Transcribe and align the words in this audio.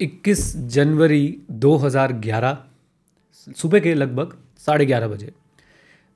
21 0.00 0.40
जनवरी 0.74 1.22
2011 1.64 2.56
सुबह 3.56 3.80
के 3.80 3.92
लगभग 3.94 4.32
साढ़े 4.58 4.86
ग्यारह 4.86 5.08
बजे, 5.08 5.32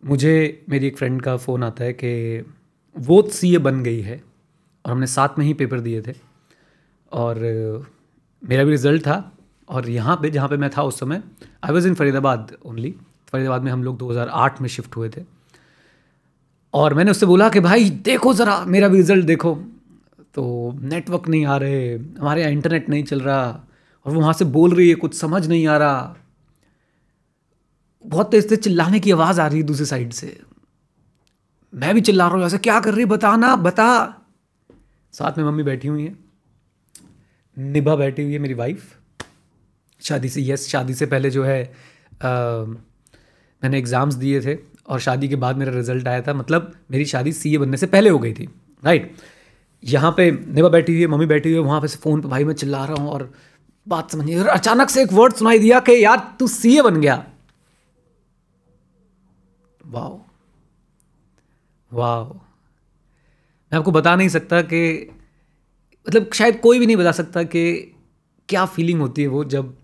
मुझे 0.03 0.65
मेरी 0.69 0.87
एक 0.87 0.97
फ्रेंड 0.99 1.21
का 1.23 1.37
फ़ोन 1.37 1.65
आता 1.65 1.85
है 1.85 1.93
कि 1.93 2.45
वो 2.97 3.21
सी 3.31 3.55
ए 3.55 3.59
बन 3.59 3.83
गई 3.83 4.01
है 4.01 4.21
और 4.85 4.93
हमने 4.93 5.07
साथ 5.07 5.39
में 5.39 5.45
ही 5.47 5.53
पेपर 5.55 5.81
दिए 5.81 6.01
थे 6.03 6.15
और 7.13 7.39
मेरा 8.43 8.65
भी 8.65 8.71
रिज़ल्ट 8.71 9.03
था 9.03 9.33
और 9.69 9.89
यहाँ 9.91 10.17
पे, 10.23 10.31
जहाँ 10.31 10.49
पे 10.49 10.57
मैं 10.57 10.71
था 10.77 10.83
उस 10.83 10.99
समय 11.01 11.23
I 11.65 11.73
was 11.73 11.89
in 11.89 11.95
Faridabad 11.95 12.57
only 12.67 12.95
Faridabad 13.33 13.63
में 13.63 13.71
हम 13.73 13.85
लोग 13.85 13.99
2008 13.99 14.61
में 14.61 14.69
शिफ्ट 14.69 14.97
हुए 14.97 15.09
थे। 15.09 15.23
और 16.75 16.95
मैंने 16.95 17.11
उससे 17.11 17.27
बोला 17.27 17.49
कि 17.49 17.61
भाई, 17.61 17.91
देखो 17.91 18.35
ज़रा, 18.35 18.65
मेरा 18.67 18.89
भी 18.89 18.97
रिज़ल्ट 18.97 19.27
देखो। 19.27 19.55
तो 20.35 20.79
नेटवर्क 20.83 21.29
नहीं 21.29 21.47
आ 21.47 21.57
रहे, 21.57 21.95
हमारे 21.95 22.41
यहाँ 22.41 22.53
इंटरनेट 22.53 22.89
नहीं 22.89 23.05
चल 23.05 23.21
रहा 23.21 23.65
और 24.09 24.17
वहाँ 24.17 24.33
से 24.33 24.45
बोल 24.47 24.75
रही 24.75 24.89
है 24.89 24.95
कुछ 24.97 25.15
समझ 25.15 25.47
नहीं 25.47 25.67
आ 25.67 25.77
रहा। 25.77 26.17
बहुत 28.05 28.31
तेज 28.31 28.49
तेज 28.49 28.61
चिल्लाने 28.61 29.01
की 29.01 29.11
आवाज़ 29.11 29.41
आ 29.41 29.47
रही 29.47 29.59
है 29.59 29.65
दूसरी 29.67 29.87
साइड 29.87 30.13
से। 30.13 30.39
मैं 31.73 31.95
भी 31.95 32.01
चिल्ला 32.01 32.27
रहा 32.27 32.37
हूँ 32.37 32.47
ऐसे 32.47 32.59
क्या 32.59 32.79
कर 32.81 32.95
रही 32.95 33.05
बता 33.07 33.35
ना 33.37 33.55
बता। 33.59 33.89
साथ 35.15 35.39
में 35.39 35.45
मम्मी 35.45 35.63
बैठी 35.63 35.89
हुई 35.89 36.05
है। 36.05 36.17
निभा 37.57 37.97
बैठी 37.97 38.23
हुई 38.23 38.33
है 38.33 38.39
मेरी 38.39 38.55
वाइफ 38.55 38.95
शादी 40.01 40.29
से 40.29 40.43
यस 40.43 40.69
शादी 40.69 40.95
से 40.95 41.07
पहले 41.07 41.31
जो 41.31 41.45
है 41.45 41.63
आ, 41.63 42.31
मैंने 43.63 43.79
एग्ज़ाम्स 43.79 44.15
दिए 44.17 44.41
थे 44.41 44.57
और 44.89 45.01
शादी 45.01 45.29
के 45.29 45.37
बाद 45.37 45.57
मेरा 45.57 45.73
रिज़ल्ट 45.73 46.09
आया 46.09 46.23
था। 46.23 46.35
मतलब 46.35 46.73
मेरी 46.91 47.05
शादी 47.07 47.33
सी 47.33 47.57
बनने 47.59 47.77
से 47.77 47.87
पहले 47.89 48.11
हो 48.11 48.19
गई 48.19 48.33
थी। 48.33 48.49
राइट 48.83 49.13
यहाँ 49.83 50.11
पे 50.13 50.31
निभा 50.31 50.69
बैठी 50.69 50.93
हुई 50.93 51.01
है 51.01 51.07
मम्मी 51.09 51.27
बैठी 51.27 51.49
हुई 51.49 51.59
है 51.59 51.65
वहाँ 51.65 51.81
पे 51.81 51.89
से 51.89 51.99
फ़ोन 51.99 52.21
पे 52.21 52.29
भाई 52.29 52.45
मैं 52.45 52.55
चिल्ला 52.55 52.85
रहा 52.85 53.03
हूँ 53.03 53.11
और 53.11 53.31
बात 53.89 54.13
समझिए 54.13 54.45
अचानक 54.45 54.91
से 54.91 55.03
एक 55.03 55.13
वर्ड 55.13 55.35
सुनाई 55.35 55.59
दिया 55.59 55.81
कि, 55.81 56.05
यार, 56.05 56.37
तू 56.41 56.49
सीए 56.49 56.83
बन 56.83 57.01
गया। 57.01 57.27
वाह 59.87 60.29
वाह 61.93 62.25
मैं 63.73 63.79
आपको 63.79 63.91
बता 63.91 64.17
नहीं 64.17 64.29
सकता 64.29 64.63
कि 64.63 65.11
मतलब 66.09 66.33
शायद 66.33 66.61
कोई 66.61 66.79
भी 66.79 66.87
नहीं 66.87 66.97
बता 66.97 67.13
सकता 67.13 67.43
कि 67.43 67.95
क्या 68.49 68.67
फीलिंग 68.67 69.01
होती 69.01 69.23
है 69.23 69.29
वो 69.29 69.45
जब 69.45 69.79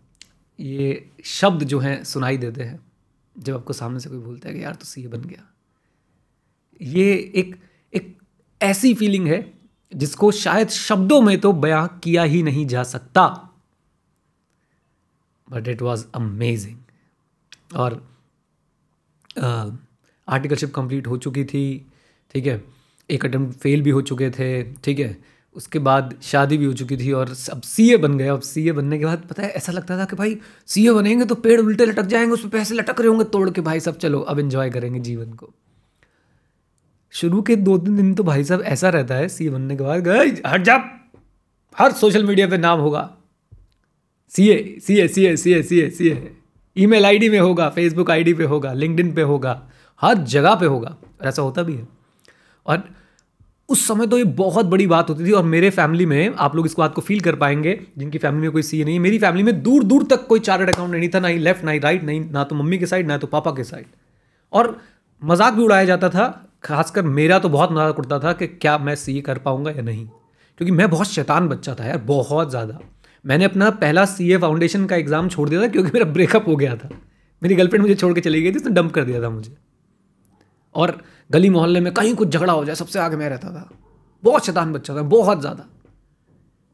ये 0.60 1.10
शब्द 1.24 1.64
जो 1.64 1.78
हैं 1.78 2.04
सुनाई 2.04 2.36
देते 2.36 2.62
हैं। 2.62 2.92
जब 3.38 3.54
आपको 3.54 3.72
सामने 3.72 4.00
से 4.00 4.08
कोई 4.08 4.18
बोलता 4.18 4.48
है 4.48 4.54
कि, 4.54 4.64
यार 4.64 4.74
तो 4.74 4.84
सी 4.84 5.06
बन 5.06 5.20
गया। 5.20 5.54
ये 6.82 7.32
एक 7.36 7.56
एक 7.94 8.18
ऐसी 8.62 8.94
फीलिंग 8.94 9.26
है 9.26 9.52
जिसको 9.96 10.32
शायद 10.32 10.68
शब्दों 10.68 11.22
में 11.22 11.40
तो 11.40 11.52
बयां 11.52 11.88
किया 11.88 12.22
ही 12.22 12.42
नहीं 12.42 12.66
जा 12.66 12.82
सकता। 12.82 13.53
बट 15.48 15.68
इट 15.68 15.82
वॉज़ 15.82 16.04
अमेजिंग 16.14 17.76
और 17.76 18.02
आर्टिकलशिप 20.28 20.74
कंप्लीट 20.74 21.06
हो 21.06 21.16
चुकी 21.16 21.44
थी, 21.44 21.86
ठीक 22.34 22.46
है? 22.46 22.62
एक 23.10 23.24
अटैम्प्ट 23.24 23.58
फेल 23.58 23.82
भी 23.82 23.90
हो 23.90 24.00
चुके 24.02 24.30
थे, 24.30 24.62
ठीक 24.74 24.98
है? 24.98 25.16
उसके 25.56 25.78
बाद 25.78 26.14
शादी 26.22 26.56
भी 26.58 26.64
हो 26.64 26.72
चुकी 26.72 26.96
थी 26.96 27.10
और 27.12 27.34
अब 27.52 27.60
सीए 27.62 27.96
बन 27.96 28.16
गए। 28.18 28.26
अब 28.26 28.40
सीए 28.40 28.72
बनने 28.72 28.98
के 28.98 29.04
बाद 29.04 29.26
पता 29.30 29.42
है, 29.42 29.48
ऐसा 29.48 29.72
लगता 29.72 29.98
था 29.98 30.04
कि 30.04 30.16
भाई 30.16 30.38
सीए 30.66 30.92
बनेंगे 30.92 31.24
तो 31.24 31.34
पेड़ 31.34 31.60
उल्टे 31.60 31.86
लटक 31.86 32.04
जाएँगे, 32.04 32.32
उसमें 32.32 32.50
पैसे 32.50 32.74
लटक 32.74 33.00
रहे 33.00 33.08
होंगे, 33.08 33.24
तोड़ 33.24 33.50
के 33.50 33.60
भाई 33.60 33.80
सब 33.80 33.98
चलो, 33.98 34.20
अब 34.20 34.38
इन्जॉय 34.38 34.70
करेंगे 34.70 35.00
जीवन 35.00 35.32
को। 35.32 35.52
शुरू 37.14 37.42
के 37.42 37.56
दो 37.56 37.76
तीन 37.78 37.96
दिन 37.96 38.14
तो 38.14 38.22
भाई 38.22 38.44
साहब 38.44 38.62
ऐसा 38.62 38.88
रहता 38.88 39.14
है 39.14 39.28
सीए 39.28 39.50
बनने 39.50 39.76
के 39.76 39.84
बाद 39.84 40.08
हट 40.46 40.62
जा, 40.62 40.76
हर 41.76 41.92
सोशल 41.92 42.24
मीडिया 42.24 42.48
पे 42.48 42.58
नाम 42.58 42.80
होगा। 42.80 43.10
सी 44.34 44.48
ए 44.48 44.78
सी 44.80 44.96
ए 44.96 45.06
सी 45.08 45.24
ए 45.24 45.36
सी 45.36 45.52
ए 45.52 45.62
सी 45.62 45.80
ए 45.80 45.88
सी 45.90 46.08
ए। 46.08 46.32
ई 46.76 46.86
मेल 46.86 47.06
आई 47.06 47.18
डी 47.18 47.28
में 47.28 47.38
होगा 47.38 47.68
फेसबुक 47.70 48.10
आई 48.10 48.24
डी 48.24 48.34
पे 48.34 48.44
होगा 48.44 48.72
लिंकडिन 48.74 49.12
पे 49.14 49.22
होगा, 49.22 49.60
हर 50.02 50.18
जगह 50.18 50.54
पे 50.54 50.66
होगा 50.66 50.96
ऐसा 51.22 51.42
होता 51.42 51.62
भी 51.62 51.74
है। 51.74 51.86
और 52.66 52.82
उस 53.68 53.86
समय 53.88 54.06
तो 54.06 54.18
ये 54.18 54.24
बहुत 54.38 54.66
बड़ी 54.66 54.86
बात 54.86 55.10
होती 55.10 55.24
थी, 55.24 55.30
और 55.30 55.42
मेरे 55.44 55.68
फैमिली 55.70 56.06
में 56.06 56.34
आप 56.36 56.56
लोग 56.56 56.66
इस 56.66 56.74
बात 56.78 56.94
को 56.94 57.00
फील 57.00 57.20
कर 57.20 57.36
पाएँगे, 57.36 57.78
जिनकी 57.98 58.18
फैमिली 58.18 58.42
में 58.42 58.50
कोई 58.50 58.62
सीए 58.62 58.84
नहीं 58.84 58.94
है। 58.94 59.00
मेरी 59.00 59.18
फैमिली 59.18 59.42
में 59.42 59.62
दूर 59.62 59.84
दूर 59.84 60.04
तक 60.06 60.26
कोई 60.26 60.40
चार्टर्ड 60.40 60.70
अकाउंट 60.70 60.92
नहीं 60.92 61.08
था, 61.08 61.20
ना 61.20 61.28
ही 61.28 61.38
लेफ़्ट 61.38 61.64
ना 61.64 61.70
ही 61.70 61.78
राइट 61.78 62.02
नहीं, 62.04 62.20
ना 62.32 62.44
तो 62.44 62.56
मम्मी 62.56 62.78
के 62.78 62.86
साइड 62.86 63.06
ना 63.06 63.18
तो 63.18 63.26
पापा 63.26 63.50
के 63.50 63.64
साइड 63.64 63.86
और 64.52 64.76
मज़ाक 65.22 65.54
भी 65.54 65.62
उड़ाया 65.62 65.84
जाता 65.84 66.08
था, 66.08 66.26
खासकर 66.64 67.02
मेरा 67.04 67.38
तो 67.38 67.48
बहुत 67.48 67.72
मज़ाक 67.72 67.98
उड़ता 67.98 68.18
था 68.18 68.32
कि 68.32 68.46
क्या 68.46 68.76
मैं 68.78 68.94
सीए 68.96 69.20
कर 69.20 69.38
पाऊँगा 69.38 69.70
या 69.70 69.82
नहीं। 69.82 70.06
क्योंकि 70.06 70.72
मैं 70.72 70.90
बहुत 70.90 71.06
शैतान 71.08 71.48
बच्चा 71.48 71.74
था 71.74 71.86
यार, 71.86 71.98
बहुत 71.98 72.50
ज़्यादा। 72.50 72.78
मैंने 73.24 73.44
अपना 73.44 73.70
पहला 73.72 74.04
सी 74.06 74.30
ए 74.32 74.36
फाउंडेशन 74.38 74.86
का 74.86 74.96
एग्ज़ाम 74.96 75.28
छोड़ 75.28 75.48
दिया 75.48 75.62
था 75.62 75.68
क्योंकि 75.68 75.90
मेरा 75.94 76.04
ब्रेकअप 76.12 76.48
हो 76.48 76.56
गया 76.56 76.76
था। 76.76 76.88
मेरी 77.42 77.54
गर्लफ्रेंड 77.54 77.82
मुझे 77.82 77.94
छोड़ 77.94 78.12
के 78.14 78.20
चली 78.20 78.42
गई 78.42 78.52
थी, 78.52 78.56
उसने 78.56 78.72
डंप 78.72 78.92
कर 78.92 79.04
दिया 79.04 79.22
था 79.22 79.30
मुझे। 79.30 79.56
और 80.74 81.00
गली 81.30 81.50
मोहल्ले 81.50 81.80
में 81.80 81.92
कहीं 81.94 82.14
कुछ 82.14 82.28
झगड़ा 82.28 82.52
हो 82.52 82.64
जाए, 82.64 82.74
सबसे 82.74 82.98
आगे 82.98 83.16
मैं 83.16 83.28
रहता 83.28 83.50
था। 83.50 83.68
बहुत 84.22 84.46
शैतान 84.46 84.72
बच्चा 84.72 84.96
था, 84.96 85.02
बहुत 85.02 85.40
ज़्यादा। 85.40 85.66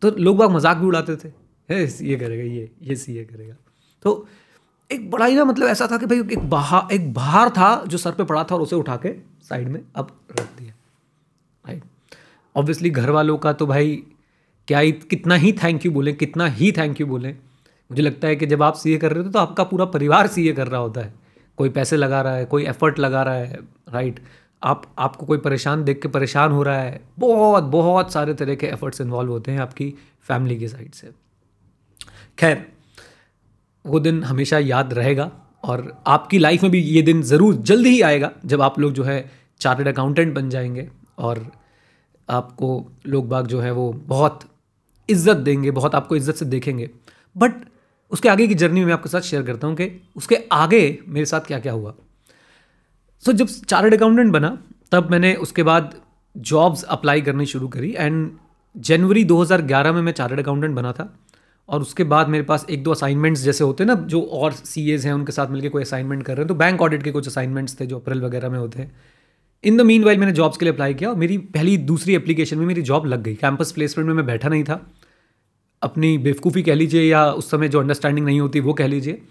तो 0.02 0.10
लोग 0.18 0.36
बाग 0.36 0.50
मज़ाक 0.50 0.76
भी 0.76 0.86
उड़ाते 0.86 1.16
थे। 1.16 1.28
है, 1.68 1.82
ये 2.02 2.16
करेगा, 2.16 2.42
ये 2.44 2.70
ये 2.82 2.96
सी 2.96 3.12
ये 3.12 3.24
करेगा। 3.24 3.54
तो 4.02 4.26
एक 4.90 5.10
बड़ा 5.10 5.26
ही 5.26 5.34
ना 5.36 5.44
मतलब 5.44 5.68
ऐसा 5.68 5.86
था 5.86 5.96
कि 5.98 6.06
भाई 6.06 6.18
एक 6.18 6.48
बाहर 6.50 6.92
एक 6.94 7.12
बाहर 7.14 7.50
था 7.50 7.74
जो 7.86 7.98
सर 7.98 8.12
पे 8.12 8.24
पड़ा 8.24 8.42
था 8.44 8.54
और 8.54 8.60
उसे 8.60 8.76
उठा 8.76 8.96
के 8.96 9.14
साइड 9.42 9.68
में 9.68 9.80
अब 9.96 10.16
रख 10.30 10.46
दिया। 10.58 10.72
राइट 11.64 11.82
ऑब्वियसली 12.54 12.90
घर 12.90 13.10
वालों 13.10 13.36
का 13.38 13.52
तो 13.52 13.66
भाई 13.66 14.02
क्या 14.70 14.82
कितना 15.10 15.34
ही 15.34 15.52
थैंक 15.52 15.86
यू 15.86 15.92
बोलें, 15.92 16.14
कितना 16.16 16.46
ही 16.46 16.70
थैंक 16.72 17.00
यू 17.00 17.06
बोलें। 17.06 17.32
मुझे 17.90 18.02
लगता 18.02 18.28
है 18.28 18.36
कि 18.36 18.46
जब 18.46 18.62
आप 18.62 18.74
सीए 18.74 18.98
कर 18.98 19.12
रहे 19.12 19.24
हो 19.24 19.30
तो 19.30 19.38
आपका 19.38 19.64
पूरा 19.64 19.84
परिवार 19.84 20.26
सीए 20.26 20.52
कर 20.52 20.66
रहा 20.68 20.80
होता 20.80 21.00
है। 21.00 21.12
कोई 21.58 21.68
पैसे 21.68 21.96
लगा 21.96 22.20
रहा 22.22 22.34
है, 22.34 22.44
कोई 22.44 22.64
एफर्ट 22.64 22.98
लगा 22.98 23.22
रहा 23.22 23.34
है 23.34 23.58
राइट 23.88 24.20
आप, 24.62 24.82
आपको 24.98 25.26
कोई 25.26 25.38
परेशान 25.38 25.82
देख 25.84 26.00
के 26.02 26.08
परेशान 26.08 26.52
हो 26.52 26.62
रहा 26.62 26.80
है, 26.80 27.00
बहुत 27.18 27.64
बहुत 27.64 28.12
सारे 28.12 28.34
तरह 28.34 28.54
के 28.54 28.66
एफर्ट्स 28.66 29.00
इन्वॉल्व 29.00 29.30
होते 29.30 29.52
हैं 29.52 29.58
आपकी 29.58 29.92
फैमिली 30.22 30.58
की 30.58 30.68
साइड 30.68 30.92
से। 30.92 31.10
खैर, 32.38 32.64
वो 33.84 34.00
दिन 34.00 34.22
हमेशा 34.24 34.58
याद 34.58 34.94
रहेगा 34.94 35.30
और 35.64 36.02
आपकी 36.06 36.38
लाइफ 36.38 36.62
में 36.62 36.70
भी 36.72 36.80
ये 36.80 37.02
दिन 37.02 37.22
ज़रूर 37.22 37.54
जल्द 37.54 37.86
ही 37.86 38.00
आएगा 38.02 38.30
जब 38.46 38.62
आप 38.62 38.78
लोग 38.80 38.92
जो 38.92 39.04
है 39.04 39.30
चार्टर्ड 39.60 39.88
अकाउंटेंट 39.88 40.34
बन 40.34 40.50
जाएँगे 40.50 40.88
और 41.18 41.46
आपको 42.28 42.70
लोग 43.06 43.28
बाग 43.28 43.46
जो 43.46 43.60
है 43.60 43.70
वो 43.72 43.92
बहुत 44.06 44.40
इज़्ज़त 45.10 45.36
देंगे 45.36 45.70
बहुत 45.70 45.94
आपको 45.94 46.16
इज़्ज़त 46.16 46.36
से 46.36 46.44
देखेंगे। 46.46 46.90
बट 47.36 47.52
उसके 48.12 48.28
आगे 48.28 48.46
की 48.46 48.54
जर्नी 48.54 48.84
मैं 48.84 48.92
आपके 48.92 49.08
साथ 49.08 49.20
शेयर 49.20 49.42
करता 49.42 49.66
हूँ 49.66 49.76
कि 49.76 49.90
उसके 50.16 50.38
आगे 50.52 50.98
मेरे 51.08 51.26
साथ 51.26 51.40
क्या 51.40 51.58
क्या 51.58 51.72
हुआ। 51.72 51.94
सो 53.22 53.32
so, 53.32 53.38
जब 53.38 53.46
चार्टर्ड 53.46 53.94
अकाउंटेंट 53.94 54.32
बना 54.32 54.58
तब 54.92 55.10
मैंने 55.10 55.34
उसके 55.34 55.62
बाद 55.62 55.94
जॉब्स 56.36 56.82
अप्लाई 56.90 57.20
करनी 57.20 57.46
शुरू 57.46 57.68
करी 57.68 57.94
एंड 57.98 58.30
जनवरी 58.74 59.24
2011 59.24 59.92
में 59.92 60.00
मैं 60.02 60.12
चार्टर्ड 60.12 60.40
अकाउंटेंट 60.40 60.74
बना 60.74 60.92
था। 60.92 61.12
और 61.68 61.80
उसके 61.80 62.04
बाद 62.04 62.28
मेरे 62.28 62.44
पास 62.44 62.64
एक 62.70 62.82
दो 62.82 62.90
असाइनमेंट्स 62.90 63.40
जैसे 63.40 63.64
होते 63.64 63.84
हैं 63.84 63.88
ना 63.88 63.94
जो 64.06 64.20
और 64.22 64.52
सी 64.52 64.90
हैं 64.90 65.12
उनके 65.12 65.32
साथ 65.32 65.50
मिलकर 65.50 65.68
कोई 65.68 65.82
असाइनमेंट 65.82 66.22
कर 66.22 66.32
रहे 66.32 66.42
हैं। 66.42 66.48
तो 66.48 66.54
बैंक 66.54 66.82
ऑडिट 66.82 67.02
के 67.02 67.10
कुछ 67.10 67.26
असाइनमेंट्स 67.28 67.80
थे 67.80 67.86
जो 67.86 67.98
अप्रैल 67.98 68.22
वगैरह 68.22 68.48
में 68.48 68.58
होते 68.58 68.78
हैं। 68.78 68.92
इन 69.64 69.76
द 69.76 69.80
मीन 69.80 70.04
वाइल 70.04 70.18
मैंने 70.18 70.32
जॉब्स 70.32 70.56
के 70.56 70.64
लिए 70.64 70.72
अप्लाई 70.72 70.94
किया 70.94 71.10
और 71.10 71.16
मेरी 71.16 71.38
पहली 71.54 71.76
दूसरी 71.90 72.14
एप्लीकेशन 72.14 72.58
में 72.58 72.66
मेरी 72.66 72.82
जॉब 72.82 73.06
लग 73.06 73.22
गई। 73.22 73.34
कैंपस 73.34 73.72
प्लेसमेंट 73.72 74.06
में 74.08 74.14
मैं 74.14 74.26
बैठा 74.26 74.48
नहीं 74.48 74.64
था। 74.64 74.80
अपनी 75.82 76.16
बेवकूफ़ी 76.18 76.62
कह 76.62 76.74
लीजिए 76.74 77.02
या 77.02 77.24
उस 77.32 77.50
समय 77.50 77.68
जो 77.68 77.80
अंडरस्टैंडिंग 77.80 78.26
नहीं 78.26 78.40
होती 78.40 78.60
वो 78.60 78.72
कह 78.72 78.86
लीजिए। 78.86 79.22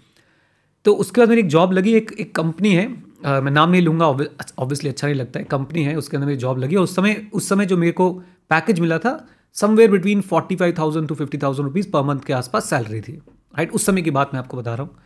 तो 0.86 0.92
उसके 0.94 1.20
बाद 1.20 1.28
मेरी 1.28 1.40
एक 1.40 1.48
जॉब 1.48 1.72
लगी 1.72 1.92
एक 1.94 2.12
एक 2.20 2.34
कंपनी 2.34 2.72
है। 2.74 2.86
आ, 3.26 3.40
मैं 3.40 3.52
नाम 3.52 3.70
नहीं 3.70 3.82
लूँगा 3.82 4.06
ऑब्वियसली 4.06 4.90
अच्छा 4.90 5.06
नहीं 5.06 5.16
लगता 5.16 5.38
है 5.40 5.44
कंपनी 5.46 5.82
है 5.82 5.94
उसके 5.96 6.16
अंदर 6.16 6.26
मेरी 6.26 6.38
जॉब 6.38 6.58
लगी। 6.58 6.76
और 6.76 6.84
उस 6.84 6.96
समय 6.96 7.16
उस 7.32 7.48
समय 7.48 7.66
जो 7.66 7.76
मेरे 7.76 7.92
को 7.92 8.10
पैकेज 8.50 8.80
मिला 8.80 8.98
था 8.98 9.12
somewhere 9.56 9.90
between 9.90 10.20
forty 10.22 10.56
five 10.56 10.74
thousand 10.78 11.08
to 11.08 11.14
fifty 11.14 11.38
thousand 11.38 11.66
rupees 11.66 11.90
per 11.90 12.02
month 12.04 12.20
के 12.26 12.32
आसपास 12.32 12.70
सैलरी 12.70 13.00
थी। 13.00 13.12
राइट 13.12 13.72
उस 13.72 13.86
समय 13.86 14.02
की 14.02 14.10
बात 14.10 14.30
मैं 14.34 14.40
आपको 14.40 14.56
बता 14.56 14.74
रहा 14.74 14.82
हूँ। 14.82 14.96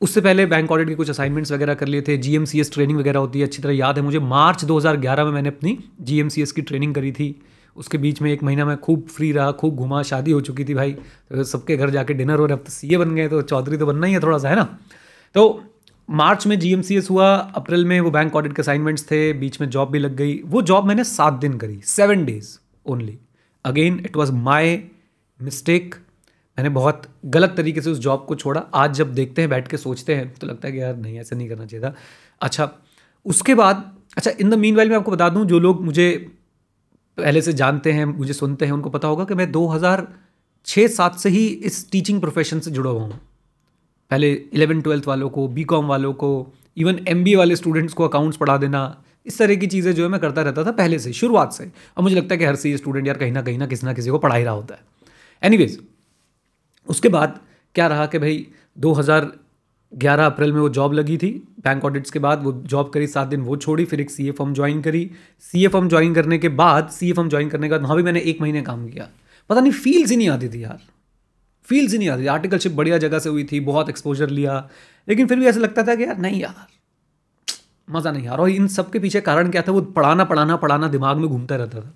उससे 0.00 0.20
पहले 0.20 0.44
बैंक 0.46 0.70
ऑडिट 0.72 0.88
के 0.88 0.94
कुछ 0.94 1.10
असाइनमेंट्स 1.10 1.52
वगैरह 1.52 1.74
कर 1.74 1.86
लिए 1.86 2.02
थे 2.02 2.16
जीएमसीएस 2.18 2.72
ट्रेनिंग 2.72 2.98
वगैरह 2.98 3.20
होती 3.20 3.40
है 3.40 3.46
अच्छी 3.46 3.62
तरह 3.62 3.72
याद 3.72 3.96
है 3.96 4.02
मुझे 4.04 4.18
मार्च 4.18 4.64
2011 4.64 5.24
में 5.24 5.32
मैंने 5.32 5.48
अपनी 5.48 5.78
जीएमसीएस 6.00 6.52
की 6.52 6.62
ट्रेनिंग 6.62 6.94
करी 6.94 7.12
थी। 7.12 7.34
उसके 7.76 7.98
बीच 7.98 8.20
में 8.22 8.30
एक 8.32 8.42
महीना 8.42 8.64
मैं 8.64 8.76
खूब 8.76 9.06
फ्री 9.06 9.30
रहा, 9.32 9.50
खूब 9.52 9.76
घुमा, 9.76 10.02
शादी 10.02 10.30
हो 10.30 10.40
चुकी 10.40 10.64
थी 10.64 10.74
भाई। 10.74 10.92
तो 10.92 11.44
सबके 11.44 11.76
घर 11.76 11.90
जाके 11.90 12.14
डिनर 12.14 12.38
हो 12.38 12.46
अब 12.46 12.58
तो 12.58 12.70
सी 12.70 12.96
बन 12.96 13.14
गए 13.14 13.28
तो 13.28 13.42
चौधरी 13.42 13.76
तो 13.76 13.86
बनना 13.86 14.06
ही 14.06 14.12
है 14.12 14.20
थोड़ा 14.20 14.38
सा, 14.38 14.48
है 14.48 14.56
ना? 14.56 14.64
तो 15.34 15.62
मार्च 16.08 16.46
में 16.46 16.58
जीएमसीएस 16.58 17.10
हुआ, 17.10 17.34
अप्रैल 17.36 17.84
में 17.84 18.00
वो 18.00 18.10
बैंक 18.10 18.36
ऑडिट 18.36 18.52
के 18.52 18.62
असाइनमेंट्स 18.62 19.04
थे, 19.10 19.32
बीच 19.32 19.60
में 19.60 19.68
जॉब 19.70 19.90
भी 19.90 19.98
लग 19.98 20.16
गई। 20.16 20.40
वो 20.44 20.62
जॉब 20.62 20.86
मैंने 20.86 21.04
सात 21.04 21.32
दिन 21.32 21.56
करी 21.58 21.80
seven 21.84 22.24
days 22.24 22.56
only 22.86 23.18
again 23.64 24.00
it 24.06 24.16
was 24.16 24.32
my 24.32 24.82
mistake 25.40 25.94
मैंने 26.58 26.68
बहुत 26.70 27.02
गलत 27.26 27.54
तरीके 27.56 27.80
से 27.80 27.90
उस 27.90 27.98
जॉब 27.98 28.24
को 28.28 28.34
छोड़ा। 28.34 28.60
आज 28.74 28.94
जब 28.94 29.12
देखते 29.14 29.42
हैं, 29.42 29.48
बैठ 29.50 29.68
के 29.68 29.76
सोचते 29.76 30.14
हैं 30.14 30.32
तो 30.34 30.46
लगता 30.46 30.68
है 30.68 30.72
कि 30.72 30.80
यार, 30.80 30.96
नहीं, 30.96 31.18
ऐसा 31.18 31.36
नहीं 31.36 31.48
करना 31.48 31.66
चाहिए 31.66 31.86
था। 31.86 31.94
अच्छा 32.40 32.70
उसके 33.26 33.54
बाद 33.54 33.90
अच्छा 34.16 34.30
इन 34.40 34.50
द 34.50 34.54
मीन 34.54 34.76
वाइल 34.76 34.88
मैं 34.88 34.96
आपको 34.96 35.10
बता 35.10 35.28
दूँ, 35.28 35.44
जो 35.44 35.58
लोग 35.58 35.84
मुझे 35.84 36.30
पहले 37.18 37.42
से 37.42 37.52
जानते 37.52 37.92
हैं, 37.92 38.04
मुझे 38.04 38.32
सुनते 38.32 38.64
हैं, 38.64 38.72
उनको 38.72 38.90
पता 38.90 39.08
होगा 39.08 39.24
कि 39.24 39.34
मैं 39.34 39.50
दो 39.52 39.66
हज़ार 39.68 40.06
छः 40.66 40.86
सात 40.88 41.18
से 41.18 41.28
ही 41.28 41.46
इस 41.46 41.90
टीचिंग 41.90 42.20
प्रोफेशन 42.20 42.60
से 42.60 42.70
जुड़ा 42.70 42.90
हुआ 42.90 43.02
हूँ। 43.02 43.20
पहले 44.10 44.32
इलेवन 44.32 44.80
ट्वेल्थ 44.80 45.06
वालों 45.06 45.28
को 45.30 45.46
बी 45.48 45.64
कॉम 45.64 45.86
वालों 45.86 46.12
को 46.14 46.30
इवन 46.76 46.98
एम 47.08 47.22
बी 47.24 47.34
वाले 47.34 47.56
स्टूडेंट्स 47.56 47.94
को 47.94 48.08
अकाउंट्स 48.08 48.36
पढ़ा 48.36 48.56
देना, 48.56 49.02
इस 49.26 49.38
तरह 49.38 49.56
की 49.56 49.66
चीज़ें 49.66 49.92
जो 49.94 50.02
है 50.02 50.08
मैं 50.08 50.20
करता 50.20 50.42
रहता 50.42 50.64
था 50.64 50.72
पहले 50.72 50.98
से, 50.98 51.12
शुरुआत 51.12 51.52
से। 51.52 51.64
और 51.64 52.02
मुझे 52.02 52.16
लगता 52.16 52.34
है 52.34 52.38
कि 52.38 52.44
हर 52.44 52.56
सी 52.56 52.76
स्टूडेंट 52.76 53.06
यार 53.06 53.16
कहीं 53.18 53.32
ना 53.32 53.42
कहीं 53.42 53.58
ना 53.58 53.66
किसी 53.66 53.86
ना 53.86 53.92
किसी 53.92 54.10
को 54.10 54.18
पढ़ा 54.18 54.34
ही 54.34 54.44
रहा 54.44 54.54
होता 54.54 54.74
है। 54.74 54.80
एनीवेज 55.42 55.78
उसके 56.88 57.08
बाद 57.08 57.38
क्या 57.74 57.86
रहा 57.86 58.06
कि 58.06 58.18
भाई 58.18 58.46
2011 59.92 60.26
अप्रैल 60.26 60.52
में 60.52 60.60
वो 60.60 60.68
जॉब 60.68 60.92
लगी 60.92 61.18
थी 61.18 61.30
बैंक 61.60 61.84
ऑडिट्स 61.84 62.10
के 62.10 62.18
बाद 62.18 62.42
वो 62.42 62.52
जॉब 62.52 62.90
करी, 62.90 63.06
सात 63.06 63.28
दिन 63.28 63.40
वो 63.40 63.56
छोड़ी, 63.56 63.84
फिर 63.84 64.00
एक 64.00 64.10
सी 64.10 64.28
ए 64.28 64.30
फॉर्म 64.30 64.54
ज्वाइन 64.54 64.82
करी। 64.82 65.10
सी 65.40 65.64
ए 65.64 65.68
फॉर्म 65.68 65.88
ज्वाइन 65.88 66.14
करने 66.14 66.38
के 66.38 66.48
बाद 66.48 66.88
सी 66.88 67.10
ए 67.10 67.12
फॉर्म 67.12 67.28
ज्वाइन 67.28 67.48
करने 67.48 67.68
के 67.68 67.70
बाद, 67.70 67.82
वहाँ 67.82 67.96
भी 67.96 68.02
मैंने 68.02 68.20
एक 68.20 68.40
महीने 68.40 68.62
काम 68.62 68.88
किया। 68.88 69.08
पता 69.48 69.60
नहीं 69.60 69.72
फील्स 69.72 70.10
ही 70.10 70.16
नहीं 70.16 70.28
आती 70.28 70.48
थी 70.48 70.64
यार। 70.64 70.78
फील्स 71.64 71.92
ही 71.92 71.98
नहीं 71.98 72.08
आती 72.08 72.26
आर्टिकलशिप 72.26 72.72
बढ़िया 72.72 72.98
जगह 72.98 73.18
से 73.18 73.28
हुई 73.28 73.44
थी, 73.44 73.60
बहुत 73.60 73.88
एक्सपोजर 73.88 74.30
लिया। 74.30 74.68
लेकिन 75.08 75.26
फिर 75.26 75.38
भी 75.38 75.46
ऐसा 75.46 75.60
लगता 75.60 75.82
था 75.82 75.94
कि 75.94 76.04
यार, 76.04 76.18
नहीं 76.18 76.40
यार, 76.40 76.66
मज़ा 77.90 78.12
नहीं 78.12 78.26
रहा। 78.26 78.36
और 78.36 78.50
इन 78.50 78.66
सब 78.66 78.90
के 78.90 78.98
पीछे 78.98 79.20
कारण 79.20 79.50
क्या 79.50 79.62
था? 79.62 79.72
वो 79.72 79.80
पढ़ाना 79.80 80.24
पढ़ाना 80.24 80.56
पढ़ाना 80.56 80.88
दिमाग 80.88 81.16
में 81.16 81.28
घूमता 81.28 81.56
रहता 81.56 81.80
था। 81.80 81.94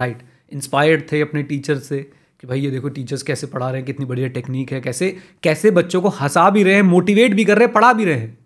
राइट 0.00 0.22
इंस्पायर्ड 0.52 1.12
थे 1.12 1.20
अपने 1.20 1.42
टीचर 1.42 1.78
से। 1.78 2.10
कि 2.42 2.48
भाई 2.48 2.60
ये 2.60 2.70
देखो 2.70 2.88
टीचर्स 2.88 3.22
कैसे 3.22 3.46
पढ़ा 3.46 3.70
रहे 3.70 3.76
हैं, 3.76 3.86
कितनी 3.86 4.06
बढ़िया 4.06 4.28
टेक्निक 4.28 4.72
है, 4.72 4.80
कैसे 4.80 5.16
कैसे 5.42 5.70
बच्चों 5.70 6.00
को 6.02 6.08
हंसा 6.08 6.48
भी 6.50 6.62
रहे 6.62 6.74
हैं 6.74 6.82
मोटिवेट 6.82 7.34
भी 7.34 7.44
कर 7.44 7.56
रहे 7.56 7.64
हैं, 7.64 7.72
पढ़ा 7.72 7.92
भी 7.92 8.04
रहे 8.04 8.14
हैं। 8.14 8.38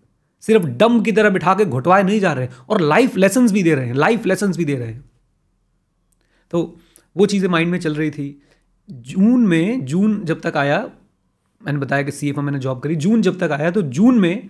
सिर्फ़ 0.43 0.65
डम 0.65 1.01
की 1.01 1.11
तरह 1.11 1.29
बिठा 1.29 1.53
के 1.53 1.65
घुटवाए 1.65 2.03
नहीं 2.03 2.19
जा 2.19 2.33
रहे 2.33 2.45
हैं 2.45 2.57
और 2.69 2.81
लाइफ 2.81 3.15
लेसन 3.17 3.47
भी 3.47 3.63
दे 3.63 3.73
रहे 3.75 3.85
हैं 3.85 3.93
लाइफ 3.93 4.25
लेसन 4.25 4.51
भी 4.51 4.65
दे 4.65 4.75
रहे 4.75 4.87
हैं। 4.87 5.03
तो 6.51 6.77
वो 7.15 7.25
चीज़ें 7.25 7.49
माइंड 7.49 7.71
में 7.71 7.79
चल 7.79 7.95
रही 7.95 8.11
थी। 8.11 8.43
जून 8.89 9.47
में, 9.47 9.85
जून 9.85 10.23
जब 10.25 10.41
तक 10.41 10.57
आया, 10.57 10.79
मैंने 11.61 11.79
बताया 11.79 12.03
कि 12.03 12.11
सी 12.11 12.29
एफ़ 12.29 12.39
मैंने 12.39 12.59
जॉब 12.59 12.79
करी, 12.79 12.95
जून 12.95 13.21
जब 13.21 13.39
तक 13.39 13.51
आया 13.51 13.71
तो 13.71 13.81
जून 13.81 14.19
में 14.19 14.49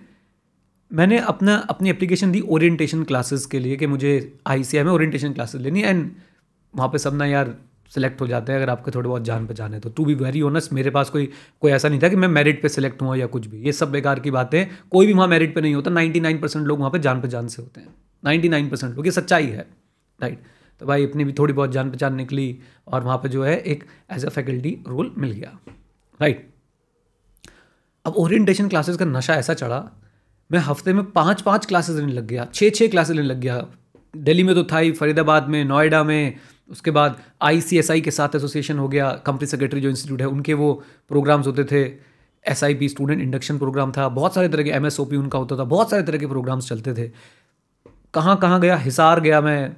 मैंने 0.90 1.18
अपना, 1.18 1.56
अपनी 1.56 1.90
एप्लीकेशन 1.90 2.32
दी 2.32 2.40
ओरिएंटेशन 2.40 3.04
क्लासेस 3.04 3.46
के 3.46 3.58
लिए 3.58 3.76
कि 3.76 3.86
मुझे 3.86 4.12
आई 4.46 4.62
में 4.74 4.92
ओरिएंटेशन 4.92 5.32
क्लासेस 5.32 5.60
लेनी 5.60 5.82
एंड 5.82 6.10
वहाँ 6.74 6.88
पे 6.88 6.98
सब 6.98 7.14
ना 7.14 7.26
यार 7.26 7.54
सेलेक्ट 7.90 8.20
हो 8.20 8.26
जाते 8.26 8.52
हैं 8.52 8.58
अगर 8.58 8.70
आपके 8.70 8.90
थोड़े 8.90 9.08
बहुत 9.08 9.22
जान 9.24 9.46
पहचान 9.46 9.74
है 9.74 9.80
तो 9.80 9.90
टू 9.90 10.04
बी 10.04 10.14
वेरी 10.14 10.42
ऑनेस्ट 10.42 10.72
मेरे 10.72 10.90
पास 10.90 11.10
कोई 11.10 11.28
कोई 11.62 11.70
ऐसा 11.72 11.88
नहीं 11.88 12.00
था 12.02 12.08
कि 12.08 12.16
मैं 12.16 12.28
मेरिट 12.28 12.60
पे 12.62 12.68
सेलेक्ट 12.68 13.02
हुआ 13.02 13.16
या 13.16 13.26
कुछ 13.28 13.46
भी। 13.46 13.62
ये 13.62 13.72
सब 13.72 13.90
बेकार 13.90 14.20
की 14.20 14.30
बातें, 14.30 14.66
कोई 14.90 15.06
भी 15.06 15.12
वहाँ 15.12 15.28
मेरिट 15.28 15.54
पे 15.54 15.60
नहीं 15.60 15.74
होता 15.74 15.90
नाइन्टी 15.90 16.20
नाइन 16.20 16.38
परसेंट 16.40 16.66
लोग 16.66 16.78
वहाँ 16.78 16.90
पे 16.90 16.98
जान 16.98 17.20
पहचान 17.20 17.48
से 17.48 17.62
होते 17.62 17.80
हैं। 17.80 17.94
नाइन्टी 18.22 18.48
नाइन 18.48 18.68
परसेंट 18.68 18.94
लोग, 18.96 19.06
ये 19.06 19.12
सच्चाई 19.12 19.46
है 19.46 19.66
राइट 20.20 20.42
तो 20.80 20.86
भाई 20.86 21.06
अपनी 21.06 21.24
भी 21.24 21.32
थोड़ी 21.32 21.52
बहुत 21.52 21.72
जान 21.72 21.90
पहचान 21.90 22.14
निकली 22.14 22.58
और 22.88 23.02
वहाँ 23.02 23.16
पर 23.18 23.28
जो 23.28 23.42
है 23.44 23.56
एक 23.56 23.84
एज 24.12 24.24
अ 24.24 24.28
फैकल्टी 24.28 24.76
रोल 24.88 25.12
मिल 25.18 25.30
गया 25.30 25.58
राइट 26.20 26.46
अब 28.04 28.16
ओरिएंटेशन 28.16 28.68
क्लासेस 28.68 28.96
का 28.96 29.04
नशा 29.04 29.34
ऐसा 29.34 29.54
चढ़ा, 29.54 29.80
मैं 30.50 30.58
हफ़्ते 30.60 30.92
में 30.92 31.04
पाँच 31.12 31.40
पाँच 31.42 31.66
क्लासेस 31.66 31.96
लेने 31.96 32.12
लग 32.12 32.26
गया, 32.26 32.46
छः 32.54 32.70
छः 32.70 32.88
क्लासेस 32.88 33.16
लेने 33.16 33.28
लग 33.28 33.40
गया। 33.40 33.64
दिल्ली 34.14 34.42
में 34.42 34.54
तो 34.54 34.62
था 34.64 34.78
ही, 34.78 34.92
फरीदाबाद 34.92 35.48
में, 35.48 35.64
नोएडा 35.64 36.02
में 36.04 36.34
उसके 36.70 36.90
बाद 36.90 37.20
आई 37.42 37.60
के 38.00 38.10
साथ 38.10 38.28
एसोसिएशन 38.36 38.78
हो 38.78 38.88
गया 38.88 39.12
कंपनी 39.12 39.46
सेक्रेटरी 39.46 39.80
जो 39.80 39.88
इंस्टीट्यूट 39.88 40.20
है, 40.20 40.26
उनके 40.26 40.54
वो 40.54 40.82
प्रोग्राम्स 41.08 41.46
होते 41.46 41.64
थे। 41.64 42.08
SIP 42.52 42.88
स्टूडेंट 42.88 43.22
इंडक्शन 43.22 43.58
प्रोग्राम 43.58 43.92
था। 43.92 44.08
बहुत 44.08 44.34
सारे 44.34 44.48
तरह 44.48 44.62
के 44.62 44.70
MSOP 44.70 45.14
उनका 45.14 45.38
होता 45.38 45.56
था। 45.56 45.64
बहुत 45.64 45.90
सारे 45.90 46.02
तरह 46.02 46.18
के 46.18 46.26
प्रोग्राम्स 46.26 46.68
चलते 46.68 46.94
थे। 46.94 47.10
कहाँ 48.14 48.36
कहाँ 48.36 48.60
गया? 48.60 48.76
हिसार 48.76 49.20
गया 49.20 49.40
मैं। 49.40 49.76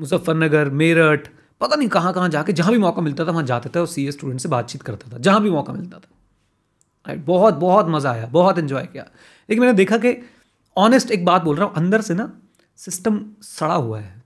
मुजफ्फरनगर, 0.00 0.70
मेरठ, 0.70 1.28
पता 1.60 1.76
नहीं 1.76 1.88
कहाँ 1.88 2.12
कहाँ 2.12 2.28
जाके 2.28 2.52
जहाँ 2.52 2.72
भी 2.72 2.78
मौका 2.78 3.02
मिलता 3.02 3.24
था, 3.24 3.30
वहाँ 3.30 3.42
जाते 3.42 3.68
थे 3.68 3.80
और 3.80 3.86
CS 3.86 4.10
स्टूडेंट 4.10 4.40
से 4.40 4.48
बातचीत 4.48 4.82
करता 4.82 5.10
था। 5.12 5.18
जहाँ 5.18 5.42
भी 5.42 5.50
मौका 5.50 5.72
मिलता 5.72 5.98
था। 5.98 6.08
राइट 7.08 7.24
बहुत 7.24 7.54
बहुत 7.54 7.86
मज़ा 7.88 8.10
आया। 8.10 8.26
बहुत 8.26 8.58
इन्जॉय 8.58 8.86
किया। 8.86 9.04
लेकिन 9.50 9.60
मैंने 9.60 9.76
देखा 9.76 9.96
कि 9.96 10.22
ऑनेस्ट 10.76 11.10
एक 11.10 11.24
बात 11.24 11.42
बोल 11.42 11.56
रहा 11.56 11.66
हूँ, 11.66 11.74
अंदर 11.74 12.00
से 12.00 12.14
ना 12.14 12.32
सिस्टम 12.76 13.26
सड़ा 13.42 13.74
हुआ 13.74 14.00
है। 14.00 14.17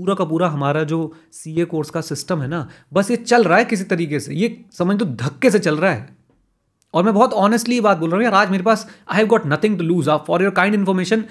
पूरा 0.00 0.14
का 0.14 0.24
पूरा 0.26 0.48
हमारा 0.48 0.82
जो 0.84 1.00
सी 1.32 1.60
ए 1.60 1.64
कोर्स 1.66 1.90
का 1.90 2.00
सिस्टम 2.02 2.42
है 2.42 2.48
ना 2.48 2.66
बस 2.92 3.10
ये 3.10 3.16
चल 3.18 3.44
रहा 3.44 3.58
है 3.58 3.64
किसी 3.66 3.84
तरीके 3.86 4.20
से। 4.20 4.34
ये 4.34 4.56
समझ 4.72 4.98
तो 4.98 5.04
धक्के 5.04 5.50
से 5.50 5.58
चल 5.60 5.76
रहा 5.76 5.90
है। 5.92 6.08
और 6.94 7.04
मैं 7.04 7.14
बहुत 7.14 7.32
ऑनेस्टली 7.40 7.80
बात 7.80 7.98
बोल 7.98 8.10
रहा 8.10 8.16
हूँ 8.16 8.24
यार 8.24 8.34
आज 8.34 8.50
मेरे 8.50 8.64
पास 8.64 8.86
I 9.08 9.18
have 9.18 9.26
got 9.28 9.46
nothing 9.46 9.78
to 9.78 9.84
lose 9.84 10.08
आप 10.08 10.24
फॉर 10.26 10.42
योर 10.42 10.52
काइंड 10.52 10.74
इन्फॉर्मेशन 10.74 11.24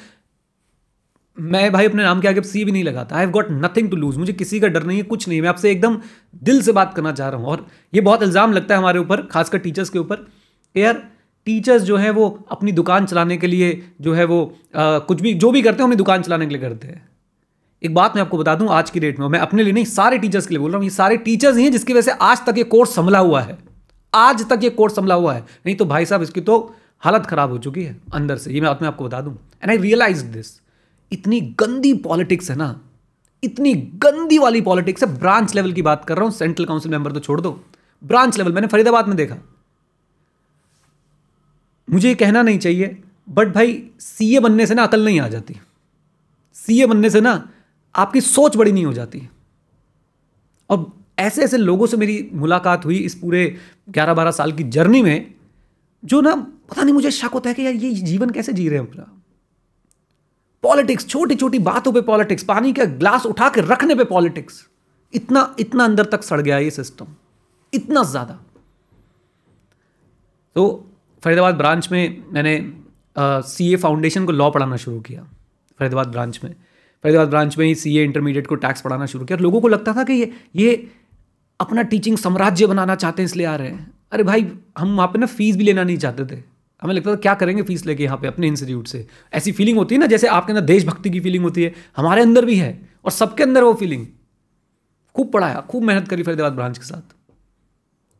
मैं 1.37 1.71
भाई 1.71 1.85
अपने 1.85 2.03
नाम 2.03 2.21
के 2.21 2.27
आगे 2.27 2.41
सी 2.43 2.63
भी 2.65 2.71
नहीं 2.71 2.83
लगाता। 2.83 3.15
I 3.15 3.21
have 3.21 3.31
got 3.31 3.47
nothing 3.51 3.89
to 3.89 3.97
lose 3.97 4.17
मुझे 4.17 4.33
किसी 4.33 4.59
का 4.59 4.67
डर 4.67 4.83
नहीं 4.83 4.97
है 4.97 5.03
कुछ 5.05 5.27
नहीं 5.27 5.41
मैं 5.41 5.49
आपसे 5.49 5.71
एकदम 5.71 5.99
दिल 6.43 6.61
से 6.61 6.71
बात 6.71 6.93
करना 6.95 7.11
चाह 7.11 7.29
रहा 7.29 7.39
हूँ। 7.39 7.47
और 7.47 7.65
ये 7.93 8.01
बहुत 8.01 8.23
इल्ज़ाम 8.23 8.53
लगता 8.53 8.73
है 8.73 8.79
हमारे 8.79 8.99
ऊपर 8.99 9.21
खासकर 9.27 9.57
टीचर्स 9.59 9.89
के 9.89 9.99
ऊपर 9.99 10.25
यार 10.75 11.03
टीचर्स 11.47 11.83
जो 11.83 11.97
है 11.97 12.09
वो 12.11 12.27
अपनी 12.51 12.71
दुकान 12.71 13.05
चलाने 13.05 13.37
के 13.37 13.47
लिए 13.47 13.81
जो 14.01 14.13
है 14.13 14.25
वो 14.25 14.41
आ, 14.75 14.99
कुछ 14.99 15.21
भी 15.21 15.33
जो 15.35 15.51
भी 15.51 15.61
करते 15.61 15.83
हैं 15.83 15.89
अपनी 15.89 15.95
दुकान 15.97 16.21
चलाने 16.21 16.45
के 16.45 16.53
लिए 16.53 16.61
करते 16.61 16.87
हैं। 16.87 17.08
एक 17.81 17.93
बात 17.93 18.15
मैं 18.15 18.21
आपको 18.21 18.37
बता 18.37 18.53
दूँ, 18.55 18.67
आज 18.69 18.89
की 18.89 18.99
डेट 18.99 19.19
में 19.19 19.27
मैं 19.27 19.39
अपने 19.39 19.63
लिए 19.63 19.73
नहीं, 19.73 19.85
सारे 19.85 20.17
टीचर्स 20.19 20.47
के 20.47 20.53
लिए 20.53 20.59
बोल 20.59 20.71
रहा 20.71 20.77
हूँ, 20.77 20.85
ये 20.85 20.89
सारे 20.89 21.17
टीचर्स 21.17 21.57
ही 21.57 21.63
हैं 21.63 21.71
जिसकी 21.71 21.93
वजह 21.93 22.01
से 22.01 22.11
आज 22.11 22.45
तक 22.45 22.57
ये 22.57 22.63
कोर्स 22.65 22.95
संभला 22.95 23.19
हुआ 23.19 23.41
है। 23.41 23.57
आज 24.13 24.47
तक 24.49 24.59
ये 24.63 24.69
कोर्स 24.71 24.95
संभला 24.95 25.15
हुआ 25.15 25.33
है। 25.33 25.41
नहीं 25.65 25.75
तो 25.75 25.85
भाई 25.85 26.05
साहब, 26.05 26.21
इसकी 26.21 26.41
तो 26.41 26.75
हालत 27.03 27.25
खराब 27.25 27.51
हो 27.51 27.57
चुकी 27.57 27.83
है 27.83 27.95
अंदर 28.13 28.37
से, 28.37 28.51
ये 28.51 28.61
मैं 28.61 28.69
आपको 28.69 29.03
बता 29.03 29.21
दूँ। 29.21 29.33
एंड 29.63 29.71
आई 29.71 29.77
रियलाइज़ 29.77 30.23
दिस 30.25 30.59
इतनी 31.11 31.39
गंदी 31.59 31.93
पॉलिटिक्स 31.99 32.49
है 32.51 32.55
ना, 32.57 32.79
इतनी 33.43 33.73
गंदी 34.03 34.37
वाली 34.37 34.61
पॉलिटिक्स 34.61 35.03
है। 35.03 35.09
ब्रांच 35.19 35.55
लेवल 35.55 35.71
की 35.71 35.81
बात 35.81 36.03
कर 36.05 36.15
रहा 36.15 36.25
हूँ 36.25 36.33
सेंट्रल 36.33 36.65
काउंसिल 36.65 36.91
मेंबर 36.91 37.11
तो 37.11 37.19
छोड़ 37.19 37.39
दो। 37.41 37.51
ब्रांच 38.01 38.37
लेवल 38.37 38.51
मैंने 38.53 38.67
फरीदाबाद 38.67 39.07
में 39.07 39.15
देखा। 39.17 39.35
मुझे 41.87 42.07
ये 42.07 42.15
कहना 42.15 42.41
नहीं 42.41 42.59
चाहिए 42.59 42.97
बट 43.27 43.53
भाई 43.53 43.81
सीए 43.99 44.39
बनने 44.39 44.65
से 44.65 44.75
ना 44.75 44.83
अकल 44.83 45.05
नहीं 45.05 45.19
आ 45.19 45.27
जाती। 45.27 45.55
सीए 46.55 46.85
बनने 46.85 47.09
से 47.09 47.21
ना 47.21 47.33
आपकी 47.95 48.21
सोच 48.21 48.55
बड़ी 48.57 48.71
नहीं 48.71 48.85
हो 48.85 48.93
जाती 48.93 49.27
और 50.69 50.91
ऐसे 51.19 51.43
ऐसे 51.43 51.57
लोगों 51.57 51.87
से 51.87 51.97
मेरी 51.97 52.29
मुलाकात 52.33 52.85
हुई 52.85 52.97
इस 52.99 53.15
पूरे 53.15 53.45
ग्यारह 53.89 54.13
बारह 54.13 54.31
साल 54.31 54.51
की 54.51 54.63
जर्नी 54.65 55.01
में, 55.01 55.33
जो 56.03 56.21
ना, 56.21 56.35
पता 56.35 56.81
नहीं, 56.81 56.93
मुझे 56.93 57.11
शक 57.11 57.31
होता 57.33 57.49
है 57.49 57.55
कि 57.55 57.65
यार 57.65 57.73
ये 57.75 57.91
जीवन 57.93 58.29
कैसे 58.29 58.53
जी 58.53 58.67
रहे 58.69 58.79
हैं 58.79 58.87
अपना। 58.87 59.11
पॉलिटिक्स 60.63 61.07
छोटी 61.07 61.35
छोटी 61.35 61.59
बातों 61.61 61.91
पे 61.93 62.01
पॉलिटिक्स, 62.03 62.43
पानी 62.43 62.73
का 62.73 62.85
ग्लास 62.85 63.25
उठा 63.25 63.49
के 63.49 63.61
रखने 63.63 63.95
पे 63.95 64.03
पॉलिटिक्स। 64.05 64.65
इतना 65.13 65.55
इतना 65.59 65.83
अंदर 65.83 66.05
तक 66.07 66.23
सड़ 66.23 66.41
गया 66.41 66.57
ये 66.59 66.71
सिस्टम 66.71 67.07
इतना 67.73 68.03
ज़्यादा। 68.05 68.39
तो 70.55 70.63
फरीदाबाद 71.23 71.55
ब्रांच 71.55 71.91
में 71.91 72.23
मैंने 72.31 72.55
सी 73.15 73.71
ए 73.73 73.75
फाउंडेशन 73.77 74.25
को 74.25 74.31
लॉ 74.31 74.49
पढ़ाना 74.51 74.75
शुरू 74.77 74.99
किया, 75.01 75.23
फरीदाबाद 75.79 76.07
ब्रांच 76.07 76.39
में। 76.43 76.55
फरीदाबाद 77.03 77.29
ब्रांच 77.29 77.57
में 77.57 77.65
ही 77.65 77.75
सी 77.75 77.97
ए 77.97 78.03
इंटरमीडिएट 78.03 78.47
को 78.47 78.55
टैक्स 78.57 78.81
पढ़ाना 78.81 79.05
शुरू 79.05 79.25
किया 79.25 79.37
लोगों 79.39 79.61
को 79.61 79.67
लगता 79.67 79.93
था 79.93 80.03
कि 80.03 80.13
ये 80.13 80.31
ये 80.55 80.87
अपना 81.59 81.81
टीचिंग 81.83 82.17
साम्राज्य 82.17 82.67
बनाना 82.67 82.95
चाहते 82.95 83.21
हैं 83.21 83.25
इसलिए 83.25 83.45
आ 83.45 83.55
रहे 83.55 83.67
हैं। 83.67 83.91
अरे 84.11 84.23
भाई, 84.23 84.45
हम 84.77 84.95
वहाँ 84.95 85.07
पे 85.07 85.19
ना 85.19 85.25
फ़ीस 85.27 85.55
भी 85.55 85.63
लेना 85.63 85.83
नहीं 85.83 85.97
चाहते 85.97 86.25
थे। 86.25 86.41
हमें 86.81 86.93
लगता 86.93 87.11
था, 87.11 87.15
क्या 87.17 87.33
करेंगे 87.35 87.63
फ़ीस 87.63 87.85
लेके 87.85 88.03
यहाँ 88.03 88.17
पे 88.17 88.27
अपने 88.27 88.47
इंस्टीट्यूट 88.47 88.87
से? 88.87 89.05
ऐसी 89.33 89.51
फीलिंग 89.51 89.77
होती 89.77 89.95
है 89.95 89.99
ना, 90.01 90.07
जैसे 90.07 90.27
आपके 90.29 90.53
अंदर 90.53 90.65
देशभक्ति 90.65 91.09
की 91.09 91.19
फीलिंग 91.19 91.43
होती 91.43 91.63
है। 91.63 91.73
हमारे 91.97 92.21
अंदर 92.21 92.45
भी 92.45 92.55
है 92.55 92.71
और 93.05 93.11
सबके 93.11 93.43
अंदर 93.43 93.63
वो 93.63 93.73
फीलिंग 93.73 94.05
खूब 95.15 95.31
पढ़ाया 95.31 95.61
खूब 95.69 95.83
मेहनत 95.83 96.07
करी 96.07 96.23
फरीदाबाद 96.23 96.53
ब्रांच 96.53 96.77
के 96.77 96.85
साथ। 96.85 97.15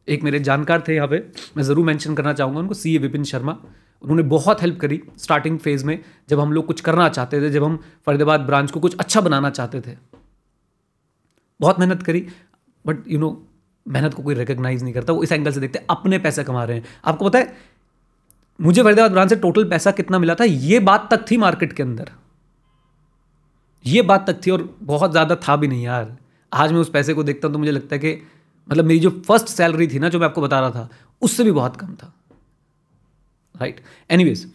एक 0.07 0.23
मेरे 0.23 0.39
जानकार 0.41 0.83
थे 0.87 0.95
यहाँ 0.95 1.07
पे, 1.07 1.23
मैं 1.57 1.63
ज़रूर 1.63 1.85
मेंशन 1.85 2.15
करना 2.15 2.33
चाहूँगा 2.33 2.59
उनको 2.59 2.73
सी 2.73 2.95
ए 2.95 2.97
विपिन 2.97 3.23
शर्मा। 3.23 3.57
उन्होंने 4.01 4.23
बहुत 4.25 4.61
हेल्प 4.61 4.79
करी 4.79 5.01
स्टार्टिंग 5.17 5.57
फ़ेज़ 5.59 5.85
में, 5.85 5.99
जब 6.29 6.39
हम 6.39 6.51
लोग 6.53 6.65
कुछ 6.65 6.81
करना 6.81 7.07
चाहते 7.09 7.41
थे, 7.41 7.49
जब 7.49 7.63
हम 7.63 7.79
फरीदाबाद 8.05 8.41
ब्रांच 8.41 8.71
को 8.71 8.79
कुछ 8.79 8.97
अच्छा 8.97 9.21
बनाना 9.21 9.49
चाहते 9.49 9.81
थे। 9.81 9.95
बहुत 11.59 11.79
मेहनत 11.79 12.03
करी 12.03 12.25
बट 12.85 13.07
यू 13.07 13.19
नो 13.19 13.31
मेहनत 13.85 14.13
को 14.13 14.23
कोई 14.23 14.35
रिकग्नाइज 14.35 14.83
नहीं 14.83 14.93
करता, 14.93 15.13
वो 15.13 15.23
इस 15.23 15.31
एंगल 15.31 15.51
से 15.51 15.59
देखते 15.59 15.85
अपने 15.89 16.17
पैसे 16.19 16.43
कमा 16.43 16.63
रहे 16.63 16.77
हैं। 16.77 16.85
आपको 17.05 17.25
पता 17.25 17.39
है, 17.39 17.53
मुझे 18.59 18.83
फरीदाबाद 18.83 19.11
ब्रांच 19.11 19.29
से 19.29 19.35
टोटल 19.37 19.69
पैसा 19.69 19.91
कितना 19.91 20.19
मिला 20.19 20.35
था? 20.35 20.43
ये 20.43 20.79
बात 20.81 21.07
तक 21.11 21.25
थी 21.31 21.37
मार्केट 21.37 21.73
के 21.73 21.83
अंदर। 21.83 22.11
ये 23.85 24.01
बात 24.03 24.25
तक 24.27 24.39
थी 24.45 24.51
और 24.51 24.67
बहुत 24.83 25.11
ज़्यादा 25.11 25.35
था 25.37 25.55
भी 25.55 25.67
नहीं 25.67 25.83
यार। 25.83 26.15
आज 26.51 26.71
मैं 26.71 26.79
उस 26.79 26.89
पैसे 26.89 27.13
को 27.13 27.23
देखता 27.23 27.47
हूँ 27.47 27.53
तो 27.53 27.59
मुझे 27.59 27.71
लगता 27.71 27.95
है 27.95 27.99
कि 27.99 28.21
मतलब 28.67 28.85
मेरी 28.85 28.99
जो 28.99 29.09
फ़र्स्ट 29.27 29.47
सैलरी 29.47 29.87
थी 29.87 29.99
ना, 29.99 30.09
जो 30.09 30.19
मैं 30.19 30.27
आपको 30.27 30.41
बता 30.41 30.59
रहा 30.59 30.71
था, 30.71 30.89
उससे 31.21 31.43
भी 31.43 31.51
बहुत 31.51 31.75
कम 31.75 31.95
था। 31.95 32.13
Right 33.59 33.81
anyways 34.09 34.51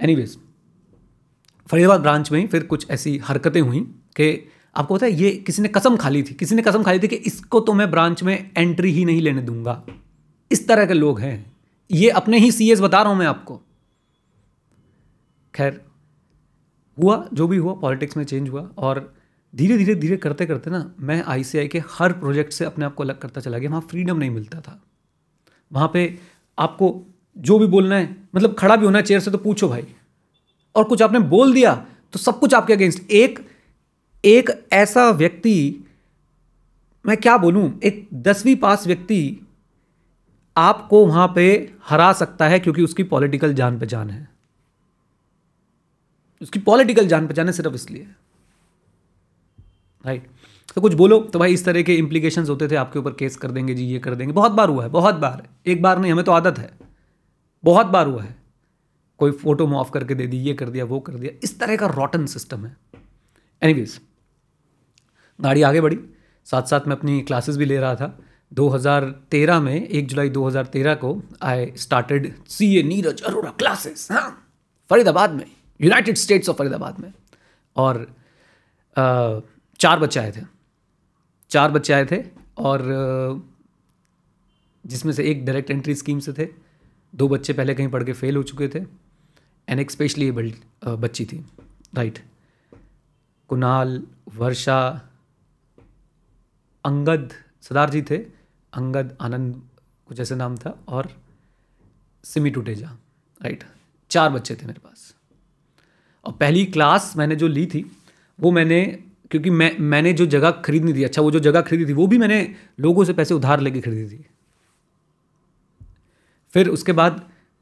anyways 0.00 0.36
Faridabad 1.66 2.00
branch 2.00 2.32
में 2.32 2.46
फिर 2.48 2.62
कुछ 2.62 2.90
ऐसी 2.90 3.18
हरकतें 3.18 3.60
हुई 3.60 3.80
कि 4.16 4.48
आपको 4.76 4.94
पता 4.94 5.06
है, 5.06 5.12
ये 5.12 5.30
किसी 5.30 5.62
ने 5.62 5.68
कसम 5.68 5.96
खा 5.96 6.08
ली 6.08 6.22
थी, 6.22 6.34
किसी 6.34 6.54
ने 6.54 6.62
कसम 6.62 6.82
खा 6.82 6.92
ली 6.92 6.98
थी 6.98 7.08
कि 7.08 7.16
इसको 7.16 7.60
तो 7.60 7.72
मैं 7.74 7.90
ब्रांच 7.90 8.22
में 8.22 8.50
एंट्री 8.56 8.92
ही 8.92 9.04
नहीं 9.04 9.20
लेने 9.20 9.42
दूँगा। 9.42 9.82
इस 10.50 10.68
तरह 10.68 10.86
के 10.86 10.94
लोग 10.94 11.20
हैं। 11.20 11.56
ये 11.90 12.10
अपने 12.10 12.38
ही 12.38 12.52
सीएस 12.52 12.80
बता 12.80 13.02
रहा 13.02 13.10
हूँ 13.10 13.18
मैं 13.18 13.26
आपको। 13.26 13.60
खैर, 15.54 15.80
हुआ, 16.98 17.28
जो 17.32 17.48
भी 17.48 17.56
हुआ 17.56 17.74
पॉलिटिक्स 17.74 18.16
में 18.16 18.24
चेंज 18.24 18.48
हुआ 18.48 18.70
और 18.78 19.14
धीरे 19.54 19.78
धीरे 19.78 19.94
धीरे 19.94 20.16
करते 20.16 20.46
करते 20.46 20.70
ना 20.70 20.94
मैं 21.00 21.22
आई 21.22 21.68
के 21.68 21.82
हर 21.90 22.12
प्रोजेक्ट 22.12 22.52
से 22.52 22.64
अपने 22.64 22.84
आप 22.84 22.94
को 22.94 23.02
अलग 23.02 23.18
करता 23.18 23.40
चला 23.40 23.58
गया। 23.58 23.70
वहाँ 23.70 23.86
फ्रीडम 23.90 24.16
नहीं 24.16 24.30
मिलता 24.30 24.60
था। 24.60 24.82
वहाँ 25.72 25.90
पे 25.92 26.18
आपको 26.58 27.06
जो 27.36 27.58
भी 27.58 27.66
बोलना 27.66 27.96
है 27.96 28.17
मतलब 28.34 28.54
खड़ा 28.54 28.76
भी 28.76 28.86
होना 28.86 29.00
चेयर 29.00 29.20
से 29.20 29.30
तो 29.30 29.38
पूछो 29.38 29.68
भाई। 29.68 29.86
और 30.74 30.84
कुछ 30.84 31.02
आपने 31.02 31.18
बोल 31.28 31.52
दिया 31.54 31.74
तो 32.14 32.18
सब 32.18 32.38
कुछ 32.38 32.54
आपके 32.54 32.72
अगेंस्ट 32.72 33.10
एक 33.12 33.38
एक 34.24 34.50
ऐसा 34.72 35.08
व्यक्ति, 35.10 35.84
मैं 37.04 37.16
क्या 37.16 37.36
बोलूँ, 37.38 37.78
एक 37.80 38.08
दसवीं 38.14 38.54
पास 38.56 38.86
व्यक्ति 38.86 39.46
आपको 40.56 41.04
वहाँ 41.06 41.26
पे 41.34 41.74
हरा 41.88 42.12
सकता 42.12 42.48
है 42.48 42.58
क्योंकि 42.60 42.82
उसकी 42.82 43.02
पॉलिटिकल 43.04 43.54
जान 43.54 43.78
पहचान 43.78 44.10
है। 44.10 44.28
उसकी 46.40 46.58
पॉलिटिकल 46.60 47.06
जान 47.08 47.26
पहचान 47.26 47.46
है 47.46 47.52
सिर्फ़ 47.52 47.74
इसलिए। 47.74 48.06
राइट 50.04 50.26
तो 50.76 50.80
कुछ 50.80 50.94
बोलो 50.94 51.18
तो 51.22 51.38
भाई 51.38 51.54
इस 51.54 51.64
तरह 51.64 51.82
के 51.82 51.94
इंप्लीकेशन 51.96 52.46
होते 52.46 52.68
थे, 52.68 52.74
आपके 52.76 52.98
ऊपर 52.98 53.12
केस 53.12 53.36
कर 53.36 53.50
देंगे 53.50 53.74
जी, 53.74 53.84
ये 53.84 53.98
कर 53.98 54.14
देंगे। 54.14 54.32
बहुत 54.32 54.52
बार 54.52 54.68
हुआ 54.68 54.82
है, 54.84 54.90
बहुत 54.90 55.14
बार। 55.14 55.46
एक 55.66 55.82
बार 55.82 55.98
नहीं, 55.98 56.12
हमें 56.12 56.24
तो 56.24 56.32
आदत 56.32 56.58
है। 56.58 56.70
बहुत 57.64 57.86
बार 57.86 58.06
हुआ 58.06 58.22
है। 58.22 58.36
कोई 59.18 59.30
फ़ोटो 59.30 59.66
माफ़ 59.66 59.90
करके 59.90 60.14
दे 60.14 60.26
दी 60.26 60.36
ये 60.36 60.54
कर 60.54 60.68
दिया 60.68 60.84
वो 60.84 61.00
कर 61.00 61.14
दिया। 61.14 61.38
इस 61.44 61.58
तरह 61.60 61.76
का 61.76 61.86
रॉटन 61.86 62.26
सिस्टम 62.26 62.66
है। 62.66 62.76
एनीवेज 63.62 64.00
गाड़ी 65.40 65.62
आगे 65.62 65.80
बढ़ी। 65.80 65.98
साथ 66.44 66.62
साथ 66.62 66.80
मैं 66.88 66.96
अपनी 66.96 67.20
क्लासेस 67.20 67.56
भी 67.56 67.64
ले 67.64 67.76
रहा 67.76 67.94
था। 67.94 68.18
2013 68.52 69.60
में 69.60 69.88
1 69.88 70.08
जुलाई 70.08 70.28
2013 70.28 70.94
को 70.94 71.22
I 71.42 71.72
started 71.76 72.44
C 72.46 72.76
A 72.78 72.82
Neeraj 72.82 73.22
Arora 73.22 73.50
classes 73.50 74.12
हाँ। 74.12 74.48
फरीदाबाद 74.90 75.30
में 75.30 75.46
यूनाइटेड 75.80 76.16
स्टेट्स 76.16 76.48
ऑफ़ 76.48 76.56
फरीदाबाद 76.56 77.00
में। 77.00 77.12
और 77.76 78.16
आ, 78.98 79.38
चार 79.78 79.98
बच्चे 79.98 80.20
आए 80.20 80.32
थे। 80.36 80.40
चार 81.50 81.70
बच्चे 81.70 81.92
आए 81.92 82.04
थे 82.04 82.24
और 82.58 82.80
जिसमें 84.86 85.12
से 85.12 85.24
एक 85.24 85.44
डायरेक्ट 85.44 85.70
एंट्री 85.70 85.94
स्कीम 85.94 86.18
से 86.18 86.32
थे। 86.32 86.67
दो 87.14 87.28
बच्चे 87.28 87.52
पहले 87.52 87.74
कहीं 87.74 87.88
पढ़ 87.88 88.04
के 88.04 88.12
फेल 88.12 88.36
हो 88.36 88.42
चुके 88.42 88.68
थे 88.68 88.78
एंड 89.68 89.80
एक 89.80 89.90
स्पेशली 89.90 90.26
एबल्ड 90.28 90.54
बच्ची 90.98 91.24
थी 91.24 91.44
राइट 91.94 92.18
कुणाल, 93.50 94.02
वर्षा, 94.36 94.80
अंगद, 96.84 97.32
सरदार 97.62 97.90
जी 97.90 98.02
थे, 98.02 98.16
अंगद 98.72 99.16
आनंद, 99.20 99.62
कुछ 100.06 100.20
ऐसे 100.20 100.34
नाम 100.34 100.56
था, 100.56 100.78
और 100.88 101.08
सिमी 102.24 102.50
टूटेजा 102.50 102.88
राइट 103.40 103.64
चार 104.10 104.30
बच्चे 104.30 104.54
थे 104.54 104.66
मेरे 104.66 104.80
पास। 104.84 105.14
और 106.24 106.32
पहली 106.32 106.64
क्लास 106.66 107.12
मैंने 107.16 107.36
जो 107.36 107.48
ली 107.48 107.66
थी, 107.66 107.84
वो 108.38 108.50
मैंने, 108.50 108.84
क्योंकि 109.30 109.50
मैं, 109.50 109.78
मैंने 109.78 110.12
जो 110.12 110.26
जगह 110.26 110.50
खरीदनी 110.50 110.94
थी 110.94 111.04
अच्छा 111.04 111.22
वो 111.22 111.30
जो 111.30 111.38
जगह 111.38 111.60
खरीदी 111.60 111.86
थी, 111.86 111.92
वो 111.92 112.06
भी 112.06 112.18
मैंने 112.18 112.54
लोगों 112.80 113.04
से 113.04 113.12
पैसे 113.12 113.34
उधार 113.34 113.60
लेके 113.60 113.80
खरीदी 113.80 114.16
थी। 114.16 114.24
फिर 116.54 116.68
उसके 116.68 116.92
बाद 116.92 117.20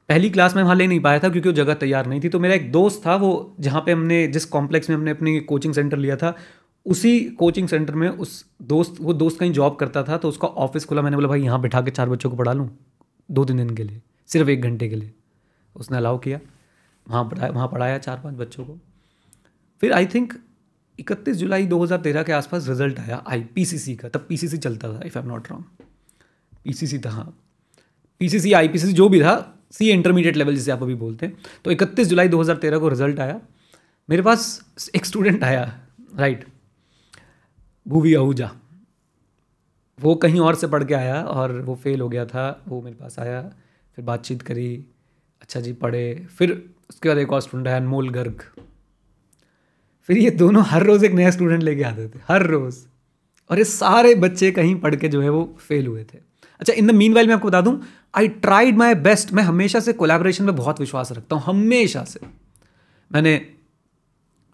पहली 0.09 0.31
क्लास 0.31 0.57
में 0.57 0.63
वहाँ 0.63 0.75
ले 0.77 0.87
नहीं 0.87 1.01
पाया 1.01 1.19
था 1.19 1.29
क्योंकि 1.29 1.49
वो 1.49 1.55
जगह 1.55 1.75
तैयार 1.75 2.07
नहीं 2.07 2.21
थी। 2.21 2.29
तो 2.29 2.39
मेरा 2.39 2.55
एक 2.55 2.71
दोस्त 2.73 3.01
था 3.07 3.17
वो, 3.17 3.57
जहाँ 3.61 3.83
पे 3.87 3.93
हमने, 3.93 4.27
जिस 4.29 4.45
कॉम्प्लेक्स 4.45 4.91
में 4.91 4.97
हमने 4.97 5.11
अपनी 5.11 5.39
कोचिंग 5.41 5.75
सेंटर 5.75 5.97
लिया 5.97 6.17
था, 6.17 6.35
उसी 6.87 7.21
कोचिंग 7.39 7.69
सेंटर 7.69 7.95
में 7.95 8.09
उस 8.09 8.45
दोस्त, 8.63 8.97
वो 9.01 9.13
दोस्त 9.13 9.39
कहीं 9.41 9.53
जॉब 9.53 9.77
करता 9.77 10.03
था 10.03 10.17
तो 10.17 10.29
उसका 10.29 10.49
ऑफ़िस 10.49 10.85
खुला। 10.85 11.03
मैंने 11.03 11.17
बोला, 11.17 11.29
भाई, 11.29 11.43
यहाँ 11.43 11.61
बैठा 11.61 11.81
के 11.83 11.91
चार 11.91 12.09
बच्चों 12.09 12.31
को 12.31 12.37
पढ़ा 12.37 12.53
लूँ, 12.53 12.69
दो 13.29 13.45
तीन 13.45 13.57
दिन 13.57 13.71
के 13.71 13.83
लिए, 13.83 14.01
सिर्फ़ 14.29 14.51
एक 14.51 14.63
घंटे 14.63 14.89
के 14.89 14.97
लिए। 14.97 15.13
उसने 15.77 15.97
अलाउ 15.97 16.19
किया। 16.19 16.41
वहाँ 17.07 17.25
पढ़ाया 17.25 17.53
वहाँ 17.53 17.69
पढ़ाया 17.69 17.99
चार 17.99 18.21
पाँच 18.25 18.35
बच्चों 18.35 18.65
को। 18.65 18.79
फिर 19.83 19.93
आई 19.93 20.07
थिंक 20.07 20.33
इकतीस 20.99 21.37
जुलाई 21.37 21.67
2013 21.67 22.23
के 22.23 22.33
आसपास 22.33 22.69
रिज़ल्ट 22.69 22.99
आया 23.01 23.23
आई 23.29 23.41
पीसीसी 23.55 23.95
का। 23.97 24.09
तब 24.09 24.27
पीसीसी 24.29 24.59
चलता 24.59 24.93
था 24.93 25.01
if 25.07 25.19
I 25.19 25.25
am 25.25 25.31
not 25.31 25.51
wrong 25.51 25.65
PCC 26.65 26.99
था 26.99 27.11
हाँ। 27.11 27.33
पीसीसी 28.19 28.53
आई 28.53 28.69
पीसीसी 28.69 28.93
जो 28.93 29.09
भी 29.09 29.21
था 29.21 29.35
सी 29.73 29.91
इंटरमीडिएट 29.91 30.37
लेवल 30.37 30.55
जिसे 30.55 30.71
आप 30.71 30.83
अभी 30.83 30.95
बोलते 30.95 31.27
हैं। 31.27 31.37
तो 31.65 31.71
इकतीस 31.71 32.09
जुलाई 32.09 32.29
2013 32.29 32.79
को 32.79 32.89
रिज़ल्ट 32.89 33.21
आया। 33.21 33.41
मेरे 34.11 34.23
पास 34.23 34.65
एक 34.95 35.07
स्टूडेंट 35.07 35.45
आया 35.45 35.79
राइट 36.17 36.45
भूवी 37.89 38.15
आहूजा। 38.15 38.51
वो 40.01 40.15
कहीं 40.15 40.41
और 40.41 40.55
से 40.55 40.67
पढ़ 40.67 40.85
के 40.85 40.95
आया 40.95 41.23
और 41.23 41.53
वो 41.61 41.75
फेल 41.75 42.01
हो 42.01 42.09
गया 42.09 42.27
था, 42.27 42.63
वो 42.69 42.83
मेरे 42.83 42.97
पास 42.97 43.19
आया, 43.19 43.43
फिर 43.97 44.05
बातचीत 44.05 44.43
करी 44.43 44.85
अच्छा 45.43 45.61
जी, 45.61 45.73
पढ़े। 45.73 46.27
फिर 46.39 46.71
उसके 46.91 47.09
बाद 47.09 47.19
एक 47.19 47.33
और 47.33 47.41
स्टूडेंट 47.41 47.69
आया, 47.69 47.77
अनमोल 47.77 48.11
गर्ग। 48.11 48.43
फिर 50.03 50.19
ये 50.19 50.31
दोनों 50.31 50.65
हर 50.65 50.83
रोज़ 50.83 51.05
एक 51.05 51.13
नया 51.13 51.31
स्टूडेंट 51.31 51.63
लेके 51.63 51.83
आते 51.83 52.09
थे, 52.09 52.19
हर 52.29 52.47
रोज़। 52.47 52.87
और 53.51 53.59
ये 53.59 53.65
सारे 53.65 54.15
बच्चे 54.15 54.51
कहीं 54.51 54.81
पढ़ 54.81 54.97
के 54.97 55.09
जो 55.09 55.23
है 55.23 55.29
वो 55.29 55.57
फेल 55.61 55.87
हुए 55.87 56.05
थे। 56.05 56.19
अच्छा 56.61 56.73
इन 56.73 56.87
द 56.87 56.91
मीन 56.93 57.15
वाइल 57.15 57.29
मैं 57.29 57.35
आपको 57.35 57.49
बता 57.49 57.61
दूँ 57.61 57.81
आई 58.15 58.29
ट्राइड 58.29 58.77
माई 58.77 58.95
बेस्ट 58.97 59.33
मैं 59.33 59.43
हमेशा 59.43 59.81
से 59.81 59.93
कोलेबोरेशन 59.95 60.45
में 60.45 60.55
बहुत 60.57 60.81
विश्वास 60.81 61.13
रखता 61.13 61.37
हूँ, 61.37 61.45
हमेशा 61.45 62.05
से। 62.05 62.21
मैंने 63.11 63.41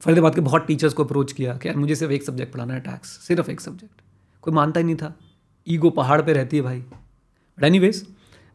फरीदाबाद 0.02 0.34
के 0.34 0.40
बहुत 0.40 0.66
टीचर्स 0.66 0.92
को 0.92 1.04
अप्रोच 1.04 1.32
किया 1.32 1.54
कि 1.54 1.68
यार, 1.68 1.76
मुझे 1.76 1.94
सिर्फ़ 1.94 2.12
एक 2.12 2.22
सब्जेक्ट 2.22 2.52
पढ़ाना 2.52 2.74
है 2.74 2.80
टैक्स 2.80 3.08
सिर्फ़ 3.26 3.50
एक 3.50 3.60
सब्जेक्ट 3.60 4.00
कोई 4.44 4.54
मानता 4.54 4.80
ही 4.80 4.86
नहीं 4.86 4.96
था। 4.96 5.14
ईगो 5.66 5.90
पहाड़ 5.92 6.20
पे 6.22 6.32
रहती 6.32 6.56
है 6.56 6.62
भाई। 6.62 6.78
बट 6.78 7.64
एनी 7.64 7.78
वेज 7.78 8.06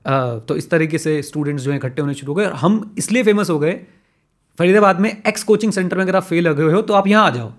तो 0.05 0.55
इस 0.55 0.69
तरीके 0.69 0.97
से 0.97 1.21
स्टूडेंट्स 1.23 1.63
जो 1.63 1.71
हैं 1.71 1.77
इकट्ठे 1.77 2.01
होने 2.01 2.13
शुरू 2.13 2.31
हो 2.31 2.35
गए 2.35 2.45
और 2.45 2.53
हम 2.55 2.95
इसलिए 2.97 3.23
फ़ेमस 3.23 3.49
हो 3.49 3.57
गए, 3.59 3.73
फरीदाबाद 4.59 4.99
में 4.99 5.09
एक्स 5.09 5.43
कोचिंग 5.43 5.71
सेंटर 5.73 5.97
में 5.97 6.03
अगर 6.03 6.15
आप 6.15 6.23
फेल 6.23 6.47
हो 6.47 6.53
गए 6.55 6.73
हो 6.73 6.81
तो 6.81 6.93
आप 6.93 7.07
यहाँ 7.07 7.25
आ 7.25 7.29
जाओ। 7.29 7.51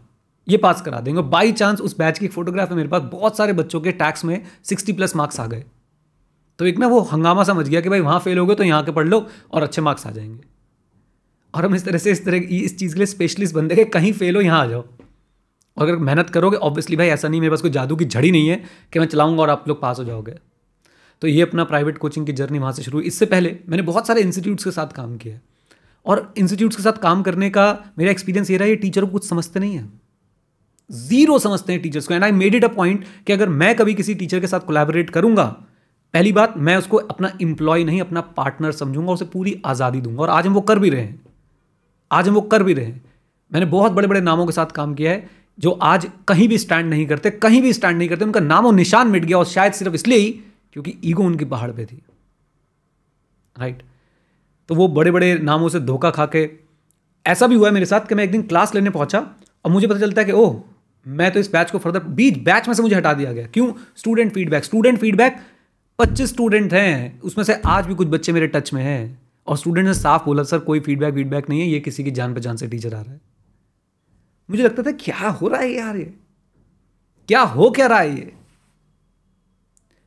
ये 0.46 0.56
पास 0.58 0.80
करा 0.82 1.00
देंगे। 1.00 1.22
बाई 1.24 1.52
चांस 1.52 1.80
उस 1.80 1.96
बैच 1.98 2.18
की 2.18 2.28
फोटोग्राफ 2.28 2.70
में 2.70 2.76
मेरे 2.76 2.88
पास, 2.88 3.02
बहुत 3.02 3.36
सारे 3.36 3.52
बच्चों 3.52 3.80
के 3.80 3.92
टैक्स 3.94 4.24
में 4.24 4.42
सिक्सटी 4.64 4.92
प्लस 4.92 5.16
मार्क्स 5.16 5.40
आ 5.40 5.46
गए। 5.46 5.64
तो 6.58 6.66
एक 6.66 6.78
ना 6.78 6.86
वो 6.86 7.00
हंगामा 7.02 7.44
समझ 7.44 7.68
गया 7.68 7.80
कि 7.80 7.88
भाई 7.88 8.00
वहाँ 8.00 8.18
फेल 8.20 8.38
हो 8.38 8.46
गए 8.46 8.54
तो 8.54 8.64
यहाँ 8.64 8.82
के 8.84 8.92
पढ़ 8.92 9.06
लो 9.08 9.26
और 9.52 9.62
अच्छे 9.62 9.82
मार्क्स 9.82 10.06
आ 10.06 10.10
जाएँगे। 10.10 10.40
और 11.54 11.64
हम 11.64 11.74
इस 11.74 11.84
तरह 11.84 11.98
से 11.98 12.12
इस 12.12 12.24
तरह 12.24 12.46
इस 12.50 12.78
चीज़ 12.78 12.94
के 12.94 12.98
लिए 12.98 13.06
स्पेशलिस्ट 13.06 13.54
बन 13.54 13.70
हैं 13.70 13.88
कहीं 13.90 14.12
फेल 14.12 14.36
हो, 14.36 14.42
यहाँ 14.42 14.60
आ 14.60 14.66
जाओ। 14.66 14.84
और 15.76 15.88
अगर 15.88 15.96
मेहनत 15.96 16.30
करोगे 16.30 16.56
ऑब्वियसली 16.58 16.96
भाई 16.96 17.08
ऐसा 17.08 17.28
नहीं, 17.28 17.40
मेरे 17.40 17.50
पास 17.50 17.60
कोई 17.62 17.70
जादू 17.70 17.96
की 17.96 18.04
झड़ी 18.04 18.30
नहीं 18.30 18.48
है 18.48 18.62
कि 18.92 18.98
मैं 18.98 19.06
चलाऊँगा 19.06 19.42
और 19.42 19.50
आप 19.50 19.68
लोग 19.68 19.80
पास 19.82 19.98
हो 19.98 20.04
जाओगे। 20.04 20.34
तो 21.22 21.28
ये 21.28 21.42
अपना 21.42 21.64
प्राइवेट 21.64 21.98
कोचिंग 21.98 22.26
की 22.26 22.32
जर्नी 22.32 22.58
वहाँ 22.58 22.72
से 22.72 22.82
शुरू 22.82 22.98
हुई। 22.98 23.06
इससे 23.06 23.26
पहले 23.26 23.56
मैंने 23.68 23.82
बहुत 23.82 24.06
सारे 24.06 24.20
इंस्टीट्यूट्स 24.20 24.64
के 24.64 24.70
साथ 24.70 24.92
काम 24.92 25.16
किया 25.16 25.38
और 26.06 26.32
इंस्टीट्यूट्स 26.38 26.76
के 26.76 26.82
साथ 26.82 26.98
काम 27.02 27.22
करने 27.22 27.50
का 27.50 27.66
मेरा 27.98 28.10
एक्सपीरियंस 28.10 28.50
ये 28.50 28.56
रहा 28.56 28.68
है 28.68 28.76
टीचर 28.76 29.04
को 29.04 29.10
कुछ 29.10 29.28
समझते 29.28 29.60
नहीं 29.60 29.76
है। 29.76 29.88
ज़ीरो 30.90 31.38
समझते 31.38 31.72
हैं 31.72 31.82
टीचर्स 31.82 32.06
को। 32.06 32.14
And 32.14 32.24
I 32.24 32.32
made 32.32 32.54
it 32.54 32.64
a 32.64 32.68
point 32.74 33.04
कि 33.26 33.32
अगर 33.32 33.48
मैं 33.48 33.74
कभी 33.76 33.94
किसी 33.94 34.14
टीचर 34.14 34.40
के 34.40 34.46
साथ 34.46 34.60
कोलैबोरेट 34.60 35.10
करूँगा 35.10 35.44
पहली 36.14 36.32
बात, 36.32 36.54
मैं 36.56 36.76
उसको 36.76 36.96
अपना 36.96 37.30
इंप्लॉय 37.40 37.84
नहीं, 37.84 38.00
अपना 38.00 38.20
पार्टनर 38.20 38.72
समझूँगा, 38.72 39.12
उसे 39.12 39.24
पूरी 39.24 39.60
आज़ादी 39.66 40.00
दूँगा। 40.00 40.22
और 40.22 40.30
आज 40.30 40.46
हम 40.46 40.52
वो 40.52 40.60
कर 40.60 40.78
भी 40.78 40.90
रहे 40.90 41.00
हैं। 41.00 41.20
आज 42.10 42.28
हम 42.28 42.34
वो 42.34 42.40
कर 42.40 42.62
भी 42.62 42.74
रहे 42.74 42.84
हैं। 42.84 43.04
मैंने 43.52 43.66
बहुत 43.66 43.92
बड़े 43.92 44.08
बड़े 44.08 44.20
नामों 44.20 44.46
के 44.46 44.52
साथ 44.52 44.66
काम 44.66 44.94
किया 44.94 45.12
है, 45.12 45.28
जो 45.58 45.70
आज 45.70 46.06
कहीं 46.28 46.48
भी 46.48 46.58
स्टैंड 46.58 46.88
नहीं 46.90 47.06
करते, 47.06 47.30
कहीं 47.30 47.60
भी 47.62 47.72
स्टैंड 47.72 47.98
नहीं 47.98 48.08
करते। 48.08 48.24
उनका 48.24 48.40
नाम 48.40 48.66
और 48.66 48.74
निशान 48.74 49.08
मिट 49.08 49.24
गया, 49.24 49.38
और 49.38 49.44
शायद 49.44 49.72
सिर्फ़ 49.72 49.94
इसलिए 49.94 50.18
ही 50.18 50.30
क्योंकि 50.72 50.94
ईगो 51.04 51.22
उनकी 51.22 51.44
पहाड़ 51.44 51.70
पे 51.70 51.84
थी। 51.86 52.02
राइट 53.56 53.82
तो 54.68 54.74
वो 54.74 54.88
बड़े 54.88 55.10
बड़े 55.10 55.34
नामों 55.38 55.68
से 55.68 55.80
धोखा 55.80 56.10
खा 56.10 56.26
के, 56.26 56.48
ऐसा 57.26 57.46
भी 57.46 57.54
हुआ 57.54 57.68
है 57.68 57.74
मेरे 57.74 57.86
साथ 57.86 58.00
कि 58.00 58.14
मैं 58.14 58.24
एक 58.24 58.30
दिन 58.30 58.42
क्लास 58.42 58.74
लेने 58.74 58.90
पहुँचा, 58.90 59.18
और 59.64 59.70
मुझे 59.70 59.86
पता 59.86 60.00
चलता 60.00 60.20
है 60.20 60.26
कि, 60.26 60.32
ओह, 60.32 60.60
मैं 61.06 61.30
तो 61.30 61.40
इस 61.40 61.50
बैच 61.52 61.70
को 61.70 61.78
फर्दर 61.78 62.00
बीच 62.00 62.38
बैच 62.38 62.68
में 62.68 62.74
से 62.74 62.82
मुझे 62.82 62.94
हटा 62.96 63.12
दिया 63.12 63.32
गया। 63.32 63.46
क्यों? 63.46 63.72
स्टूडेंट 63.96 64.32
फीडबैक 64.32 64.64
स्टूडेंट 64.64 64.98
फीडबैक 64.98 65.36
पच्चीस 65.98 66.28
स्टूडेंट 66.28 66.72
हैं। 66.72 67.20
उसमें 67.20 67.44
से 67.44 67.54
आज 67.66 67.86
भी 67.86 67.94
कुछ 67.94 68.08
बच्चे 68.08 68.32
मेरे 68.32 68.46
टच 68.46 68.72
में 68.72 68.82
हैं। 68.82 69.22
और 69.46 69.56
स्टूडेंट 69.56 69.86
ने 69.86 69.94
साफ़ 69.94 70.24
बोला, 70.24 70.42
सर, 70.42 70.58
कोई 70.58 70.80
फीडबैक 70.80 71.14
वीडबैक 71.14 71.48
नहीं 71.48 71.60
है, 71.60 71.66
ये 71.66 71.80
किसी 71.80 72.04
की 72.04 72.10
जान 72.10 72.34
पहचान 72.34 72.56
से 72.56 72.68
टीचर 72.68 72.94
आ 72.94 73.00
रहा 73.00 73.12
है। 73.12 73.20
मुझे 74.48 74.62
लगता 74.62 74.82
था, 74.82 74.92
क्या 74.92 75.28
हो 75.30 75.48
रहा 75.48 75.60
है 75.60 75.70
यार 75.70 75.96
ये? 75.96 76.14
क्या 77.28 77.40
हो 77.40 77.70
क्या 77.70 77.86
रहा 77.86 77.98
है 77.98 78.14
ये? 78.16 78.32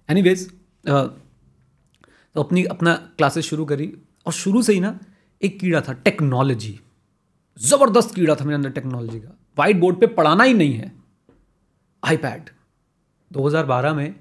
एनी 0.09 0.21
वेज 0.21 0.49
तो 0.85 2.41
अपनी, 2.41 2.63
अपना 2.63 2.93
क्लासेस 3.17 3.45
शुरू 3.45 3.65
करी। 3.65 3.93
और 4.25 4.33
शुरू 4.33 4.61
से 4.61 4.73
ही 4.73 4.79
ना, 4.79 4.97
एक 5.41 5.59
कीड़ा 5.59 5.81
था 5.81 5.93
टेक्नोलॉजी 5.93 6.79
ज़बरदस्त 7.57 8.13
कीड़ा 8.15 8.35
था 8.35 8.45
मेरे 8.45 8.55
अंदर 8.55 8.69
टेक्नोलॉजी 8.69 9.19
का। 9.19 9.37
वाइट 9.57 9.75
बोर्ड 9.75 9.99
पे 9.99 10.07
पढ़ाना 10.07 10.43
ही 10.43 10.53
नहीं 10.53 10.73
है। 10.73 10.91
आईपैड 12.03 12.49
2012 13.31 13.93
में 13.93 14.15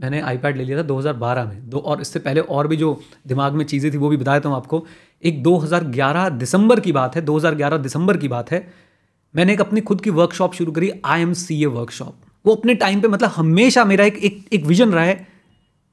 मैंने 0.00 0.20
आईपैड 0.20 0.56
ले 0.56 0.64
लिया 0.64 0.78
था 0.78 0.82
2012 0.82 1.44
में। 1.44 1.68
दो 1.70 1.78
और 1.78 2.00
इससे 2.00 2.18
पहले 2.18 2.40
और 2.40 2.68
भी 2.68 2.76
जो 2.76 3.00
दिमाग 3.26 3.52
में 3.52 3.64
चीज़ें 3.64 3.92
थी 3.92 3.96
वो 3.96 4.08
भी 4.08 4.16
बताया 4.16 4.40
था 4.40 4.54
आपको। 4.56 4.84
एक 5.24 5.42
2011 5.42 6.28
दिसंबर 6.28 6.80
की 6.80 6.92
बात 6.92 7.16
है 7.16 7.22
2011 7.22 7.78
दिसंबर 7.78 8.16
की 8.16 8.28
बात 8.28 8.50
है। 8.50 8.66
मैंने 9.34 9.52
एक 9.52 9.60
अपनी 9.60 9.80
खुद 9.80 10.00
की 10.00 10.10
वर्कशॉप 10.10 10.54
शुरू 10.54 10.72
करी 10.72 10.90
I 11.04 11.22
M 11.22 11.32
C 11.32 11.62
A 11.62 11.66
workshop 11.66 12.14
वो 12.44 12.54
अपने 12.54 12.74
टाइम 12.74 13.00
पे 13.00 13.08
मतलब 13.08 13.30
हमेशा 13.30 13.84
मेरा 13.84 14.04
एक 14.04 14.16
एक, 14.16 14.44
एक 14.52 14.64
विजन 14.64 14.90
रहा 14.90 15.04
है। 15.04 15.26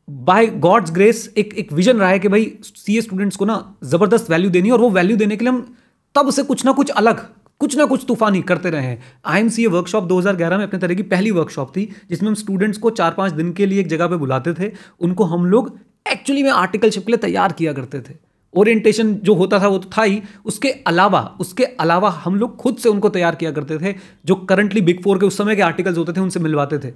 बाय 0.07 0.48
गॉड्स 0.48 0.91
ग्रेस 0.91 1.33
एक 1.38 1.53
एक 1.53 1.72
विजन 1.74 1.98
रहा 1.98 2.10
है 2.10 2.19
कि 2.19 2.27
भाई 2.27 2.51
सीए 2.63 3.01
स्टूडेंट्स 3.01 3.36
को 3.36 3.45
ना 3.45 3.75
ज़बरदस्त 3.83 4.29
वैल्यू 4.29 4.50
देनी 4.50 4.67
है 4.67 4.74
और 4.74 4.81
वो 4.81 4.89
वैल्यू 4.89 5.17
देने 5.17 5.36
के 5.38 5.45
लिए 5.45 5.53
हम 5.53 5.75
तब 6.15 6.29
से 6.29 6.43
कुछ 6.43 6.65
ना 6.65 6.72
कुछ 6.72 6.89
अलग 6.91 7.25
कुछ 7.63 7.77
ना 7.77 7.86
कुछ 7.86 8.05
तूफानी 8.08 8.41
करते 8.41 8.70
रहे 8.70 8.86
हैं। 8.86 9.03
I 9.25 9.39
M 9.39 9.50
C 9.50 9.63
A 9.63 9.67
workshop 9.67 10.03
2011 10.03 10.58
में 10.58 10.63
अपने 10.63 10.79
तरह 10.79 10.93
की 10.93 11.03
पहली 11.03 11.32
वर्कशॉप 11.32 11.70
थी, 11.77 11.96
जिसमें 12.10 12.29
हम 12.29 12.36
स्टूडेंट्स 12.36 12.77
को 12.77 12.89
चार 12.89 13.12
पाँच 13.12 13.32
दिन 13.32 13.53
के 13.53 13.65
लिए 13.65 13.79
एक 13.79 13.88
जगह 13.88 14.08
पे 14.08 14.15
बुलाते 14.15 14.53
थे। 14.53 14.72
उनको 15.00 15.24
हम 15.24 15.46
लोग 15.46 15.79
एक्चुअली 16.12 16.43
में 16.43 16.50
आर्टिकलशिप 16.50 17.05
के 17.05 17.12
लिए 17.12 17.17
तैयार 17.17 17.51
किया 17.51 17.74
करते 17.74 18.00
थे। 18.00 18.13
ओरिएंटेशन 18.53 19.13
जो 19.13 19.34
होता 19.34 19.60
था, 19.60 19.67
वो 19.67 19.77
तो 19.77 19.89
था 19.98 20.03
ही। 20.03 20.22
उसके 20.46 20.70
अलावा 20.70 21.38
उसके 21.39 21.63
अलावा 21.63 22.10
हम 22.10 22.36
लोग 22.36 22.55
खुद 22.55 22.77
से 22.77 22.89
उनको 22.89 23.10
तैयार 23.10 23.36
किया 23.36 23.51
करते 23.51 23.77
थे, 23.77 23.96
जो 24.25 24.36
करंटली 24.36 24.82
बिग 24.82 25.03
फोर 25.03 25.20
के 25.20 25.25
उस 25.25 25.38
समय 25.38 25.55
के 25.55 25.62
आर्टिकल्स 25.62 25.98
होते 25.98 26.13
थे, 26.13 26.20
उनसे 26.20 26.39
मिलवाते 26.39 26.79
थे। 26.79 26.93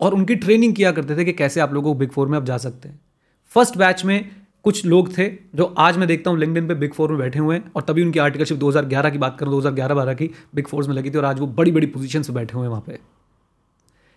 और 0.00 0.14
उनकी 0.14 0.34
ट्रेनिंग 0.34 0.74
किया 0.74 0.92
करते 0.92 1.16
थे 1.16 1.24
कि 1.24 1.32
कैसे 1.32 1.60
आप 1.60 1.74
लोगों 1.74 1.94
को 1.94 1.98
बिग 1.98 2.10
फोर 2.10 2.28
में 2.28 2.36
अब 2.36 2.44
जा 2.44 2.56
सकते 2.56 2.88
हैं। 2.88 3.00
फ़र्स्ट 3.48 3.76
बैच 3.76 4.04
में 4.04 4.39
कुछ 4.64 4.84
लोग 4.86 5.16
थे 5.18 5.26
जो 5.54 5.64
आज 5.78 5.96
मैं 5.96 6.08
देखता 6.08 6.30
हूँ 6.30 6.38
लिंकडिन 6.38 6.66
पे 6.68 6.74
बिग 6.74 6.92
फोर 6.92 7.10
में 7.10 7.18
बैठे 7.18 7.38
हुए 7.38 7.56
हैं 7.56 7.70
और 7.76 7.82
तभी 7.82 8.02
उनकी 8.02 8.18
आर्टिकलशिप 8.18 8.58
2011 8.58 9.10
की 9.10 9.18
बात 9.18 9.36
करूँ 9.40 9.52
2011 9.52 9.94
बारह 9.94 10.14
की 10.14 10.30
बिग 10.54 10.66
फोर्स 10.66 10.88
में 10.88 10.94
लगी 10.94 11.10
थी 11.10 11.18
और 11.18 11.24
आज 11.24 11.40
वो 11.40 11.46
बड़ी 11.46 11.72
बड़ी 11.72 11.86
पोजीशन 11.86 12.22
से 12.22 12.32
बैठे 12.32 12.54
हुए 12.54 12.62
हैं 12.62 12.70
वहाँ 12.70 12.84
पे। 12.86 12.98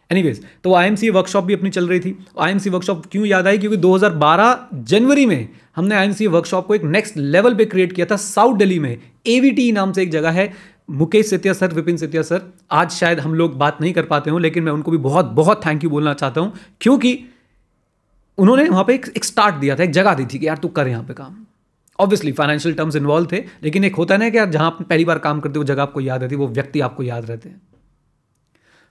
एनीवेज 0.10 0.44
तो 0.64 0.74
आई 0.76 1.10
वर्कशॉप 1.10 1.44
भी 1.44 1.54
अपनी 1.54 1.70
चल 1.70 1.88
रही 1.88 2.00
थी। 2.00 2.18
आई 2.40 2.52
एम 2.52 2.58
सी 2.58 2.70
वर्कशॉप 2.70 3.06
क्यों 3.12 3.26
याद 3.26 3.48
आई? 3.48 3.58
क्योंकि 3.58 3.78
2012 3.78 4.58
जनवरी 4.74 5.26
में 5.26 5.50
हमने 5.76 5.96
आई 5.96 6.28
वर्कशॉप 6.28 6.68
को 6.68 6.76
एक 6.76 6.84
नेक्स्ट 6.84 7.18
लेवल 7.18 7.56
पे 7.56 7.66
क्रिएट 7.66 7.94
किया 7.94 8.06
था 8.12 8.16
साउथ 8.18 8.58
दिल्ली 8.58 8.80
में। 8.80 8.98
एवीटी 9.28 9.72
नाम 9.72 9.92
से 9.92 10.04
एक 10.04 10.12
जगह 10.12 10.32
है, 10.32 10.52
मुकेश 10.90 11.30
सेतिया 11.30 11.54
सर, 11.54 11.74
विपिन 11.74 11.98
सेतिया 11.98 12.22
सर। 12.22 12.42
आज 12.72 12.92
शायद 12.92 13.20
हम 13.20 13.34
लोग 13.34 13.58
बात 13.58 13.82
नहीं 13.82 13.94
कर 13.94 14.06
पाते 14.06 14.32
हो, 14.32 14.38
लेकिन 14.38 14.64
मैं 14.64 14.72
उनको 14.72 14.92
भी 14.92 14.98
बहुत 15.00 15.26
बहुत 15.34 15.66
थैंक 15.66 15.84
यू 15.84 15.90
बोलना 15.90 16.14
चाहता 16.14 16.42
हूँ, 16.42 16.54
क्योंकि 16.82 17.20
उन्होंने 18.38 18.68
वहाँ 18.70 18.84
पे 18.84 18.94
एक, 18.96 19.06
एक 19.18 19.24
स्टार्ट 19.24 19.56
दिया 19.56 19.75
था 19.75 19.84
एक 19.84 19.92
जगह 19.92 20.13
दी 20.13 20.25
थी 20.25 20.40
कि 20.40 20.48
यार 20.48 20.58
तू 20.58 20.68
कर 20.68 20.88
यहाँ 20.88 21.04
पे 21.04 21.13
काम। 21.13 21.46
ऑब्वियसली 22.00 22.32
फाइनेंशियल 22.32 22.75
टर्म्स 22.75 22.96
इन्वॉल्व 22.96 23.28
थे 23.32 23.44
लेकिन 23.63 23.84
एक 23.84 23.96
होता 23.96 24.13
है 24.13 24.20
ना 24.20 24.30
कि 24.30 24.38
यार 24.38 24.50
जहाँ 24.50 24.70
पहली 24.90 25.06
बार 25.06 25.20
काम 25.20 25.40
करते 25.40 25.60
हो 25.60 25.66
जगह 25.66 25.82
आपको 25.82 26.02
याद 26.02 26.22
रहती 26.22 26.36
है 26.36 26.40
वो 26.40 26.48
व्यक्ति 26.48 26.80
आपको 26.80 27.04
याद 27.04 27.25
रहते 27.25 27.50
हैं। 27.50 27.62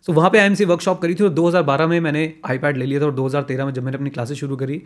सो 0.07 0.13
so, 0.13 0.19
वहाँ 0.19 0.31
पे 0.31 0.39
आईएमसी 0.39 0.65
वर्कशॉप 0.65 1.01
करी 1.03 1.15
थी 1.15 1.25
और 1.25 1.31
2012 1.31 1.89
में 1.89 2.01
मैंने 2.01 2.23
आईपैड 2.47 2.77
ले 2.77 2.87
लिया 2.87 3.01
था 3.01 3.05
और 3.05 3.15
2013 3.15 3.65
में 3.65 3.73
जब 3.73 3.83
मैंने 3.83 3.97
अपनी 3.97 4.11
क्लासेस 4.11 4.39
शुरू 4.39 4.57
करी 4.57 4.83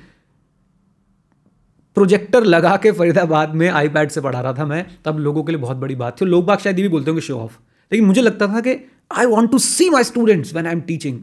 प्रोजेक्टर 1.97 2.45
लगा 2.45 2.77
के 2.77 2.93
फरीदाबाद 2.93 3.55
में 3.55 3.69
आईपैड 3.69 4.11
से 4.11 4.21
पढ़ा 4.21 4.41
रहा 4.41 4.53
था 4.53 4.67
मैं 4.67 4.85
तब 5.05 5.19
लोगों 5.19 5.45
के 5.45 5.53
लिए 5.53 5.61
बहुत 5.61 5.77
बड़ी 5.77 5.95
बात 5.95 6.21
थी 6.21 6.25
लोग 6.25 6.45
बाग 6.47 6.59
शायद 6.59 6.79
ये 6.79 6.83
भी 6.83 6.89
बोलते 6.89 7.11
होंगे 7.11 7.21
शो 7.21 7.39
ऑफ़ 7.39 7.53
लेकिन 7.93 8.07
मुझे 8.07 8.23
लगता 8.23 8.47
था 8.47 8.61
कि 8.61 8.77
I 9.17 9.27
want 9.27 9.51
to 9.51 9.59
see 9.59 9.89
my 9.91 10.05
students 10.05 10.55
when 10.55 10.67
I 10.67 10.73
am 10.73 10.81
teaching 10.81 11.21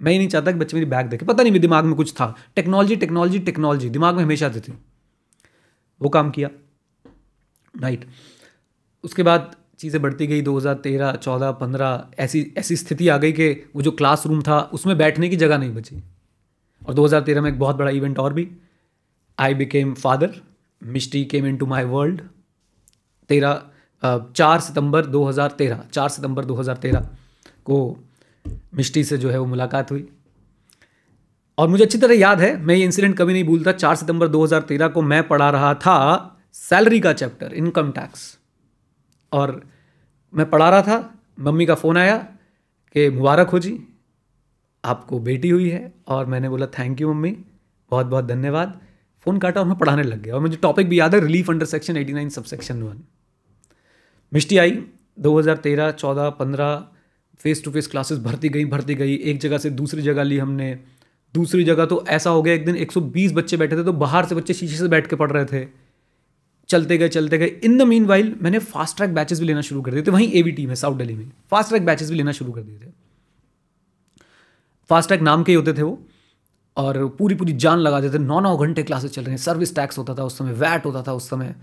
मैं 0.00 0.12
ही 0.12 0.18
नहीं 0.18 0.28
चाहता 0.28 0.52
कि 0.52 0.58
बच्चे 0.58 0.76
मेरी 0.76 0.86
बैग 0.86 1.06
देखे। 1.06 1.26
पता 1.26 1.42
नहीं 1.42 1.52
मेरे 1.52 1.60
दिमाग 1.60 1.84
में 1.84 1.94
कुछ 1.94 2.12
था। 2.12 2.34
टेक्नोलॉजी 2.56 2.96
टेक्नोलॉजी 2.96 3.38
टेक्नोलॉजी 3.40 3.88
दिमाग 3.90 4.16
में 4.16 4.22
हमेशा 4.24 4.46
आती 4.46 4.60
थी। 4.60 4.72
वो 6.00 6.08
काम 6.08 6.30
किया। 6.30 6.48
राइट 7.74 8.04
उसके 9.04 9.22
बाद 9.22 9.54
चीज़ें 9.78 10.00
बढ़ती 10.02 10.26
गई 10.26 10.42
2013, 10.42 11.12
14, 11.12 11.50
15 11.52 12.10
ऐसी 12.18 12.40
ऐसी 12.58 12.76
स्थिति 12.76 13.08
आ 13.08 13.16
गई 13.16 13.32
कि 13.32 13.50
वो 13.76 13.82
जो 13.82 13.90
क्लासरूम 13.90 14.42
था 14.42 14.60
उसमें 14.72 14.96
बैठने 14.98 15.28
की 15.28 15.36
जगह 15.36 15.58
नहीं 15.58 15.74
बची। 15.74 16.02
और 16.82 16.94
2013 16.94 17.40
में 17.40 17.50
एक 17.50 17.58
बहुत 17.58 17.76
बड़ा 17.76 17.90
इवेंट 17.90 18.18
और 18.18 18.32
भी। 18.32 18.48
I 19.38 19.54
became 19.54 19.94
father 19.94 20.34
Mishti 20.82 21.24
came 21.24 21.46
into 21.56 21.66
my 21.66 21.84
world 21.84 22.20
तेरह 23.30 23.62
चार 24.02 24.60
सितंबर 24.60 25.06
2013 25.06 25.82
चार 25.92 26.08
सितंबर 26.08 26.44
2013 26.44 27.08
को 27.64 27.76
मिस्टी 28.74 29.04
से 29.04 29.18
जो 29.18 29.30
है 29.30 29.38
वो 29.38 29.46
मुलाकात 29.46 29.90
हुई। 29.90 30.08
और 31.58 31.68
मुझे 31.68 31.84
अच्छी 31.84 31.98
तरह 31.98 32.14
याद 32.14 32.40
है, 32.40 32.56
मैं 32.56 32.74
ये 32.74 32.84
इंसिडेंट 32.84 33.16
कभी 33.18 33.32
नहीं 33.32 33.44
भूलता, 33.44 33.72
चार 33.72 33.96
सितंबर 33.96 34.28
2013 34.28 34.88
को 34.88 35.02
मैं 35.02 35.28
पढ़ा 35.28 35.50
रहा 35.50 35.74
था 35.74 35.96
सैलरी 36.52 37.00
का 37.00 37.12
चैप्टर 37.12 37.52
इनकम 37.52 37.90
टैक्स 37.90 38.38
और 39.32 39.62
मैं 40.34 40.50
पढ़ा 40.50 40.70
रहा 40.70 40.82
था, 40.82 41.14
मम्मी 41.40 41.66
का 41.66 41.74
फ़ोन 41.74 41.96
आया 41.96 42.16
कि 42.94 43.08
मुबारक 43.10 43.48
हो 43.48 43.58
जी, 43.58 43.78
आपको 44.84 45.18
बेटी 45.18 45.48
हुई 45.48 45.68
है। 45.70 45.94
और 46.08 46.26
मैंने 46.26 46.48
बोला 46.48 46.66
थैंक 46.66 47.00
यू 47.00 47.12
मम्मी 47.14 47.30
बहुत 47.90 48.06
बहुत 48.06 48.24
धन्यवाद। 48.24 48.80
फ़ोन 49.24 49.38
काटा 49.38 49.60
और 49.60 49.66
मैं 49.66 49.78
पढ़ाने 49.78 50.02
लग 50.02 50.22
गया। 50.22 50.34
और 50.34 50.40
मुझे 50.40 50.56
टॉपिक 50.56 50.88
भी 50.88 50.98
याद 51.00 51.14
है 51.14 51.20
रिलीफ 51.20 51.50
अंडर 51.50 51.66
सेक्शन 51.66 51.96
89 51.96 52.28
सब 52.30 52.44
सेक्शन 52.44 52.82
वन 52.82 53.02
मिष्टी 54.32 54.58
आई 54.58 54.84
2013 55.18 55.90
14 55.90 56.30
15 56.30 56.95
फेस 57.40 57.64
टू 57.64 57.70
फेस 57.70 57.86
क्लासेस 57.86 58.18
भरती 58.18 58.48
गई 58.48 58.64
भरती 58.64 58.94
गई, 58.94 59.14
एक 59.14 59.40
जगह 59.40 59.58
से 59.58 59.70
दूसरी 59.70 60.02
जगह 60.02 60.22
ली 60.22 60.38
हमने, 60.38 60.78
दूसरी 61.34 61.64
जगह 61.64 61.86
तो 61.86 62.04
ऐसा 62.08 62.30
हो 62.30 62.42
गया, 62.42 62.54
एक 62.54 62.64
दिन 62.66 62.76
120 62.76 63.32
बच्चे 63.32 63.56
बैठे 63.56 63.76
थे 63.76 63.84
तो 63.84 63.92
बाहर 63.94 64.26
से 64.26 64.34
बच्चे 64.34 64.54
शीशे 64.54 64.76
से 64.76 64.88
बैठ 64.88 65.06
के 65.06 65.16
पढ़ 65.16 65.32
रहे 65.32 65.44
थे। 65.44 65.66
चलते 66.68 66.96
गए 66.98 67.08
चलते 67.08 67.38
गए। 67.38 67.46
इन 67.64 67.76
द 67.78 67.82
मीन 67.82 68.06
वाइल 68.06 68.34
मैंने 68.42 68.58
फास्ट 68.58 68.96
ट्रैक 68.96 69.14
बैचेस 69.14 69.40
भी 69.40 69.46
लेना 69.46 69.60
शुरू 69.60 69.82
कर 69.82 69.92
दिए 69.92 70.02
थे, 70.02 70.10
वहीं 70.10 70.30
ए 70.30 70.42
बी 70.42 70.52
टीम 70.52 70.68
है 70.68 70.74
साउथ 70.74 70.96
दिल्ली 70.96 71.14
में। 71.14 71.30
फास्ट 71.50 71.68
ट्रैक 71.68 71.84
बैचेस 71.86 72.10
भी 72.10 72.16
लेना 72.16 72.32
शुरू 72.32 72.52
कर 72.52 72.62
दिए 72.62 72.78
थे। 72.78 72.90
फास्ट 74.90 75.08
ट्रैक 75.08 75.20
नाम 75.20 75.42
के 75.42 75.52
ही 75.52 75.56
होते 75.56 75.72
थे 75.72 75.82
वो, 75.82 75.98
और 76.76 77.06
पूरी 77.08 77.34
पूरी 77.34 77.52
जान 77.52 77.78
लगा 77.78 78.00
देते 78.00 78.18
नौ 78.18 78.40
नौ 78.40 78.56
घंटे 78.56 78.82
क्लासेस 78.82 79.10
चल 79.10 79.22
रहे 79.22 79.30
हैं 79.30 79.38
सर्विस 79.38 79.74
टैक्स 79.76 79.98
होता 79.98 80.14
था 80.14 80.24
उस 80.24 80.38
समय 80.38 80.52
वैट 80.52 80.86
होता 80.86 81.02
था 81.02 81.12
उस 81.12 81.28
समय। 81.30 81.54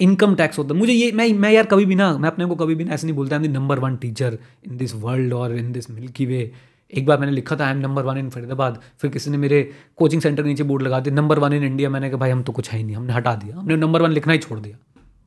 इनकम 0.00 0.34
टैक्स 0.34 0.58
होता 0.58 0.74
है। 0.74 0.78
मुझे 0.80 0.92
ये, 0.92 1.10
मैं 1.12 1.32
मैं 1.34 1.52
यार 1.52 1.66
कभी 1.66 1.84
भी 1.84 1.94
ना, 1.94 2.16
मैं 2.18 2.28
अपने 2.28 2.46
को 2.46 2.54
कभी 2.56 2.74
भी 2.74 2.84
ना 2.84 2.94
ऐसे 2.94 3.06
नहीं 3.06 3.16
बोलता 3.16 3.36
I 3.36 3.44
am 3.44 3.52
number 3.52 3.78
one 3.78 3.96
teacher 3.96 4.38
in 4.66 4.76
this 4.76 4.94
world 4.96 5.32
और 5.34 5.56
इन 5.56 5.72
दिस 5.72 5.90
मिल्की 5.90 6.26
वे 6.26 6.50
एक 6.92 7.06
बार 7.06 7.18
मैंने 7.18 7.32
लिखा 7.32 7.56
था 7.56 7.66
I 7.66 7.72
am 7.72 7.78
number 7.78 8.02
one 8.02 8.18
in 8.18 8.30
Faridabad 8.30 8.78
फिर 9.00 9.10
किसी 9.10 9.30
ने 9.30 9.38
मेरे 9.38 9.62
कोचिंग 9.96 10.22
सेंटर 10.22 10.42
के 10.42 10.48
नीचे 10.48 10.62
बोर्ड 10.62 10.82
लगा 10.82 11.00
दिया 11.00 11.14
नंबर 11.14 11.38
वन 11.38 11.52
इन 11.52 11.64
इंडिया 11.64 11.90
मैंने 11.90 12.10
कहा, 12.10 12.18
भाई, 12.18 12.30
हम 12.30 12.42
तो 12.42 12.52
कुछ 12.52 12.70
है 12.70 12.78
ही 12.78 12.84
नहीं, 12.84 12.96
हमने 12.96 13.12
हटा 13.12 13.34
दिया, 13.34 13.56
हमने 13.56 13.76
नंबर 13.76 14.02
वन 14.02 14.10
लिखना 14.10 14.32
ही 14.32 14.38
छोड़ 14.38 14.58
दिया। 14.60 14.76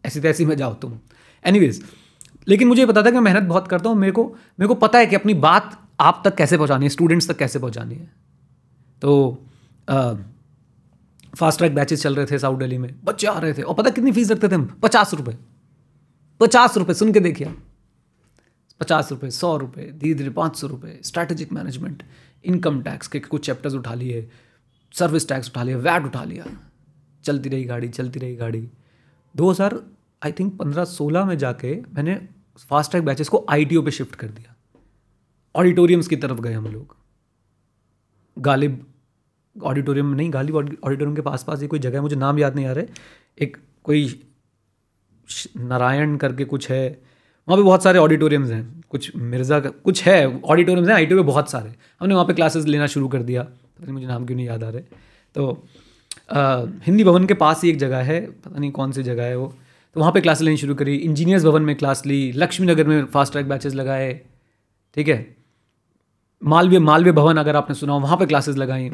ऐसी 0.06 0.22
तैसी 0.22 0.46
में 0.46 0.56
जाओ 0.58 0.74
तुम। 0.74 0.98
एनी 1.46 1.72
लेकिन 2.48 2.68
मुझे 2.68 2.86
पता 2.86 3.02
था 3.02 3.06
कि 3.06 3.12
मैं 3.12 3.22
मेहनत 3.22 3.44
बहुत 3.44 3.68
करता 3.68 3.90
हूँ, 3.90 3.98
मेरे 3.98 4.12
को 4.12 4.24
मेरे 4.60 4.68
को 4.68 4.76
पता 4.76 5.00
है 5.00 5.06
कि 5.06 5.16
अपनी 5.16 5.34
बात 5.34 5.80
आप 6.02 6.22
तक 6.26 6.36
कैसे 6.36 6.58
पहुँचानी 6.58 6.86
है 6.86 6.90
स्टूडेंट्स 6.90 7.30
तक 7.30 7.38
कैसे 7.38 7.60
पहुँचानी 7.60 7.96
है। 7.96 8.12
तो 9.02 9.44
फास्ट 11.34 11.58
ट्रैक 11.58 11.76
बैचेस 11.76 12.02
चल 12.04 12.16
रहे 12.16 12.26
थे 12.26 12.40
साउथ 12.40 12.58
दिल्ली 12.58 12.78
में। 12.78 12.90
बच्चे 13.04 13.28
आ 13.28 13.38
रहे 13.40 13.54
थे। 13.54 13.62
और 13.62 13.76
पता 13.76 13.90
कितनी 13.90 14.12
फ़ीस 14.12 14.32
रखते 14.32 14.48
थे 14.48 14.56
हम? 14.56 14.66
पचास 14.84 15.14
रुपये 15.14 15.38
पचास 16.42 16.78
रुपये 16.78 16.96
सुन 16.96 17.14
के 17.14 17.20
देखिए 17.20 17.54
पचास 18.82 19.12
रुपये 19.12 19.30
सौ 19.32 19.56
रुपये 19.58 19.86
धीरे 19.92 20.14
धीरे 20.14 20.30
पाँच 20.32 20.56
सौ 20.58 20.68
रुपये 20.68 21.00
स्ट्रैटेजिक 21.04 21.52
मैनेजमेंट 21.54 22.04
इनकम 22.46 22.82
टैक्स 22.82 23.08
के 23.08 23.20
कुछ 23.22 23.46
चैप्टर्स 23.46 23.74
उठा 23.74 23.94
लिए। 23.94 24.28
सर्विस 24.94 25.28
टैक्स 25.28 25.50
उठा 25.50 25.64
लिया 25.64 25.78
वैट 25.80 26.06
उठा 26.06 26.24
लिया। 26.24 26.46
चलती 27.24 27.50
रही 27.50 27.64
गाड़ी, 27.64 27.90
चलती 27.90 28.20
रही 28.20 28.36
गाड़ी। 28.36 28.68
दो 29.36 29.50
हज़ार 29.52 29.80
आई 30.22 30.32
थिंक 30.32 30.58
पंद्रह 30.60 30.86
सोलह 30.86 31.26
में 31.26 31.38
जाके 31.38 31.76
मैंने 31.88 32.16
फास्ट 32.70 32.92
ट्रैक 32.92 33.06
बैचेस 33.06 33.30
को 33.30 33.46
आईटीओ 33.50 33.82
पे 33.82 33.92
शिफ्ट 33.92 34.16
कर 34.16 34.28
दिया। 34.30 34.56
ऑडिटोरियम्स 35.56 36.08
की 36.08 36.16
तरफ़ 36.16 36.42
गए 36.42 36.54
हम 36.54 36.68
लोग। 36.68 36.96
गालिब 38.38 38.86
ऑडिटोरियम 39.56 40.14
नहीं 40.14 40.34
गाली 40.34 40.52
ऑडिटोरियम 40.52 41.16
के 41.16 41.22
पास 41.22 41.44
पास 41.44 41.62
ही 41.62 41.68
कोई 41.68 41.80
जगह 41.80 41.98
है 41.98 42.02
मुझे 42.02 42.16
नाम 42.16 42.40
याद 42.40 42.56
नहीं 42.56 42.66
आ 42.66 42.72
रहे। 42.72 42.86
एक 43.38 43.58
कोई 43.84 44.08
नारायण 45.58 46.16
करके 46.18 46.46
कुछ 46.46 46.70
है 46.72 46.86
वहाँ 47.48 47.58
पे 47.58 47.64
बहुत 47.64 47.84
सारे 47.84 48.00
ऑडिटोरियम्स 48.00 48.52
हैं। 48.52 48.84
कुछ 48.90 49.16
मिर्ज़ा 49.16 49.60
का 49.60 49.70
कुछ 49.70 50.04
है 50.04 50.42
ऑडिटोरियम्स 50.42 50.90
हैं 50.90 50.96
आई 50.96 51.06
पे 51.06 51.22
बहुत 51.22 51.50
सारे। 51.52 51.74
हमने 52.02 52.14
वहाँ 52.14 52.26
पे 52.26 52.34
क्लासेस 52.34 52.66
लेना 52.66 52.88
शुरू 52.88 53.08
कर 53.08 53.24
दिया 53.24 53.44
पता 53.44 53.84
नहीं 53.84 53.94
मुझे 53.94 54.08
नाम 54.08 54.26
क्यों 54.26 54.38
नहीं 54.38 54.48
याद 54.48 54.64
आ 54.64 54.70
रहे। 54.70 54.82
तो 55.36 55.64
आ, 56.32 56.66
हिंदी 56.86 57.04
भवन 57.04 57.26
के 57.26 57.34
पास 57.36 57.64
ही 57.64 57.70
एक 57.70 57.78
जगह 57.78 58.02
है 58.04 58.20
पता 58.22 58.60
नहीं 58.60 58.72
कौन 58.72 58.92
सी 58.92 59.04
जगह 59.04 59.24
है 59.24 59.36
वो। 59.38 59.54
तो 59.96 60.00
वहाँ 60.00 60.12
पे 60.12 60.22
क्लासेस 60.22 60.42
लेनी 60.42 60.58
शुरू 60.58 60.76
करी 60.76 60.96
इंजीनियर्स 60.98 61.44
भवन 61.46 61.62
में 61.62 61.76
क्लास 61.76 62.06
ली 62.06 62.32
लक्ष्मी 62.34 62.68
नगर 62.68 62.88
में 62.88 63.06
फास्ट 63.06 63.32
ट्रैक 63.34 63.50
बैचेस 63.50 63.74
लगाए 63.76 64.14
ठीक 64.96 65.08
है? 65.08 65.36
मालवीय 66.42 66.80
मालवीय 66.80 67.14
भवन 67.14 67.38
अगर 67.38 67.56
आपने 67.56 67.76
सुना 67.76 67.94
हो 67.94 68.00
वहाँ 68.00 68.18
पर 68.18 68.26
क्लासेस 68.26 68.56
लगाई। 68.58 68.90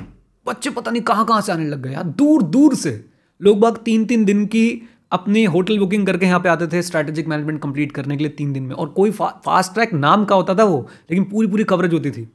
बच्चे 0.45 0.69
पता 0.69 0.91
नहीं 0.91 1.01
कहाँ 1.01 1.25
कहाँ 1.25 1.41
से 1.41 1.51
आने 1.51 1.65
लग 1.65 1.81
गए। 1.81 1.91
यार 1.91 2.03
दूर 2.03 2.43
दूर 2.43 2.75
से। 2.75 3.05
लोग 3.41 3.59
बाग 3.59 3.77
तीन 3.77 4.05
तीन 4.05 4.25
दिन 4.25 4.45
की 4.45 4.81
अपनी 5.11 5.43
होटल 5.45 5.79
बुकिंग 5.79 6.05
करके 6.07 6.25
यहाँ 6.25 6.39
पे 6.39 6.49
आते 6.49 6.67
थे 6.67 6.81
स्ट्रैटेजिक 6.81 7.27
मैनेजमेंट 7.27 7.61
कंप्लीट 7.61 7.91
करने 7.91 8.17
के 8.17 8.23
लिए 8.23 8.33
तीन 8.33 8.53
दिन 8.53 8.63
में। 8.63 8.75
और 8.75 8.89
कोई 8.89 9.11
फा, 9.11 9.29
फास्ट 9.45 9.73
ट्रैक 9.73 9.93
नाम 9.93 10.25
का 10.25 10.35
होता 10.35 10.55
था 10.55 10.63
वो 10.63 10.87
लेकिन 11.11 11.23
पूरी 11.23 11.47
पूरी 11.47 11.63
कवरेज 11.63 11.93
होती 11.93 12.11
थी। 12.11 12.27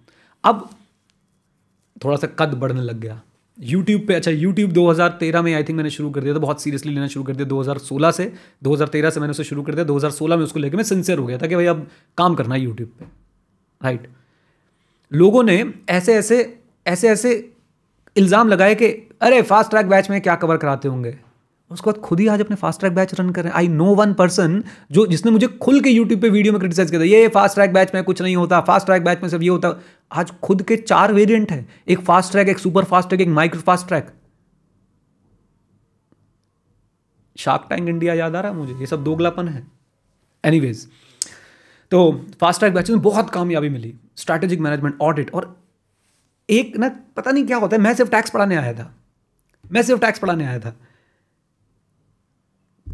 अब 0.45 0.69
थोड़ा 2.05 2.17
सा 2.17 2.27
कद 2.27 2.55
बढ़ने 2.55 2.81
लग 2.81 3.01
गया। 3.01 3.21
यूट्यूब 3.59 4.07
पे 4.07 4.15
अच्छा 4.15 4.31
यूट्यूब 4.31 4.71
2013 4.71 5.43
में 5.43 5.55
आई 5.55 5.63
थिंक 5.65 5.77
मैंने 5.77 5.91
शुरू 5.91 6.11
कर 6.11 6.21
दिया 6.21 6.35
था 6.35 6.39
बहुत 6.39 6.63
सीरियसली 6.63 6.95
लेना 6.95 7.07
शुरू 7.09 7.25
कर 7.25 7.37
दिया 7.37 7.49
2016 7.49 8.11
से। 8.11 8.33
2013 8.63 9.11
से 9.11 9.21
मैंने 9.21 9.31
उसे 9.31 9.45
शुरू 9.45 9.63
कर 9.63 9.75
दिया 9.75 9.85
2016 9.85 10.37
में 10.37 10.45
उसको 10.45 10.61
लेकर 10.61 10.77
मैं 10.77 10.85
सिंसियर 10.85 11.19
हो 11.19 11.27
गया 11.27 11.39
था 11.39 11.47
कि 11.47 11.55
भाई 11.55 11.67
अब 11.67 11.87
काम 12.19 12.35
करना 12.35 12.55
है 12.55 12.61
यूट्यूब 12.61 12.89
पे। 12.99 13.05
राइट 13.81 14.09
लोगों 15.13 15.43
ने 15.43 15.73
ऐसे 15.89 16.15
ऐसे 16.15 16.59
ऐसे 16.87 17.09
ऐसे 17.09 17.54
इल्ज़ाम 18.17 18.49
लगाए 18.49 18.75
कि, 18.75 18.87
अरे 19.23 19.43
फास्ट 19.43 19.71
ट्रैक 19.71 19.87
बैच 19.87 20.11
में 20.11 20.21
क्या 20.21 20.35
कवर 20.37 20.57
कराते 20.57 20.89
होंगे? 20.89 21.17
उसके 21.71 21.91
बाद 21.91 22.01
खुद 22.01 22.21
ही 22.21 22.27
आज 22.27 22.41
अपने 22.41 22.57
फास्ट 22.57 22.81
ट्रैक 22.81 22.95
बैच 22.95 23.15
रन 23.21 23.31
करें 23.31 23.51
आई 23.51 23.69
नो 23.69 23.95
वन 23.95 24.13
पर्सन 24.15 24.63
जो, 24.93 25.07
जिसने 25.07 25.31
मुझे 25.33 25.47
खुल 25.47 25.81
के 25.81 25.91
यूट्यूब 25.91 26.21
पे 26.21 26.29
वीडियो 26.31 26.53
में 26.53 26.59
क्रिटिसाइज 26.61 26.91
किया 26.91 27.01
था, 27.01 27.05
ये 27.05 27.29
फास्ट 27.29 27.55
ट्रैक 27.55 27.73
बैच 27.73 27.95
में 27.95 28.03
कुछ 28.05 28.23
नहीं 28.23 28.37
होता 28.37 28.61
फास्ट 28.63 28.87
ट्रैक 28.87 29.05
बैच 29.05 29.23
में 29.23 29.29
सब 29.29 29.43
ये 29.43 29.49
होता। 29.49 29.75
आज 30.13 30.31
खुद 30.43 30.63
के 30.63 30.77
चार 30.77 31.13
वेरिएंट 31.13 31.53
है। 31.53 31.67
एक 31.89 32.01
फास्ट 32.01 32.33
ट्रैक 32.33 32.49
एक 32.49 32.59
सुपर 32.59 32.85
फास्ट 32.85 33.09
ट्रैक 33.09 33.21
एक 33.21 33.29
micro 33.31 33.61
fast 33.61 33.89
track 33.89 34.11
shark 37.37 37.67
tank 37.71 37.89
India 37.89 38.15
याद 38.15 38.37
आ 38.37 38.41
रहा 38.41 38.53
है 38.53 38.59
मुझे? 38.59 38.75
ये 38.75 38.87
सब 38.87 39.05
दोगलापन 39.05 39.49
है। 39.49 39.67
एनीवेज 40.45 40.87
तो 41.93 42.11
फास्ट 42.41 42.61
ट्रैक 42.61 42.75
बैच 42.75 42.91
में 42.91 43.01
बहुत 43.03 43.31
कामयाबी 43.31 43.69
मिली। 43.69 43.95
स्ट्रैटेजिक 44.17 44.61
मैनेजमेंट 44.61 44.99
ऑडिट 45.03 45.35
और 45.35 45.55
एक 46.51 46.77
ना, 46.77 46.89
पता 47.17 47.31
नहीं 47.31 47.47
क्या 47.47 47.57
होता 47.57 47.77
है, 47.77 47.83
मैं 47.83 47.95
सिर्फ़ 47.95 48.11
टैक्स 48.11 48.31
पढ़ाने 48.31 48.57
आया 48.57 48.73
था। 48.73 48.95
मैं 49.73 49.83
सिर्फ़ 49.83 50.01
टैक्स 50.01 50.19
पढ़ाने 50.19 50.47
आया 50.47 50.59
था। 50.59 50.77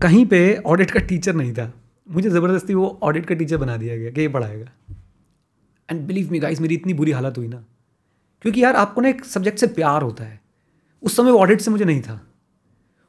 कहीं 0.02 0.26
पे 0.26 0.62
ऑडिट 0.66 0.90
का 0.90 1.00
टीचर 1.00 1.34
नहीं 1.34 1.52
था। 1.52 1.74
मुझे 2.10 2.30
ज़बरदस्ती 2.30 2.74
वो 2.74 2.98
ऑडिट 3.02 3.26
का 3.26 3.34
टीचर 3.34 3.56
बना 3.56 3.76
दिया 3.76 3.96
गया, 3.96 4.10
कि 4.10 4.20
ये 4.20 4.28
पढ़ाएगा। 4.28 4.94
एंड 5.90 6.00
बिलीव 6.00 6.32
मी 6.32 6.38
गाइस 6.38 6.60
मेरी 6.60 6.74
इतनी 6.74 6.94
बुरी 6.94 7.10
हालत 7.10 7.38
हुई 7.38 7.48
ना। 7.48 7.64
क्योंकि 8.42 8.64
यार, 8.64 8.76
आपको 8.76 9.00
ना 9.00 9.08
एक 9.08 9.24
सब्जेक्ट 9.24 9.58
से 9.58 9.66
प्यार 9.66 10.02
होता 10.02 10.24
है। 10.24 10.40
उस 11.02 11.16
समय 11.16 11.30
ऑडिट 11.30 11.60
से 11.60 11.70
मुझे 11.70 11.84
नहीं 11.84 12.02
था। 12.02 12.26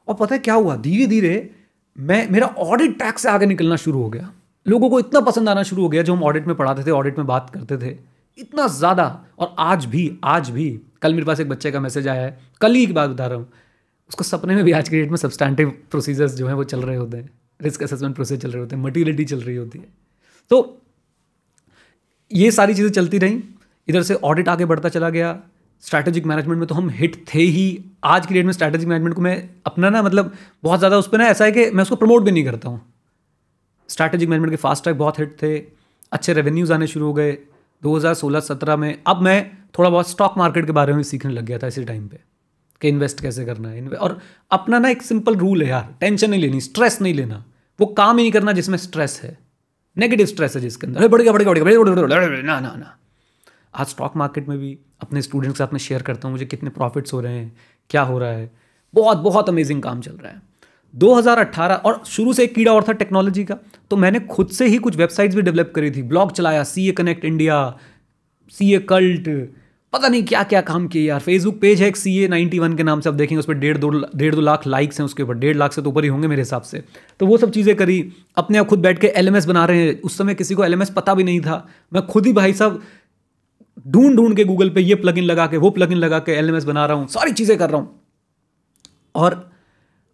और 0.08 0.14
पता 0.14 0.34
है 0.34 0.38
क्या 0.38 0.54
हुआ? 0.54 0.76
धीरे 0.76 1.06
धीरे 1.06 1.50
मैं, 1.98 2.30
मेरा 2.30 2.46
ऑडिट 2.46 2.98
टैक्स 2.98 3.22
से 3.22 3.28
आगे 3.28 3.46
निकलना 3.46 3.76
शुरू 3.76 4.02
हो 4.02 4.10
गया। 4.10 4.32
लोगों 4.68 4.90
को 4.90 5.00
इतना 5.00 5.20
पसंद 5.20 5.48
आना 5.48 5.62
शुरू 5.62 5.82
हो 5.82 5.88
गया, 5.88 6.02
जो 6.02 6.14
हम 6.14 6.22
ऑडिट 6.22 6.46
में 6.46 6.56
पढ़ाते 6.56 6.84
थे 6.84 6.90
ऑडिट 6.90 7.18
में 7.18 7.26
बात 7.26 7.50
करते 7.54 7.78
थे। 7.78 8.11
इतना 8.38 8.66
ज़्यादा, 8.68 9.24
और 9.38 9.54
आज 9.58 9.84
भी 9.86 10.10
आज 10.24 10.50
भी, 10.50 10.70
कल 11.02 11.14
मेरे 11.14 11.26
पास 11.26 11.40
एक 11.40 11.48
बच्चे 11.48 11.70
का 11.70 11.80
मैसेज 11.80 12.08
आया 12.08 12.22
है, 12.22 12.38
कल 12.60 12.74
ही 12.74 12.86
की 12.86 12.92
बात 12.92 13.10
बता 13.10 13.26
रहा 13.26 13.38
हूँ। 13.38 13.50
उसको 14.10 14.24
सपने 14.24 14.54
में 14.54 14.64
भी 14.64 14.72
आज 14.72 14.88
के 14.88 15.00
डेट 15.00 15.10
में 15.10 15.16
सब्सटैंटिव 15.16 15.70
प्रोसीजर्स 15.90 16.34
जो 16.34 16.46
हैं 16.46 16.54
वो 16.54 16.64
चल 16.64 16.82
रहे 16.82 16.96
होते 16.96 17.16
हैं। 17.16 17.30
रिस्क 17.60 17.82
असेसमेंट 17.82 18.14
प्रोसेस 18.14 18.40
चल 18.40 18.50
रहे 18.50 18.60
होते 18.60 18.76
हैं 18.76 18.82
मटीरियलिटी 18.82 19.24
चल 19.24 19.40
रही 19.40 19.56
होती 19.56 19.78
है। 19.78 19.84
तो 20.50 20.82
ये 22.30 22.50
सारी 22.50 22.74
चीज़ें 22.74 22.90
चलती 22.90 23.18
रहीं, 23.18 23.40
इधर 23.88 24.02
से 24.02 24.14
ऑडिट 24.14 24.48
आगे 24.48 24.64
बढ़ता 24.64 24.88
चला 24.88 25.10
गया। 25.10 25.38
स्ट्रैटेजिक 25.82 26.26
मैनेजमेंट 26.26 26.58
में 26.58 26.66
तो 26.68 26.74
हम 26.74 26.90
हिट 26.90 27.24
थे 27.34 27.42
ही। 27.48 27.84
आज 28.04 28.26
की 28.26 28.34
डेट 28.34 28.44
में 28.46 28.52
स्ट्रैटेजिक 28.52 28.88
मैनेजमेंट 28.88 29.14
को 29.16 29.22
मैं 29.22 29.36
अपना 29.66 29.90
ना 29.90 30.02
मतलब 30.02 30.32
बहुत 30.62 30.78
ज़्यादा 30.78 30.98
उस 30.98 31.08
पर 31.08 31.18
ना 31.18 31.26
ऐसा 31.26 31.44
है 31.44 31.52
कि 31.52 31.70
मैं 31.70 31.82
उसको 31.82 31.96
प्रमोट 31.96 32.22
भी 32.22 32.30
नहीं 32.30 32.44
करता 32.44 32.68
हूँ। 32.68 32.80
स्ट्रैटेजिक 33.88 34.28
मैनेजमेंट 34.28 34.52
के 34.52 34.56
फास्ट 34.56 34.82
ट्रैक 34.82 34.98
बहुत 34.98 35.18
हिट 35.18 35.36
थे। 35.42 35.56
अच्छे 36.12 36.32
रेवेन्यूज़ 36.32 36.72
आने 36.72 36.86
शुरू 36.86 37.06
हो 37.06 37.12
गए। 37.12 37.32
2016-17 37.82 38.76
में 38.76 39.02
अब 39.06 39.20
मैं 39.22 39.58
थोड़ा 39.78 39.90
बहुत 39.90 40.10
स्टॉक 40.10 40.34
मार्केट 40.38 40.66
के 40.66 40.72
बारे 40.72 40.92
में 40.92 41.02
सीखने 41.02 41.32
लग 41.32 41.44
गया 41.44 41.58
था 41.58 41.66
इसी 41.66 41.84
टाइम 41.84 42.08
पे 42.08 42.20
कि 42.80 42.88
इन्वेस्ट 42.88 43.20
कैसे 43.20 43.44
करना 43.44 43.68
है। 43.68 43.88
और 43.88 44.20
अपना 44.50 44.78
ना 44.78 44.88
एक 44.88 45.02
सिंपल 45.02 45.36
रूल 45.36 45.62
है 45.62 45.68
यार 45.68 45.94
टेंशन 46.00 46.30
नहीं 46.30 46.40
लेनी 46.40 46.60
स्ट्रेस 46.60 47.00
नहीं 47.00 47.14
लेना। 47.14 47.44
वो 47.80 47.86
काम 47.86 48.16
ही 48.16 48.24
नहीं 48.24 48.32
करना 48.32 48.52
जिसमें 48.52 48.78
स्ट्रेस 48.78 49.20
है। 49.22 49.38
नेगेटिव 49.98 50.26
स्ट्रेस 50.26 50.56
है 50.56 50.62
जिसके 50.62 50.86
अंदर। 50.86 51.00
गया, 51.00 51.08
बढ़ 51.08 51.22
गया 51.22 51.32
गया 51.32 52.42
ना 52.42 52.60
ना 52.60 52.74
ना। 52.76 52.98
आज 53.74 53.86
स्टॉक 53.86 54.16
मार्केट 54.16 54.48
में 54.48 54.58
भी 54.58 54.78
अपने 55.00 55.22
स्टूडेंट्स 55.22 55.58
के 55.58 55.64
साथ 55.64 55.72
में 55.72 55.80
शेयर 55.80 56.02
करता 56.02 56.28
हूँ, 56.28 56.34
मुझे 56.34 56.46
कितने 56.46 56.70
प्रॉफिट्स 56.70 57.12
हो 57.12 57.20
रहे 57.20 57.32
हैं, 57.32 57.56
क्या 57.90 58.02
हो 58.02 58.18
रहा 58.18 58.30
है। 58.30 58.52
बहुत 58.94 59.18
बहुत 59.18 59.48
अमेजिंग 59.48 59.82
काम 59.82 60.00
चल 60.00 60.12
रहा 60.12 60.32
है। 60.32 60.51
2018 60.94 61.74
और 61.76 62.02
शुरू 62.06 62.32
से 62.32 62.44
एक 62.44 62.54
कीड़ा 62.54 62.72
और 62.72 62.84
था 62.88 62.92
टेक्नोलॉजी 62.94 63.44
का। 63.44 63.56
तो 63.90 63.96
मैंने 63.96 64.20
खुद 64.20 64.48
से 64.50 64.66
ही 64.66 64.78
कुछ 64.78 64.96
वेबसाइट्स 64.96 65.34
भी 65.36 65.42
डेवलप 65.42 65.72
करी 65.74 65.90
थी। 65.90 66.02
ब्लॉग 66.04 66.32
चलाया, 66.32 66.62
C 66.64 66.88
A 66.88 66.92
connect 66.92 67.24
India, 67.24 67.78
C 68.52 68.74
A 68.74 68.78
cult, 68.88 69.28
पता 69.92 70.08
नहीं 70.08 70.22
क्या 70.24 70.42
क्या 70.42 70.60
काम 70.60 70.86
किए 70.88 71.02
यार। 71.02 71.20
फेसबुक 71.20 71.58
पेज 71.60 71.80
है 71.82 71.88
एक 71.88 71.96
सी 71.96 72.16
ए 72.18 72.28
नाइन्टी 72.28 72.58
वन 72.58 72.76
के 72.76 72.82
नाम 72.82 73.00
से 73.00 73.08
आप 73.08 73.14
देखेंगे 73.14 73.38
उस 73.38 73.46
पर 73.46 73.54
डेढ़ 73.54 73.78
दो 73.78 73.90
डेढ़ 74.16 74.34
दो 74.34 74.40
लाख 74.40 74.66
लाइक्स 74.66 75.00
हैं 75.00 75.04
उसके 75.04 75.22
ऊपर। 75.22 75.34
डेढ़ 75.34 75.56
लाख 75.56 75.72
से 75.72 75.82
तो 75.82 75.90
ऊपर 75.90 76.04
ही 76.04 76.08
होंगे 76.08 76.28
मेरे 76.28 76.42
हिसाब 76.42 76.62
से। 76.62 76.82
तो 77.20 77.26
वो 77.26 77.38
सब 77.38 77.50
चीज़ें 77.50 77.74
करी, 77.76 78.12
अपने 78.36 78.58
आप 78.58 78.66
खुद 78.66 78.78
बैठ 78.78 78.98
के 78.98 79.06
एलएमएस 79.06 79.46
बना 79.46 79.64
रहे 79.64 79.86
हैं। 79.86 80.00
उस 80.00 80.18
समय 80.18 80.34
किसी 80.34 80.54
को 80.54 80.64
एलएमएस 80.64 80.90
पता 80.90 81.14
भी 81.14 81.24
नहीं 81.24 81.40
था। 81.40 81.66
मैं 81.92 82.06
खुद 82.06 82.26
ही 82.26 82.32
भाई 82.32 82.52
साहब 82.52 82.82
ढूंढ 83.88 84.16
ढूंढ 84.16 84.36
के 84.36 84.44
गूगल 84.44 84.70
पे 84.70 84.80
ये 84.80 84.94
प्लगइन 84.94 85.24
लगा 85.24 85.46
के, 85.46 85.56
वो 85.56 85.70
प्लगइन 85.70 85.98
लगा 85.98 86.18
के 86.18 86.32
एलएमएस 86.32 86.64
बना 86.64 86.86
रहा 86.86 86.96
हूँ। 86.96 87.06
सारी 87.08 87.32
चीज़ें 87.32 87.56
कर 87.58 87.70
रहा 87.70 87.80
हूँ। 87.80 88.00
और 89.14 89.51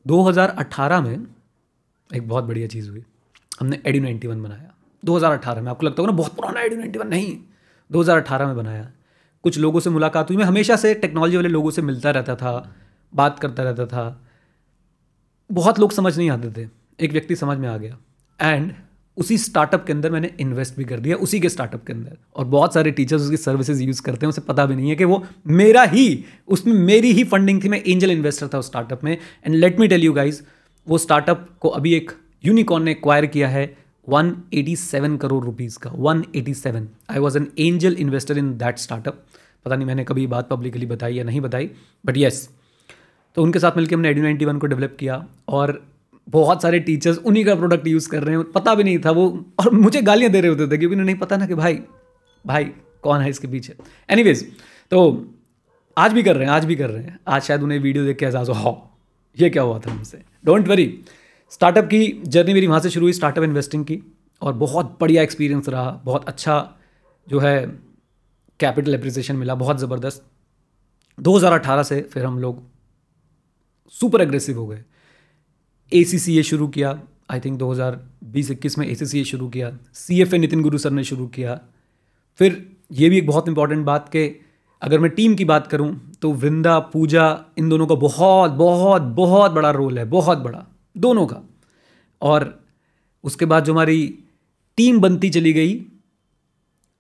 2018 0.07 1.01
में 1.01 1.27
एक 2.15 2.29
बहुत 2.29 2.45
बढ़िया 2.45 2.67
चीज़ 2.67 2.91
हुई। 2.91 3.05
हमने 3.61 3.83
एडी 3.87 4.01
नाइन्टी 4.01 4.29
वन 4.29 4.43
बनाया। 4.43 4.75
2018 5.05 5.63
में 5.63 5.71
आपको 5.71 5.87
लगता 5.87 6.03
होगा 6.03 6.13
ना, 6.13 6.17
बहुत 6.19 6.35
पुराना 6.35 6.61
एडी 6.61 6.77
नाइन्टी 6.77 6.99
वन 6.99 7.09
नहीं। 7.09 7.41
2018 7.93 8.47
में 8.47 8.57
बनाया। 8.57 8.91
कुछ 9.43 9.59
लोगों 9.59 9.81
से 9.81 9.91
मुलाकात 9.91 10.29
हुई। 10.29 10.37
मैं 10.37 10.45
हमेशा 10.45 10.77
से 10.77 10.95
टेक्नोलॉजी 10.95 11.37
वाले 11.37 11.49
लोगों 11.49 11.71
से 11.71 11.83
मिलता 11.83 12.11
रहता 12.11 12.37
था, 12.37 12.77
बात 13.15 13.39
करता 13.39 13.63
रहता 13.63 13.87
था। 13.87 14.23
बहुत 15.53 15.79
लोग 15.79 15.93
समझ 15.93 16.19
नहीं 16.19 16.31
आते 16.31 16.53
थे। 16.53 16.71
एक 17.01 17.13
व्यक्ति 17.13 17.37
समझ 17.37 17.59
में 17.59 17.69
आ 17.69 17.77
गया। 17.77 17.99
एंड 18.41 18.75
उसी 19.19 19.39
स्टार्टअप 19.39 19.85
के 19.87 19.93
अंदर 19.93 20.11
मैंने 20.11 20.31
इन्वेस्ट 20.41 20.77
भी 20.77 20.85
कर 20.85 21.01
दिया, 21.01 21.17
उसी 21.17 21.41
के 21.41 21.49
स्टार्टअप 21.49 21.85
के 21.87 21.93
अंदर। 21.93 22.17
और 22.37 22.45
बहुत 22.47 22.75
सारे 22.75 22.91
टीचर्स 22.91 23.23
उसकी 23.23 23.37
सर्विसेज़ 23.37 23.83
यूज़ 23.83 24.03
करते 24.03 24.27
हैं, 24.27 24.29
उसे 24.29 24.41
पता 24.43 24.67
भी 24.67 24.77
नहीं 24.77 24.89
है 24.91 24.97
कि 24.97 25.05
वो 25.05 25.25
मेरा 25.49 25.83
ही, 25.85 26.25
उसमें 26.49 26.75
मेरी 26.75 27.13
ही 27.13 27.25
फंडिंग 27.25 27.63
थी, 27.65 27.69
मैं 27.69 27.83
एंजल 27.83 28.11
इन्वेस्टर 28.11 28.49
था 28.55 28.59
उस 28.59 28.67
स्टार्टअप 28.67 29.05
में। 29.05 29.13
And 29.13 29.55
let 29.55 29.81
me 29.81 29.89
tell 29.89 30.05
you 30.05 30.13
guys 30.13 30.43
वो 30.87 30.99
स्टार्टअप 30.99 31.49
को 31.61 31.69
अभी 31.71 31.95
एक 31.95 32.13
यूनिकॉर्न 32.45 32.85
ने 32.85 32.91
एक्वायर 32.91 33.27
किया 33.27 33.49
है 33.49 33.67
187 34.09 35.17
करोड़ 35.19 35.45
रुपीज़ 35.45 35.79
का 35.79 35.91
187 35.93 36.87
I 37.11 37.19
was 37.19 37.39
an 37.39 37.49
angel 37.59 37.97
investor 38.01 38.39
in 38.39 38.57
that 38.59 38.79
startup 38.79 39.25
पता 39.65 39.77
नहीं 39.77 39.87
मैंने 39.87 40.05
कभी 40.05 40.27
बात 40.27 40.49
पब्लिकली 40.49 40.87
बताई 40.87 41.15
या 41.15 41.25
नहीं 41.25 41.41
बताई 41.41 41.71
बट 42.05 42.17
येस 42.17 42.49
तो 43.37 43.43
उनके 43.43 43.59
साथ 43.59 43.77
मिलकर 43.77 43.95
हमने 43.95 44.11
एडी 44.11 44.21
नाइन्टी 44.21 44.45
वन 44.45 44.59
को 44.59 44.67
डेवलप 44.67 44.97
किया, 45.01 45.25
और 45.49 45.81
बहुत 46.29 46.63
सारे 46.63 46.81
टीचर्स 46.81 47.19
उन्हीं 47.19 47.45
का 47.45 47.55
प्रोडक्ट 47.55 47.87
यूज़ 47.87 48.09
कर 48.09 48.23
रहे 48.23 48.37
हैं, 48.37 48.45
पता 48.53 48.75
भी 48.75 48.85
नहीं 48.85 48.99
था 48.99 49.11
वो, 49.11 49.29
और 49.61 49.71
मुझे 49.73 50.03
गालियाँ 50.03 50.31
दे 50.33 50.41
रहे 50.41 50.51
होते 50.51 50.67
थे 50.67 50.79
क्योंकि 50.79 50.95
उन्हें 50.95 51.07
नहीं, 51.07 51.17
पता 51.17 51.37
ना 51.37 51.47
कि 51.47 51.55
भाई 51.55 51.81
भाई, 52.45 52.65
कौन 53.03 53.21
है 53.21 53.31
इसके 53.31 53.49
पीछे। 53.49 53.75
एनी 54.11 54.35
तो 54.93 55.01
आज 55.97 56.13
भी 56.13 56.23
कर 56.23 56.37
रहे 56.37 56.45
हैं, 56.45 56.53
आज 56.53 56.65
भी 56.65 56.77
कर 56.77 56.91
रहे 56.91 57.03
हैं। 57.05 57.19
आज 57.29 57.43
शायद 57.43 57.63
उन्हें 57.63 57.79
वीडियो 57.79 58.05
देख 58.05 58.17
के 58.19 58.25
एहसास 58.25 58.49
हो। 58.49 58.55
हाँ 58.55 58.73
ये 59.37 59.51
क्या 59.51 59.63
हुआ 59.63 59.79
था 59.79 59.91
हमसे। 59.91 60.23
डोंट 60.45 60.69
वरी 60.69 60.87
स्टार्टअप 61.53 61.85
की 61.85 62.07
जर्नी 62.27 62.55
मेरी 62.55 62.67
वहाँ 62.67 62.81
से 62.81 62.91
शुरू 62.91 63.07
हुई 63.07 63.13
स्टार्टअप 63.13 63.45
इन्वेस्टिंग 63.45 63.85
की, 63.85 64.01
और 64.43 64.53
बहुत 64.55 64.97
बढ़िया 65.01 65.23
एक्सपीरियंस 65.23 65.69
रहा, 65.69 65.91
बहुत 66.05 66.29
अच्छा 66.29 66.75
जो 67.29 67.39
है 67.39 67.67
कैपिटल 68.61 68.95
एप्रिसिएशन 68.95 69.37
मिला, 69.37 69.55
बहुत 69.55 69.79
ज़बरदस्त। 69.79 70.25
2018 71.19 71.83
से 71.83 72.01
फिर 72.13 72.25
हम 72.25 72.39
लोग 72.39 72.63
सुपर 73.95 74.21
एग्रेसिव 74.21 74.59
हो 74.59 74.67
गए। 74.67 74.83
ए 75.93 76.03
सी 76.05 76.19
सी 76.19 76.39
ए 76.39 76.43
शुरू 76.43 76.67
किया 76.69 76.91
आई 77.31 77.41
थिंक 77.41 77.59
2020-21 77.59 78.77
में 78.79 78.87
ए 78.87 78.95
सी 78.95 79.07
सी 79.07 79.21
ए 79.21 79.25
शुरू 79.25 79.49
किया 79.49 79.71
सी 79.95 80.21
F 80.23 80.35
A 80.35 80.39
Nitin 80.39 80.63
Guru 80.63 80.79
sir 80.79 80.91
ने 80.91 81.05
शुरू 81.05 81.27
किया। 81.27 81.61
फिर 82.41 82.67
ये 82.93 83.09
भी 83.09 83.19
एक 83.19 83.27
बहुत 83.27 83.49
इंपॉर्टेंट 83.49 83.85
बात 83.87 84.09
कि, 84.09 84.41
अगर 84.83 84.99
मैं 85.01 85.11
टीम 85.11 85.35
की 85.35 85.45
बात 85.45 85.67
करूँ 85.67 85.91
तो 86.23 86.33
वृंदा, 86.33 86.79
पूजा, 86.79 87.45
इन 87.59 87.69
दोनों 87.69 87.87
का 87.87 87.95
बहुत 87.95 88.51
बहुत 88.53 89.03
बहुत 89.03 89.53
बड़ा 89.53 89.71
रोल 89.71 89.99
है, 89.99 90.05
बहुत 90.07 90.39
बड़ा, 90.39 90.67
दोनों 90.97 91.27
का। 91.27 91.43
और 92.23 92.61
उसके 93.25 93.45
बाद 93.45 93.65
जो 93.65 93.73
हमारी 93.73 94.19
टीम 94.79 95.01
बनती 95.01 95.31
चली 95.31 95.53
गई 95.53 95.75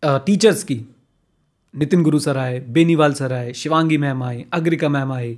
टीचर्स 0.03 0.63
की, 0.65 0.81
नितिन 1.75 2.03
गुरु 2.03 2.19
सर 2.19 2.37
आए, 2.37 2.59
बेनीवाल 2.61 3.13
सर 3.13 3.33
आए, 3.33 3.53
शिवांगी 3.53 3.99
मैम 3.99 4.23
आए, 4.23 4.45
अग्रिका 4.53 4.89
मैम 4.89 5.13
आए 5.13 5.33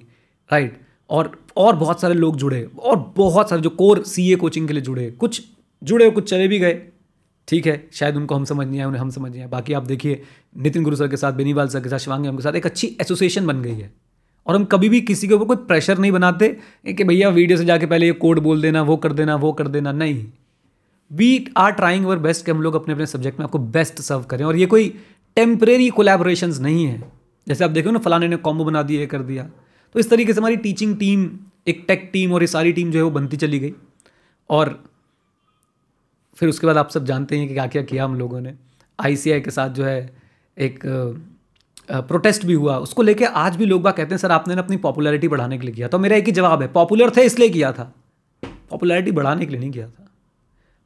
राइट 0.51 0.81
और 1.11 1.45
और 1.57 1.77
बहुत 1.77 2.01
सारे 2.01 2.15
लोग 2.15 2.37
जुड़े, 2.37 2.71
और 2.81 3.15
बहुत 3.17 3.51
सारे 3.51 3.63
जो 3.63 3.71
कोर 3.71 4.05
सीए 4.05 4.37
कोचिंग 4.37 4.67
के 4.67 4.73
लिए 4.73 4.83
जुड़े, 4.83 5.11
कुछ 5.11 5.43
जुड़े 5.83 6.05
और 6.05 6.11
कुछ 6.11 6.31
चले 6.31 6.49
भी 6.49 6.59
गए। 6.59 6.83
ठीक 7.49 7.67
है, 7.67 7.89
शायद 7.93 8.17
उनको 8.17 8.35
हम 8.35 8.45
समझ 8.45 8.67
नहीं 8.67 8.81
आए, 8.81 8.87
उन्हें 8.87 9.01
हम 9.01 9.11
समझ 9.11 9.31
नहीं 9.31 9.43
आए। 9.43 9.49
बाकी 9.49 9.73
आप 9.73 9.83
देखिए, 9.83 10.23
नितिन 10.59 10.83
गुरु 10.83 10.97
सर 10.97 11.09
के 11.09 11.17
साथ, 11.17 11.33
बेनीवाल 11.33 11.69
सर 11.69 11.81
के 11.81 11.89
साथ, 11.89 11.99
शिवांगी 11.99 12.29
के 12.29 12.43
साथ 12.43 12.53
एक 12.53 12.67
अच्छी 12.67 12.97
एसोसिएशन 13.01 13.47
बन 13.47 13.63
गई 13.63 13.75
है। 13.75 13.93
और 14.47 14.55
हम 14.55 14.65
कभी 14.65 14.89
भी 14.89 15.01
किसी 15.01 15.29
के 15.29 15.35
ऊपर 15.35 15.45
कोई 15.45 15.57
प्रेशर 15.57 15.99
नहीं 15.99 16.13
बनाते 16.13 16.49
कि 16.87 17.05
भैया 17.05 17.29
वीडियो 17.29 17.59
से 17.59 17.65
जाके 17.65 17.87
पहले 17.87 18.07
ये 18.07 18.13
कोड 18.13 18.39
बोल 18.39 18.63
देना, 18.63 18.83
वो 18.83 18.97
कर 18.97 19.13
देना, 19.13 19.37
वो 19.37 19.53
कर 19.53 19.69
देना, 19.69 19.93
नहीं। 19.93 20.27
We 21.13 21.49
are 21.57 21.73
trying 21.73 22.05
our 22.05 22.19
best 22.19 22.45
कि 22.45 22.51
हम 22.51 22.63
लोग 22.63 22.75
अपने 22.75 22.95
अपने 22.95 23.07
सब्जेक्ट 23.07 23.39
में 23.39 23.45
आपको 23.45 23.59
बेस्ट 23.59 24.01
सर्व 24.01 24.21
करें। 24.21 24.45
और 24.45 24.57
ये 24.57 24.67
कोई 24.67 24.95
टेम्परेरी 25.37 25.89
कोलेबोरेशन 25.89 26.51
नहीं 26.51 26.85
है। 26.87 27.13
जैसे 27.49 27.65
आप 27.65 27.71
देखो 27.71 27.91
ना, 27.91 27.99
फलाने 27.99 28.29
ने 28.29 28.37
कॉम्बो 28.37 28.65
बना 28.65 28.83
दिया, 28.83 29.01
ये 29.01 29.07
कर 29.07 29.23
दिया। 29.23 29.51
तो 29.95 30.01
इस 30.01 30.11
तरीके 30.11 30.33
से 30.33 30.41
हमारी 30.41 30.57
टीचिंग 30.59 30.97
टीम 30.97 31.29
एक 31.69 31.85
टेक 31.89 32.09
टीम 32.13 32.33
और 32.33 32.43
ये 32.43 32.47
सारी 32.47 32.73
टीम 32.73 32.91
जो 32.91 32.99
है 32.99 33.03
वो 33.05 33.11
बनती 33.11 33.37
चली 33.37 33.59
गई। 33.59 33.73
और 34.51 34.79
फिर 36.37 36.49
उसके 36.49 36.67
बाद 36.67 36.77
आप 36.77 36.91
सब 36.91 37.05
जानते 37.05 37.39
हैं 37.39 37.49
कि 37.49 37.55
क्या 37.55 37.67
क्या 37.67 37.83
किया 37.83 38.05
हम 38.05 38.15
लोगों 38.19 38.41
ने। 38.41 38.55
आईसीआई 38.99 39.41
के 39.41 39.51
साथ 39.51 39.71
जो 39.71 39.85
है 39.85 39.99
एक 40.57 40.81
प्रोटेस्ट 41.89 42.45
भी 42.47 42.55
हुआ। 42.55 42.77
उसको 42.79 43.03
लेके 43.03 43.25
आज 43.25 43.57
भी 43.57 43.67
लोग 43.67 43.83
बात 43.83 43.97
कहते 43.97 44.15
हैं, 44.15 44.19
सर, 44.19 44.31
आपने 44.31 44.55
ना 44.55 44.63
अपनी 44.63 44.77
पॉपुलैरिटी 44.79 45.29
बढ़ाने 45.29 45.59
के 45.59 45.67
लिए 45.67 45.75
किया 45.75 45.89
तो 45.89 45.99
मेरा 45.99 46.17
एक 46.17 46.27
ही 46.27 46.33
जवाब 46.33 46.63
है 46.63 46.69
पॉपुलर 46.73 47.11
थे, 47.17 47.23
इसलिए 47.23 47.49
किया 47.49 47.73
था। 47.73 47.93
पॉपुलैरिटी 48.71 49.13
बढ़ाने 49.13 49.47
के 49.47 49.53
लिए 49.53 49.61
नहीं 49.61 49.71
किया 49.71 49.87
था। 49.87 50.07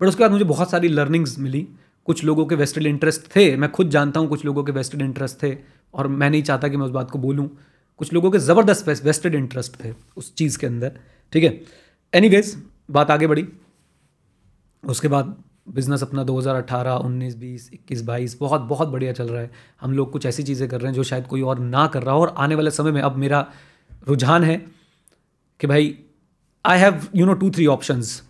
बट 0.01 0.09
उसके 0.09 0.23
बाद 0.23 0.31
मुझे 0.31 0.45
बहुत 0.45 0.71
सारी 0.71 0.89
लर्निंग्स 0.89 1.39
मिली। 1.39 1.67
कुछ 2.07 2.25
लोगों 2.25 2.47
के 2.47 2.55
वेस्टेड 2.55 2.87
इंटरेस्ट 2.87 3.27
थे। 3.37 3.57
मैं 3.57 3.71
खुद 3.73 3.91
जानता 3.91 4.21
हूँ 4.21 4.29
कुछ 4.29 4.45
लोगों 4.45 4.65
के 4.65 4.73
वेस्टेड 4.73 5.03
इंटरेस्ट 5.03 5.43
थे। 5.43 5.57
और 5.95 6.07
मैं 6.09 6.31
नहीं 6.31 6.43
चाहता 6.43 6.69
कि 6.69 6.77
मैं 6.77 6.87
उस 6.87 6.93
बात 6.93 7.11
को 7.11 7.19
बोलूँ। 7.19 7.49
कुछ 7.99 8.13
लोगों 8.13 8.31
के 8.31 8.39
ज़बरदस्त 8.39 8.89
वेस्टेड 9.05 9.35
इंटरेस्ट 9.35 9.85
थे 9.85 9.93
उस 10.17 10.35
चीज़ 10.35 10.59
के 10.59 10.67
अंदर 10.67 10.99
ठीक 11.33 11.45
है? 11.45 11.61
एनी 12.15 12.43
बात 12.91 13.11
आगे 13.11 13.27
बढ़ी। 13.27 13.47
उसके 14.85 15.09
बाद 15.09 15.37
बिज़नेस 15.69 16.03
अपना 16.03 16.25
2018, 16.25 16.97
19, 16.97 17.35
20, 17.35 17.71
21, 17.73 18.03
22 18.03 18.37
बहुत 18.39 18.61
बहुत 18.61 18.89
बढ़िया 18.89 19.13
चल 19.13 19.29
रहा 19.29 19.43
है। 19.43 19.51
हम 19.81 19.93
लोग 19.93 20.11
कुछ 20.13 20.27
ऐसी 20.27 20.43
चीज़ें 20.43 20.69
कर 20.69 20.81
रहे 20.81 20.87
हैं 20.87 20.95
जो 20.95 21.03
शायद 21.03 21.27
कोई 21.27 21.43
और 21.43 21.59
ना 21.59 21.87
कर 21.87 22.03
रहा 22.03 22.15
हो 22.15 22.21
और 22.21 22.35
आने 22.39 22.55
वाले 22.55 22.71
समय 22.71 22.93
में 22.93 23.01
अब 23.03 23.17
मेरा 23.17 23.47
रुझान 24.09 24.45
है 24.45 24.57
कि 25.61 25.67
भाई 25.67 25.99
I 26.65 26.79
have 26.79 27.09
you 27.17 27.27
know 27.27 27.35
two 27.35 27.51
three 27.51 27.67
options 27.67 28.23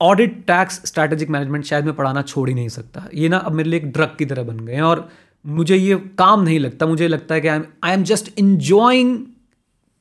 audit 0.00 0.38
tax 0.46 0.80
strategic 0.86 1.30
management 1.30 1.64
शायद 1.64 1.84
मैं 1.84 1.94
पढ़ाना 1.96 2.22
छोड़ 2.22 2.48
ही 2.48 2.54
नहीं 2.54 2.68
सकता। 2.68 3.08
ये 3.14 3.28
ना 3.28 3.36
अब 3.36 3.52
मेरे 3.52 3.70
लिए 3.70 3.80
एक 3.80 3.90
ड्रग 3.92 4.16
की 4.18 4.26
तरह 4.26 4.42
बन 4.42 4.60
गए 4.60 4.74
हैं 4.74 4.82
और 4.82 5.08
मुझे 5.44 5.76
ये 5.76 5.96
काम 6.18 6.42
नहीं 6.42 6.58
लगता। 6.60 6.86
मुझे 6.86 7.08
लगता 7.08 7.34
है 7.34 7.40
कि 7.40 7.48
I 7.48 7.60
I 7.84 7.92
am 7.92 8.02
just 8.04 8.32
enjoying 8.38 9.18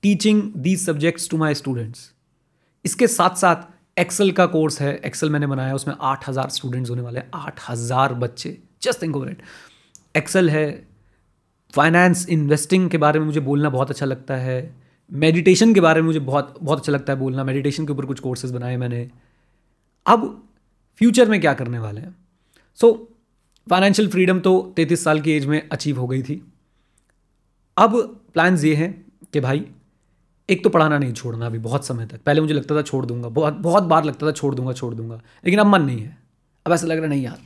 teaching 0.04 0.42
these 0.58 0.86
subjects 0.86 1.30
to 1.30 1.38
my 1.38 1.54
students 1.56 2.12
इसके 2.86 3.08
साथ 3.08 3.36
साथ 3.36 4.00
एक्सेल 4.00 4.32
का 4.32 4.46
कोर्स 4.48 4.82
है। 4.82 4.96
एक्सेल 4.98 5.30
मैंने 5.30 5.48
बनाया, 5.48 5.74
उसमें 5.76 5.96
आठ 6.02 6.28
हज़ार 6.30 6.50
स्टूडेंट्स 6.50 6.90
होने 6.90 7.02
वाले 7.02 7.20
हैं। 7.20 7.30
आठ 7.36 7.60
हज़ार 7.70 8.14
बच्चे। 8.16 8.58
Just 8.82 9.02
think 9.02 9.16
over 9.16 9.30
it 9.30 9.42
excel 10.18 10.50
है। 10.50 10.68
फाइनेंस 11.74 12.28
इन्वेस्टिंग 12.30 12.90
के 12.90 12.98
बारे 12.98 13.20
में 13.20 13.26
मुझे 13.26 13.40
बोलना 13.42 13.70
बहुत 13.70 13.90
अच्छा 13.90 14.06
लगता 14.06 14.36
है। 14.38 14.58
मेडिटेशन 15.12 15.74
के 15.74 15.82
बारे 15.82 16.02
में 16.02 16.06
मुझे 16.08 16.20
बहुत 16.22 16.56
बहुत 16.62 16.80
अच्छा 16.80 16.92
लगता 16.92 17.14
है 17.14 17.20
बोलना। 17.20 17.44
मेडिटेशन 17.44 17.86
के 17.86 17.92
ऊपर 17.92 18.06
कुछ 18.06 18.20
कोर्सेज 18.20 18.52
बनाए 18.52 18.78
मैंने। 18.78 19.10
अब 20.06 20.26
फ्यूचर 21.02 21.30
में 21.30 21.40
क्या 21.42 21.54
करने 21.54 21.80
वाले 21.80 22.02
हैं? 22.02 22.16
सो 22.80 23.08
फाइनेंशियल 23.70 24.10
फ्रीडम 24.10 24.40
तो 24.40 24.62
तैंतीस 24.76 25.04
साल 25.04 25.20
की 25.22 25.32
एज 25.32 25.46
में 25.46 25.62
अचीव 25.70 26.00
हो 26.00 26.08
गई 26.08 26.22
थी। 26.22 26.42
अब 27.78 27.98
प्लान्स 28.34 28.64
ये 28.64 28.74
हैं 28.76 28.92
कि 29.34 29.40
भाई, 29.40 29.66
एक 30.50 30.64
तो 30.64 30.70
पढ़ाना 30.70 30.98
नहीं, 30.98 31.14
छोड़ना 31.14 31.46
अभी 31.46 31.60
बहुत 31.60 31.86
समय 31.86 32.06
तक। 32.06 32.22
पहले 32.22 32.42
मुझे 32.42 32.54
लगता 32.54 32.76
था 32.76 32.82
छोड़ 32.82 33.06
दूँगा, 33.06 33.30
बहुत 33.30 33.54
बहुत 33.54 33.84
बार 33.84 34.06
लगता 34.06 34.28
था 34.28 34.32
छोड़ 34.32 34.54
दूँगा 34.56 34.74
छोड़ 34.74 34.94
दूँगा, 34.96 35.16
लेकिन 35.16 35.60
अब 35.60 35.68
मन 35.68 35.82
नहीं 35.82 36.00
है। 36.00 36.18
अब 36.66 36.74
ऐसा 36.74 36.88
लग 36.88 36.96
रहा 36.96 37.04
है, 37.04 37.10
नहीं 37.10 37.24
यार, 37.24 37.40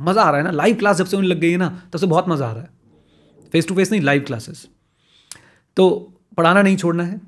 मज़ा 0.00 0.22
आ 0.22 0.30
रहा 0.30 0.38
है 0.38 0.44
ना। 0.44 0.50
लाइव 0.52 0.76
क्लास 0.76 0.96
जब 0.96 1.06
से 1.06 1.16
उन्हें 1.16 1.30
लग 1.30 1.40
गई 1.40 1.50
है 1.50 1.56
ना, 1.56 1.68
तब 1.92 1.98
से 1.98 2.06
बहुत 2.06 2.28
मज़ा 2.28 2.46
आ 2.46 2.52
रहा 2.52 2.62
है। 2.62 2.70
फेस 3.52 3.68
टू 3.68 3.74
फेस 3.74 3.90
नहीं 3.92 4.00
लाइव 4.00 4.22
क्लासेस 4.22 4.66
तो 5.76 5.88
पढ़ाना 6.36 6.62
नहीं, 6.62 6.76
छोड़ना 6.76 7.04
है। 7.04 7.20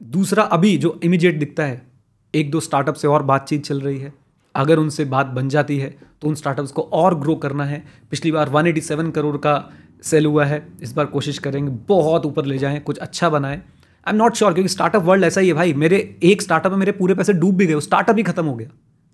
दूसरा, 0.00 0.42
अभी 0.42 0.76
जो 0.76 0.98
इमीडिएट 1.04 1.38
दिखता 1.38 1.64
है, 1.64 1.86
एक 2.34 2.50
दो 2.50 2.60
स्टार्टअप 2.60 2.94
से 2.94 3.08
और 3.08 3.22
बातचीत 3.22 3.64
चल 3.64 3.80
रही 3.80 3.98
है। 3.98 4.12
अगर 4.54 4.78
उनसे 4.78 5.04
बात 5.04 5.26
बन 5.26 5.48
जाती 5.48 5.78
है 5.78 5.96
तो 6.22 6.28
उन 6.28 6.34
स्टार्टअप्स 6.34 6.72
को 6.72 6.82
और 6.82 7.18
ग्रो 7.20 7.34
करना 7.36 7.64
है। 7.64 7.82
पिछली 8.10 8.32
बार 8.32 8.48
187 8.48 9.10
करोड़ 9.10 9.36
का 9.36 9.72
सेल 10.02 10.26
हुआ 10.26 10.44
है। 10.44 10.66
इस 10.82 10.92
बार 10.92 11.06
कोशिश 11.06 11.38
करेंगे 11.38 11.70
बहुत 11.88 12.26
ऊपर 12.26 12.44
ले 12.44 12.58
जाएँ, 12.58 12.80
कुछ 12.80 12.98
अच्छा 12.98 13.28
बनाएँ। 13.28 13.56
आई 13.56 14.10
एम 14.10 14.16
नॉट 14.16 14.34
श्योर 14.34 14.52
क्योंकि 14.52 14.68
स्टार्टअप 14.68 15.02
वर्ल्ड 15.02 15.24
ऐसा 15.24 15.40
ही 15.40 15.48
है 15.48 15.54
भाई। 15.54 15.72
मेरे 15.74 16.18
एक 16.22 16.42
स्टार्टअप 16.42 16.72
में 16.72 16.78
मेरे 16.78 16.92
पूरे 16.92 17.14
पैसे 17.14 17.32
डूब 17.32 17.56
भी 17.56 17.66
गए 17.66 17.80
स्टार्टअप 17.80 18.16
ही 18.16 18.22
खत्म 18.22 18.44
हो 18.44 18.54
गया। 18.54 18.68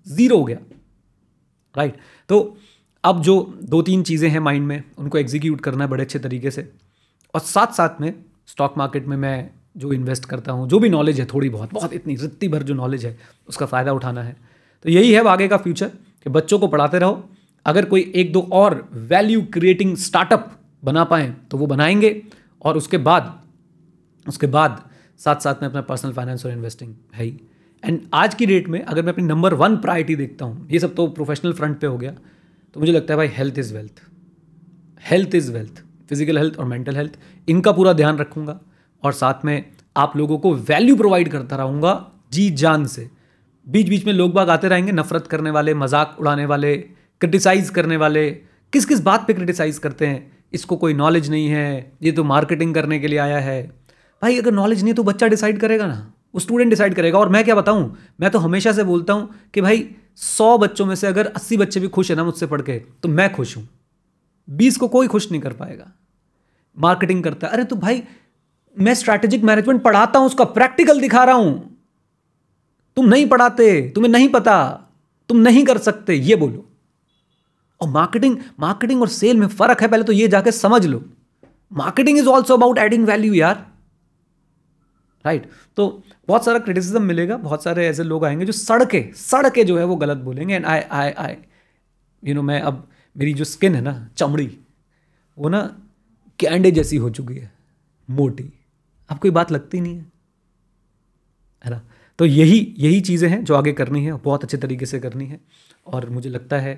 ज़ीरो 0.07 0.37
हो 0.37 0.43
गया। 0.43 0.57
Right 1.75 1.91
right? 1.91 2.05
तो 2.29 2.57
अब 3.03 3.21
जो 3.21 3.53
दो 3.63 3.81
तीन 3.81 4.03
चीज़ें 4.03 4.29
हैं 4.29 4.39
माइंड 4.39 4.65
में, 4.67 4.83
उनको 4.97 5.17
एग्जीक्यूट 5.17 5.61
करना 5.61 5.83
है 5.83 5.89
बड़े 5.89 6.03
अच्छे 6.03 6.19
तरीके 6.19 6.51
से। 6.51 6.71
और 7.33 7.41
साथ 7.41 7.67
साथ 7.67 8.01
में 8.01 8.13
स्टॉक 8.47 8.73
मार्केट 8.77 9.07
में 9.07 9.17
मैं 9.17 9.49
जो 9.77 9.93
इन्वेस्ट 9.93 10.25
करता 10.25 10.51
हूँ, 10.51 10.67
जो 10.69 10.79
भी 10.79 10.89
नॉलेज 10.89 11.19
है, 11.19 11.25
थोड़ी 11.25 11.49
बहुत 11.49 11.73
बहुत 11.73 11.93
इतनी, 11.93 12.15
रित्ती 12.15 12.47
भर 12.47 12.63
जो 12.63 12.73
नॉलेज 12.73 13.05
है, 13.05 13.19
उसका 13.47 13.65
फ़ायदा 13.65 13.93
उठाना 13.93 14.23
है। 14.23 14.35
तो 14.85 14.89
यही 14.89 15.11
है 15.13 15.27
आगे 15.27 15.47
का 15.47 15.57
फ्यूचर 15.57 15.87
कि 15.87 16.29
बच्चों 16.29 16.59
को 16.59 16.67
पढ़ाते 16.67 16.99
रहो। 16.99 17.29
अगर 17.65 17.85
कोई 17.85 18.11
एक 18.15 18.31
दो 18.33 18.41
और 18.53 18.87
वैल्यू 18.93 19.41
क्रिएटिंग 19.53 19.95
स्टार्टअप 19.99 20.51
बना 20.83 21.03
पाएँ 21.05 21.33
तो 21.51 21.57
वो 21.57 21.67
बनाएँगे, 21.67 22.21
और 22.61 22.77
उसके 22.77 22.97
बाद 22.99 23.37
उसके 24.25 24.47
बाद 24.49 24.81
साथ 25.19 25.35
साथ 25.37 25.61
में 25.61 25.67
अपना 25.69 25.81
पर्सनल 25.83 26.11
फाइनेंस 26.13 26.45
और 26.45 26.51
इन्वेस्टिंग 26.51 26.93
है 27.13 27.23
ही। 27.23 27.39
एंड 27.83 27.99
आज 28.13 28.35
की 28.35 28.45
डेट 28.45 28.67
में 28.67 28.81
अगर 28.81 29.03
मैं 29.03 29.13
अपनी 29.13 29.23
नंबर 29.25 29.53
वन 29.55 29.77
प्रायोरिटी 29.77 30.15
देखता 30.15 30.45
हूँ, 30.45 30.67
ये 30.71 30.79
सब 30.79 30.95
तो 30.95 31.07
प्रोफेशनल 31.09 31.53
फ्रंट 31.53 31.79
पे 31.79 31.87
हो 31.87 31.97
गया 31.97 32.11
तो 32.75 32.79
मुझे 32.79 32.91
लगता 32.91 33.13
है 33.13 33.17
भाई 33.17 33.27
health 33.27 33.57
is 33.59 33.73
wealth 33.73 34.01
health 35.01 35.35
is 35.35 35.51
wealth 35.51 35.83
physical 36.09 36.37
health 36.37 36.59
और 36.59 36.65
मेंटल 36.65 36.95
हेल्थ 36.95 37.17
इनका 37.47 37.71
पूरा 37.71 37.93
ध्यान 37.93 38.17
रखूँगा, 38.17 38.59
और 39.03 39.13
साथ 39.13 39.45
में 39.45 39.71
आप 39.97 40.17
लोगों 40.17 40.37
को 40.37 40.53
वैल्यू 40.55 40.95
प्रोवाइड 40.95 41.29
करता 41.29 41.55
रहूँगा, 41.55 42.11
जी 42.33 42.49
जान 42.51 42.85
से। 42.85 43.09
बीच 43.67 43.89
बीच 43.89 44.05
में 44.05 44.13
लोग 44.13 44.33
बाग 44.33 44.49
आते 44.49 44.67
रहेंगे, 44.67 44.91
नफरत 44.91 45.27
करने 45.27 45.51
वाले, 45.51 45.73
मज़ाक 45.73 46.15
उड़ाने 46.19 46.45
वाले 46.45 46.77
क्रिटिसाइज 47.21 47.69
करने 47.69 47.97
वाले। 47.97 48.29
किस 48.73 48.85
किस 48.85 49.01
बात 49.01 49.27
पे 49.27 49.33
क्रिटिसाइज 49.33 49.77
करते 49.77 50.07
हैं? 50.07 50.31
इसको 50.53 50.75
कोई 50.75 50.93
नॉलेज 50.93 51.29
नहीं 51.29 51.47
है, 51.47 51.91
ये 52.03 52.11
तो 52.11 52.23
मार्केटिंग 52.23 52.73
करने 52.75 52.99
के 52.99 53.07
लिए 53.07 53.19
आया 53.19 53.39
है। 53.39 53.61
भाई, 54.21 54.37
अगर 54.39 54.51
नॉलेज 54.51 54.83
नहीं 54.83 54.93
तो 54.93 55.03
बच्चा 55.03 55.27
डिसाइड 55.27 55.59
करेगा 55.59 55.87
ना? 55.87 56.13
वो 56.33 56.39
स्टूडेंट 56.39 56.69
डिसाइड 56.69 56.95
करेगा। 56.95 57.19
और 57.19 57.29
मैं 57.29 57.43
क्या 57.43 57.55
बताऊँ? 57.55 57.97
मैं 58.19 58.31
तो 58.31 58.39
हमेशा 58.39 58.71
से 58.71 58.83
बोलता 58.83 59.13
हूँ 59.13 59.29
कि 59.53 59.61
भाई, 59.61 59.89
सौ 60.15 60.57
बच्चों 60.57 60.85
में 60.85 60.95
से 60.95 61.07
अगर 61.07 61.25
अस्सी 61.25 61.57
बच्चे 61.57 61.79
भी 61.79 61.87
खुश 61.87 62.09
हैं 62.09 62.17
ना 62.17 62.23
मुझसे 62.23 62.45
पढ़ 62.45 62.61
के 62.61 62.77
तो 62.79 63.09
मैं 63.09 63.31
खुश 63.33 63.57
हूँ। 63.57 63.67
बीस 64.49 64.77
को 64.77 64.87
कोई 64.87 65.07
खुश 65.07 65.31
नहीं 65.31 65.41
कर 65.41 65.53
पाएगा। 65.53 65.91
मार्केटिंग 66.77 67.23
करता 67.23 67.47
है। 67.47 67.53
अरे 67.53 67.63
तो 67.63 67.75
भाई, 67.75 68.03
मैं 68.79 68.93
स्ट्रैटेजिक 68.93 69.43
मैनेजमेंट 69.43 69.81
पढ़ाता 69.83 70.19
हूँ, 70.19 70.27
उसका 70.27 70.43
प्रैक्टिकल 70.43 71.01
दिखा 71.01 71.23
रहा 71.23 71.35
हूँ। 71.35 71.70
तुम 72.95 73.05
नहीं 73.05 73.29
पढ़ाते, 73.29 73.91
तुम्हें 73.95 74.11
नहीं 74.11 74.29
पता, 74.29 74.81
तुम 75.29 75.37
नहीं 75.37 75.65
कर 75.65 75.77
सकते, 75.77 76.13
ये 76.13 76.35
बोलो। 76.35 76.69
और 77.81 77.89
मार्केटिंग 77.89 78.37
मार्केटिंग 78.59 79.01
और 79.01 79.07
सेल 79.07 79.37
में 79.37 79.47
फ़र्क 79.47 79.81
है, 79.81 79.87
पहले 79.87 80.03
तो 80.03 80.13
ये 80.13 80.27
जाके 80.27 80.51
समझ 80.51 80.85
लो। 80.85 81.03
Marketing 81.73 82.17
is 82.17 82.27
also 82.27 82.53
about 82.53 82.77
adding 82.77 83.05
value 83.05 83.33
यार। 83.33 83.71
Right 85.25 85.43
right? 85.43 85.57
तो 85.75 86.03
बहुत 86.27 86.45
सारा 86.45 86.59
क्रिटिसिज्म 86.59 87.01
मिलेगा, 87.01 87.37
बहुत 87.37 87.63
सारे 87.63 87.87
ऐसे 87.87 88.03
लोग 88.03 88.25
आएँगे 88.25 88.45
जो 88.45 88.51
सड़के 88.51 89.11
सड़के 89.15 89.63
जो 89.63 89.77
है 89.77 89.85
वो 89.85 89.95
गलत 89.95 90.17
बोलेंगे। 90.17 90.55
And 90.55 90.65
I 90.65 90.79
I 90.79 91.11
I 91.11 91.35
you 92.23 92.35
know 92.35 92.41
मैं 92.41 92.61
अब, 92.61 92.87
मेरी 93.17 93.33
जो 93.33 93.43
स्किन 93.43 93.75
है 93.75 93.81
ना, 93.81 94.09
चमड़ी, 94.17 94.57
वो 95.37 95.49
ना 95.49 95.81
कैंडे 96.39 96.71
जैसी 96.71 96.97
हो 96.97 97.09
चुकी 97.09 97.35
है, 97.35 97.51
मोटी। 98.09 98.53
अब 99.09 99.19
कोई 99.19 99.31
बात 99.31 99.51
लगती 99.51 99.81
नहीं 99.81 99.95
है। 99.97 100.11
है 101.65 101.71
ना? 101.71 101.81
तो 102.21 102.25
यही 102.25 102.57
यही 102.79 102.99
चीज़ें 103.01 103.27
हैं 103.29 103.43
जो 103.43 103.55
आगे 103.55 103.71
करनी 103.73 104.03
है, 104.05 104.13
बहुत 104.13 104.43
अच्छे 104.43 104.57
तरीके 104.57 104.85
से 104.85 104.99
करनी 104.99 105.25
है। 105.25 105.39
और 105.87 106.09
मुझे 106.09 106.29
लगता 106.29 106.57
है 106.57 106.73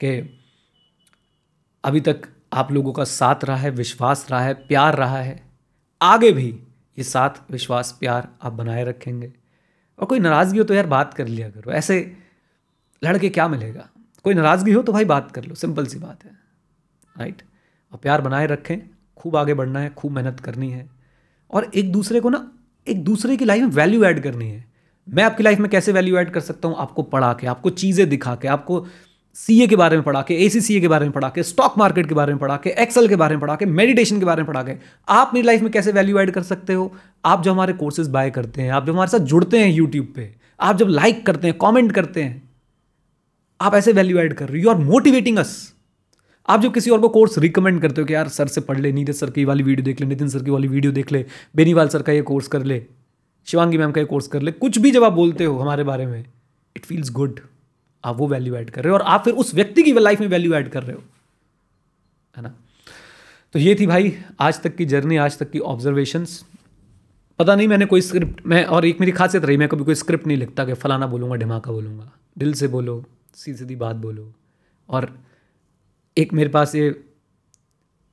कि 0.00 0.10
अभी 1.84 2.00
तक 2.00 2.22
आप 2.52 2.70
लोगों 2.72 2.92
का 2.92 3.04
साथ 3.04 3.44
रहा 3.44 3.56
है, 3.56 3.70
विश्वास 3.70 4.26
रहा 4.30 4.40
है, 4.40 4.54
प्यार 4.54 4.96
रहा 4.96 5.18
है, 5.18 5.42
आगे 6.00 6.30
भी 6.32 6.48
ये 6.98 7.04
साथ, 7.04 7.50
विश्वास, 7.50 7.90
प्यार 8.00 8.28
आप 8.42 8.52
बनाए 8.52 8.84
रखेंगे। 8.84 9.32
और 9.98 10.06
कोई 10.06 10.18
नाराज़गी 10.18 10.58
हो 10.58 10.64
तो 10.64 10.74
यार 10.74 10.86
बात 10.86 11.12
कर 11.14 11.28
लिया 11.28 11.48
करो, 11.50 11.72
ऐसे 11.72 12.16
लड़के 13.02 13.28
क्या 13.28 13.48
मिलेगा? 13.48 13.88
कोई 14.24 14.34
नाराज़गी 14.34 14.72
हो 14.72 14.82
तो 14.82 14.92
भाई 14.92 15.04
बात 15.04 15.30
कर 15.32 15.44
लो, 15.44 15.54
सिंपल 15.54 15.86
सी 15.86 15.98
बात 15.98 16.24
है 16.24 16.30
राइट 17.16 17.42
और 17.92 17.98
प्यार 17.98 18.20
बनाए 18.20 18.46
रखें, 18.46 18.78
खूब 19.16 19.36
आगे 19.36 19.54
बढ़ना 19.54 19.80
है, 19.80 19.90
खूब 19.90 20.12
मेहनत 20.12 20.40
करनी 20.40 20.70
है। 20.70 20.88
और 21.50 21.70
एक 21.74 21.92
दूसरे 21.92 22.20
को 22.20 22.30
ना, 22.30 22.50
एक 22.86 23.04
दूसरे 23.04 23.36
की 23.36 23.44
लाइफ 23.44 23.62
में 23.62 23.70
वैल्यू 23.70 24.04
ऐड 24.04 24.22
करनी 24.22 24.50
है। 24.50 24.75
मैं 25.08 25.24
आपकी 25.24 25.42
लाइफ 25.42 25.58
में 25.58 25.68
कैसे 25.70 25.92
वैल्यू 25.92 26.16
ऐड 26.18 26.30
कर 26.30 26.40
सकता 26.40 26.68
हूँ? 26.68 26.76
आपको 26.78 27.02
पढ़ा 27.02 27.32
के, 27.32 27.46
आपको 27.46 27.70
चीज़ें 27.72 28.08
दिखा 28.08 28.34
के, 28.34 28.48
आपको 28.48 28.86
सीए 29.36 29.66
के 29.66 29.76
बारे 29.76 29.96
में 29.96 30.04
पढ़ा 30.04 30.20
के 30.22 30.34
एसीसीए 30.44 30.80
के 30.80 30.88
बारे 30.88 31.04
में 31.04 31.12
पढ़ा 31.12 31.28
के 31.28 31.42
स्टॉक 31.42 31.74
मार्केट 31.78 32.06
के 32.08 32.14
बारे 32.14 32.32
में 32.32 32.38
पढ़ा 32.40 32.56
के 32.56 32.70
एक्सेल 32.82 33.08
के 33.08 33.16
बारे 33.16 33.34
में 33.34 33.40
पढ़ा 33.40 33.54
के 33.56 33.66
मेडिटेशन 33.66 34.18
के 34.18 34.24
बारे 34.24 34.42
में 34.42 34.46
पढ़ा 34.46 34.62
के, 34.62 34.72
आप 35.08 35.30
मेरी 35.34 35.46
लाइफ 35.46 35.62
में 35.62 35.70
कैसे 35.72 35.92
वैल्यू 35.92 36.18
ऐड 36.18 36.30
कर 36.30 36.42
सकते 36.42 36.72
हो? 36.72 36.92
आप 37.24 37.42
जो 37.42 37.52
हमारे 37.52 37.72
कोर्सेज 37.72 38.08
बाय 38.08 38.30
करते 38.30 38.62
हैं, 38.62 38.70
आप 38.70 38.86
जो 38.86 38.92
हमारे 38.92 39.10
साथ 39.10 39.26
जुड़ते 39.26 39.58
हैं 39.58 39.70
यूट्यूब 39.70 40.12
पे, 40.16 40.34
आप 40.60 40.76
जब 40.76 40.88
लाइक 40.88 41.24
करते 41.26 41.48
हैं 41.48 41.56
कॉमेंट 41.56 41.92
करते 41.92 42.22
हैं, 42.22 42.42
आप 43.60 43.74
ऐसे 43.74 43.92
वैल्यू 43.92 44.18
ऐड 44.18 44.34
कर 44.34 44.48
रहे 44.48 44.58
हो। 44.58 44.64
यू 44.64 44.70
आर 44.70 44.84
मोटिवेटिंग 44.84 45.38
अस 45.38 45.56
आप 46.48 46.60
जो 46.60 46.70
किसी 46.70 46.90
और 46.90 47.00
को 47.00 47.08
कोर्स 47.08 47.38
रिकमेंड 47.38 47.80
करते 47.82 48.00
हो 48.00 48.06
कि 48.06 48.14
यार 48.14 48.28
सर 48.28 48.46
से 48.48 48.60
पढ़ 48.60 48.78
ले, 48.78 48.92
नीरज 48.92 49.14
सर 49.14 49.30
की 49.30 49.44
वाली 49.44 49.62
वीडियो 49.62 49.84
देख 49.84 50.00
ले, 50.00 50.06
नितिन 50.06 50.28
सर 50.28 50.42
की 50.42 50.50
वाली 50.50 50.68
वीडियो 50.68 50.92
देख 50.92 51.12
ले, 51.12 51.24
बेनीवाल 51.56 51.88
सर 51.88 52.02
का 52.02 52.12
ये 52.12 52.22
कोर्स 52.22 52.48
कर 52.48 52.64
ले 52.64 52.84
शिवांगी 53.46 53.78
मैम 53.78 53.92
का 53.92 54.00
ये 54.00 54.06
कोर्स 54.06 54.26
कर 54.26 54.42
ले, 54.42 54.52
कुछ 54.52 54.78
भी 54.78 54.90
जब 54.90 55.04
आप 55.04 55.12
बोलते 55.12 55.44
हो 55.44 55.58
हमारे 55.58 55.84
बारे 55.84 56.06
में 56.06 56.24
इट 56.76 56.84
फील्स 56.84 57.10
गुड 57.10 57.40
आप 58.04 58.16
वो 58.16 58.28
वैल्यू 58.28 58.54
ऐड 58.56 58.70
कर 58.70 58.84
रहे 58.84 58.90
हो 58.90 58.96
और 58.98 59.02
आप 59.02 59.24
फिर 59.24 59.34
उस 59.34 59.54
व्यक्ति 59.54 59.82
की 59.82 59.92
लाइफ 59.92 60.20
में 60.20 60.28
वैल्यू 60.28 60.54
ऐड 60.54 60.68
कर 60.68 60.82
रहे 60.82 60.96
हो। 60.96 61.02
है 62.36 62.42
ना? 62.42 62.54
तो 63.52 63.58
ये 63.58 63.76
थी 63.80 63.86
भाई 63.86 64.18
आज 64.40 64.60
तक 64.62 64.76
की 64.76 64.84
जर्नी 64.84 65.16
आज 65.16 65.38
तक 65.38 65.50
की 65.50 65.58
ऑब्जर्वेशंस 65.58 66.44
पता 67.38 67.54
नहीं 67.54 67.68
मैंने 67.68 67.86
कोई 67.86 68.00
स्क्रिप्ट 68.00 68.46
मैं 68.46 68.64
और 68.64 68.84
एक 68.84 69.00
मेरी 69.00 69.12
खासियत 69.12 69.44
रही, 69.44 69.56
मैं 69.56 69.68
कभी 69.68 69.84
कोई 69.84 69.94
स्क्रिप्ट 69.94 70.26
नहीं 70.26 70.36
लिखता 70.36 70.64
कि 70.64 70.74
फलाना 70.74 71.06
बोलूँगा, 71.06 71.36
ढिमाका 71.36 71.72
बोलूँगा। 71.72 72.10
दिल 72.38 72.52
से 72.52 72.68
बोलो 72.68 73.04
सीधी 73.34 73.58
सीधी 73.58 73.76
बात 73.76 73.96
बोलो। 73.96 74.32
और 74.88 75.18
एक 76.18 76.32
मेरे 76.32 76.48
पास 76.48 76.74
ये 76.74 77.04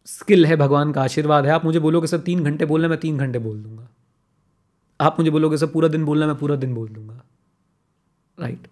स्किल 0.05 0.45
है, 0.45 0.55
भगवान 0.55 0.91
का 0.91 1.03
आशीर्वाद 1.03 1.45
है। 1.45 1.51
आप 1.51 1.65
मुझे 1.65 1.79
बोलो 1.79 2.01
कि 2.01 2.07
सर, 2.07 2.17
तीन 2.17 2.43
घंटे 2.43 2.65
बोलना 2.65 2.87
मैं 2.87 2.97
तीन 2.97 3.17
घंटे 3.17 3.39
बोल 3.39 3.63
दूँगा। 3.63 3.89
आप 4.99 5.19
मुझे 5.19 5.31
बोलोगे, 5.31 5.57
सर, 5.57 5.67
पूरा 5.67 5.87
दिन 5.87 6.05
बोलना, 6.05 6.27
मैं 6.27 6.35
पूरा 6.35 6.55
दिन 6.55 6.73
बोल 6.73 6.89
दूँगा. 6.89 7.23
राइट 8.37 8.67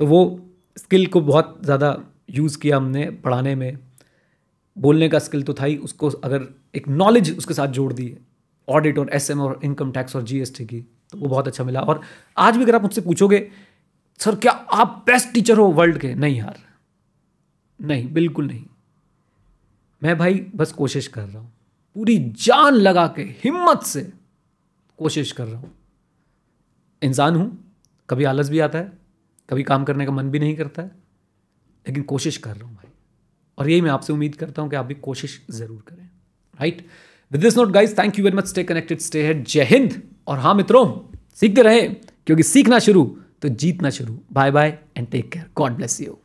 तो 0.00 0.06
वो 0.06 0.40
स्किल 0.76 1.06
को 1.06 1.20
बहुत 1.20 1.58
ज़्यादा 1.64 1.96
यूज़ 2.30 2.58
किया 2.58 2.76
हमने 2.76 3.10
पढ़ाने 3.24 3.54
में। 3.54 3.78
बोलने 4.76 5.08
का 5.08 5.18
स्किल 5.18 5.42
तो 5.42 5.54
था 5.54 5.64
ही, 5.64 5.76
उसको 5.76 6.08
अगर 6.08 6.46
एक 6.74 6.88
नॉलेज 6.88 7.36
उसके 7.38 7.54
साथ 7.54 7.68
जोड़ 7.68 7.92
दी 7.92 8.16
ऑडिट 8.68 8.98
और 8.98 9.10
एस 9.12 9.30
और 9.30 9.58
इनकम 9.64 9.90
टैक्स 9.92 10.16
और 10.16 10.22
जीएसटी 10.22 10.64
की 10.64 10.80
तो 10.80 11.18
वो 11.18 11.28
बहुत 11.28 11.48
अच्छा 11.48 11.64
मिला। 11.64 11.80
और 11.80 12.00
आज 12.36 12.56
भी 12.56 12.62
अगर 12.62 12.74
आप 12.74 12.82
मुझसे 12.82 13.00
पूछोगे, 13.00 13.46
सर, 14.20 14.34
क्या 14.36 14.52
आप 14.52 15.02
बेस्ट 15.06 15.32
टीचर 15.34 15.58
हो 15.58 15.66
वर्ल्ड 15.72 15.98
के? 15.98 16.14
नहीं 16.14 16.36
यार। 16.36 16.58
नहीं, 17.80 18.12
बिल्कुल 18.12 18.46
नहीं। 18.46 18.64
मैं 20.02 20.16
भाई 20.18 20.34
बस 20.54 20.72
कोशिश 20.72 21.06
कर 21.06 21.22
रहा 21.22 21.38
हूँ। 21.38 21.52
पूरी 21.96 22.18
जान 22.38 22.74
लगा 22.74 23.06
के, 23.06 23.22
हिम्मत 23.44 23.82
से 23.82 24.00
कोशिश 25.00 25.32
कर 25.32 25.46
रहा 25.46 25.60
हूँ। 25.60 25.72
इंसान 27.02 27.36
हूँ, 27.36 27.74
कभी 28.08 28.24
आलस 28.24 28.48
भी 28.48 28.58
आता 28.60 28.78
है, 28.78 28.92
कभी 29.48 29.62
काम 29.62 29.84
करने 29.84 30.06
का 30.06 30.12
मन 30.12 30.30
भी 30.30 30.38
नहीं 30.38 30.56
करता 30.56 30.82
है, 30.82 30.90
लेकिन 31.86 32.02
कोशिश 32.04 32.36
कर 32.36 32.56
रहा 32.56 32.68
हूँ 32.68 32.74
भाई। 32.76 32.90
और 33.58 33.70
यही 33.70 33.80
मैं 33.80 33.90
आपसे 33.90 34.12
उम्मीद 34.12 34.34
करता 34.36 34.62
हूँ 34.62 34.70
कि 34.70 34.76
आप 34.76 34.86
भी 34.86 34.94
कोशिश 34.96 35.40
ज़रूर 35.50 35.82
करें। 35.88 36.08
Right 36.60 36.86
with 37.32 37.40
this 37.40 37.56
note 37.56 37.70
guys 37.70 37.94
thank 37.98 38.18
you 38.18 38.24
very 38.24 38.36
much 38.36 38.46
stay 38.48 38.64
connected 38.64 38.98
stay 39.00 39.26
ahead 39.26 39.44
जय 39.44 39.64
हिंद 39.64 40.00
और 40.26 40.38
हाँ 40.38 40.54
मित्रों, 40.54 40.86
सीखते 41.34 41.62
रहे, 41.62 41.82
क्योंकि 42.26 42.42
सीखना 42.42 42.78
शुरू 42.80 43.04
तो 43.42 43.48
जीतना 43.50 43.90
शुरू। 43.90 44.18
Bye 44.32 44.50
bye 44.50 44.78
and 44.96 45.08
take 45.10 45.30
care 45.32 45.46
God 45.56 45.76
bless 45.76 46.00
you 46.00 46.18